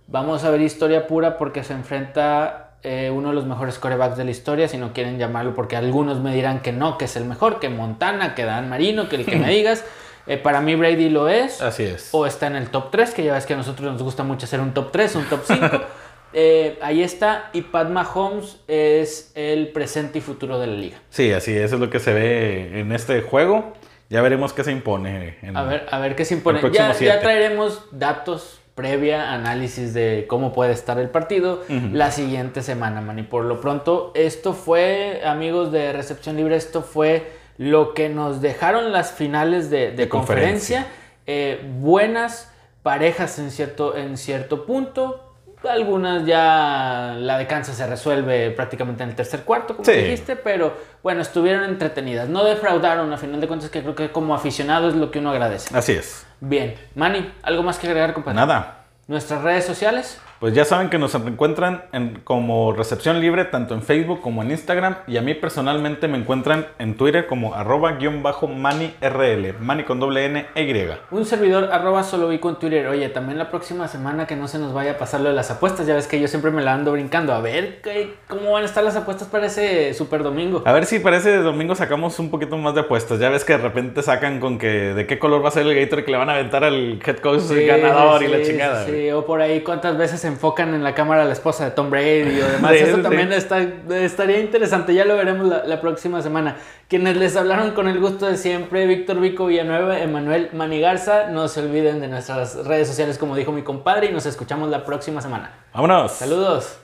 Vamos 0.06 0.44
a 0.44 0.50
ver 0.50 0.60
historia 0.62 1.06
pura 1.06 1.38
porque 1.38 1.62
se 1.62 1.74
enfrenta 1.74 2.76
eh, 2.82 3.10
uno 3.12 3.28
de 3.28 3.34
los 3.34 3.44
mejores 3.44 3.78
corebacks 3.78 4.16
de 4.16 4.24
la 4.24 4.30
historia, 4.30 4.68
si 4.68 4.78
no 4.78 4.92
quieren 4.92 5.18
llamarlo, 5.18 5.54
porque 5.54 5.76
algunos 5.76 6.20
me 6.20 6.34
dirán 6.34 6.60
que 6.60 6.72
no, 6.72 6.96
que 6.96 7.04
es 7.06 7.16
el 7.16 7.24
mejor, 7.24 7.60
que 7.60 7.68
Montana, 7.68 8.34
que 8.34 8.44
Dan 8.44 8.68
Marino, 8.68 9.08
que 9.08 9.16
el 9.16 9.26
que 9.26 9.36
me 9.36 9.48
digas. 9.54 9.84
Eh, 10.26 10.36
para 10.36 10.60
mí 10.60 10.74
Brady 10.74 11.08
lo 11.08 11.28
es. 11.28 11.62
Así 11.62 11.84
es. 11.84 12.10
O 12.12 12.26
está 12.26 12.46
en 12.46 12.56
el 12.56 12.68
top 12.68 12.90
3, 12.90 13.14
que 13.14 13.24
ya 13.24 13.32
ves 13.32 13.46
que 13.46 13.54
a 13.54 13.56
nosotros 13.56 13.90
nos 13.92 14.02
gusta 14.02 14.24
mucho 14.24 14.44
hacer 14.44 14.60
un 14.60 14.74
top 14.74 14.92
3, 14.92 15.16
un 15.16 15.24
top 15.24 15.40
5. 15.44 15.66
Eh, 16.32 16.78
ahí 16.82 17.02
está. 17.02 17.50
Y 17.52 17.62
Pat 17.62 17.88
Mahomes 17.88 18.58
es 18.68 19.32
el 19.34 19.68
presente 19.68 20.18
y 20.18 20.20
futuro 20.20 20.58
de 20.58 20.66
la 20.66 20.74
liga. 20.74 20.98
Sí, 21.10 21.32
así 21.32 21.52
es, 21.52 21.64
eso 21.64 21.76
es 21.76 21.80
lo 21.80 21.90
que 21.90 21.98
se 22.00 22.12
ve 22.12 22.80
en 22.80 22.92
este 22.92 23.20
juego. 23.22 23.72
Ya 24.10 24.22
veremos 24.22 24.52
qué 24.52 24.64
se 24.64 24.72
impone. 24.72 25.38
en- 25.42 25.56
A 25.56 25.64
ver, 25.64 25.86
a 25.90 25.98
ver 25.98 26.16
qué 26.16 26.24
se 26.24 26.34
impone. 26.34 26.60
Ya, 26.72 27.20
traeremos 27.20 27.84
datos 27.92 28.60
previa, 28.74 29.32
análisis 29.32 29.92
de 29.92 30.26
cómo 30.28 30.52
puede 30.52 30.72
estar 30.72 30.98
el 31.00 31.08
partido 31.10 31.64
la 31.92 32.10
siguiente 32.12 32.62
semana, 32.62 33.00
man. 33.00 33.18
Y 33.18 33.24
por 33.24 33.44
lo 33.44 33.60
pronto, 33.60 34.12
esto 34.14 34.52
fue, 34.54 35.20
amigos 35.24 35.72
de 35.72 35.92
Recepción 35.92 36.36
Libre, 36.36 36.54
esto 36.56 36.82
fue 36.82 37.26
lo 37.58 37.92
que 37.92 38.08
nos 38.08 38.40
dejaron 38.40 38.92
las 38.92 39.10
finales 39.12 39.68
de, 39.68 39.90
de 39.90 39.96
De 39.96 40.08
conferencia. 40.08 40.82
conferencia. 40.84 41.08
Eh, 41.26 41.60
buenas 41.80 42.52
parejas 42.84 43.38
en 43.40 43.50
cierto, 43.50 43.96
en 43.96 44.16
cierto 44.16 44.64
punto. 44.64 45.27
Algunas 45.68 46.24
ya 46.24 47.14
la 47.18 47.38
de 47.38 47.46
Kansas 47.46 47.76
se 47.76 47.86
resuelve 47.86 48.50
prácticamente 48.52 49.02
en 49.02 49.08
el 49.10 49.14
tercer 49.16 49.42
cuarto, 49.42 49.74
como 49.76 49.84
Sí. 49.84 49.92
dijiste, 49.92 50.36
pero 50.36 50.76
bueno, 51.02 51.20
estuvieron 51.22 51.64
entretenidas. 51.64 52.28
No 52.28 52.44
defraudaron, 52.44 53.12
a 53.12 53.16
final 53.16 53.40
de 53.40 53.48
cuentas, 53.48 53.70
que 53.70 53.82
creo 53.82 53.94
que 53.94 54.10
como 54.10 54.34
aficionado 54.34 54.88
es 54.88 54.94
lo 54.94 55.10
que 55.10 55.18
uno 55.18 55.30
agradece. 55.30 55.76
Así 55.76 55.92
es. 55.92 56.26
Bien, 56.40 56.74
Manny, 56.94 57.32
¿algo 57.42 57.62
más 57.62 57.78
que 57.78 57.86
agregar, 57.88 58.12
compadre? 58.14 58.36
Nada. 58.36 58.84
Nuestras 59.08 59.42
redes 59.42 59.64
sociales. 59.64 60.20
Pues 60.40 60.54
ya 60.54 60.64
saben 60.64 60.88
que 60.88 60.98
nos 60.98 61.14
encuentran 61.16 61.82
en- 61.92 62.20
como 62.22 62.72
Recepción 62.72 63.20
Libre 63.20 63.44
tanto 63.44 63.74
en 63.74 63.82
Facebook 63.82 64.20
como 64.20 64.42
en 64.42 64.52
Instagram 64.52 64.98
y 65.08 65.16
a 65.16 65.22
mí 65.22 65.34
personalmente 65.34 66.06
me 66.06 66.16
encuentran 66.16 66.66
en 66.78 66.96
Twitter 66.96 67.26
como 67.26 67.54
arroba 67.54 67.92
guion 67.92 68.22
bajo 68.22 68.46
manirl, 68.46 69.54
mani 69.60 69.82
con 69.82 69.98
doble 69.98 70.26
n 70.26 70.46
e 70.54 70.62
y. 70.62 70.88
Un 71.10 71.24
servidor 71.24 71.70
arroba 71.72 72.02
solo 72.04 72.28
vi 72.28 72.38
con 72.38 72.58
Twitter. 72.58 72.86
Oye, 72.86 73.08
también 73.08 73.36
la 73.38 73.50
próxima 73.50 73.88
semana 73.88 74.26
que 74.26 74.36
no 74.36 74.46
se 74.46 74.58
nos 74.58 74.72
vaya 74.72 74.92
a 74.92 74.98
pasar 74.98 75.20
lo 75.22 75.28
de 75.30 75.34
las 75.34 75.50
apuestas. 75.50 75.86
Ya 75.86 75.94
ves 75.94 76.06
que 76.06 76.20
yo 76.20 76.28
siempre 76.28 76.50
me 76.50 76.62
la 76.62 76.74
ando 76.74 76.92
brincando. 76.92 77.32
A 77.32 77.40
ver 77.40 77.80
qué- 77.82 78.14
cómo 78.28 78.52
van 78.52 78.62
a 78.62 78.66
estar 78.66 78.84
las 78.84 78.94
apuestas 78.96 79.26
para 79.28 79.46
ese 79.46 79.92
super 79.94 80.22
domingo. 80.22 80.62
A 80.66 80.72
ver 80.72 80.84
si 80.86 81.00
para 81.00 81.16
ese 81.16 81.38
domingo 81.38 81.74
sacamos 81.74 82.18
un 82.20 82.30
poquito 82.30 82.56
más 82.58 82.74
de 82.74 82.82
apuestas. 82.82 83.18
Ya 83.18 83.28
ves 83.30 83.44
que 83.44 83.54
de 83.54 83.58
repente 83.62 84.02
sacan 84.02 84.38
con 84.38 84.58
que 84.58 84.68
de 84.68 85.06
qué 85.06 85.18
color 85.18 85.42
va 85.44 85.48
a 85.48 85.52
ser 85.52 85.66
el 85.66 85.74
Gator 85.74 86.04
que 86.04 86.12
le 86.12 86.16
van 86.18 86.30
a 86.30 86.34
aventar 86.34 86.62
al 86.62 87.00
head 87.04 87.16
coach 87.18 87.40
Sí, 87.40 87.64
ganador 87.66 88.22
y 88.22 88.28
la 88.28 88.42
chingada. 88.42 88.84
Sí, 88.86 89.10
o 89.10 89.24
por 89.26 89.40
ahí 89.40 89.62
cuántas 89.62 89.96
veces 89.96 90.24
enfocan 90.28 90.74
en 90.74 90.84
la 90.84 90.94
cámara 90.94 91.22
a 91.22 91.24
la 91.24 91.32
esposa 91.32 91.64
de 91.64 91.70
Tom 91.72 91.90
Brady 91.90 92.40
o 92.40 92.48
demás. 92.48 92.72
Eso 92.74 92.98
también 92.98 93.32
está, 93.32 93.60
estaría 93.60 94.40
interesante. 94.40 94.94
Ya 94.94 95.04
lo 95.04 95.16
veremos 95.16 95.46
la, 95.46 95.64
la 95.64 95.80
próxima 95.80 96.22
semana. 96.22 96.56
Quienes 96.88 97.16
les 97.16 97.36
hablaron 97.36 97.72
con 97.72 97.88
el 97.88 98.00
gusto 98.00 98.26
de 98.26 98.36
siempre, 98.36 98.86
Víctor 98.86 99.20
Vico 99.20 99.46
Villanueva, 99.46 100.00
Emanuel 100.00 100.50
Manigarza. 100.52 101.28
No 101.28 101.48
se 101.48 101.60
olviden 101.60 102.00
de 102.00 102.08
nuestras 102.08 102.64
redes 102.66 102.88
sociales, 102.88 103.18
como 103.18 103.36
dijo 103.36 103.52
mi 103.52 103.62
compadre, 103.62 104.06
y 104.06 104.12
nos 104.12 104.26
escuchamos 104.26 104.70
la 104.70 104.84
próxima 104.84 105.20
semana. 105.20 105.52
Vámonos. 105.74 106.12
Saludos. 106.12 106.78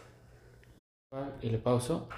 Y 1.40 1.50
le 1.50 1.58
pauso. 1.58 2.08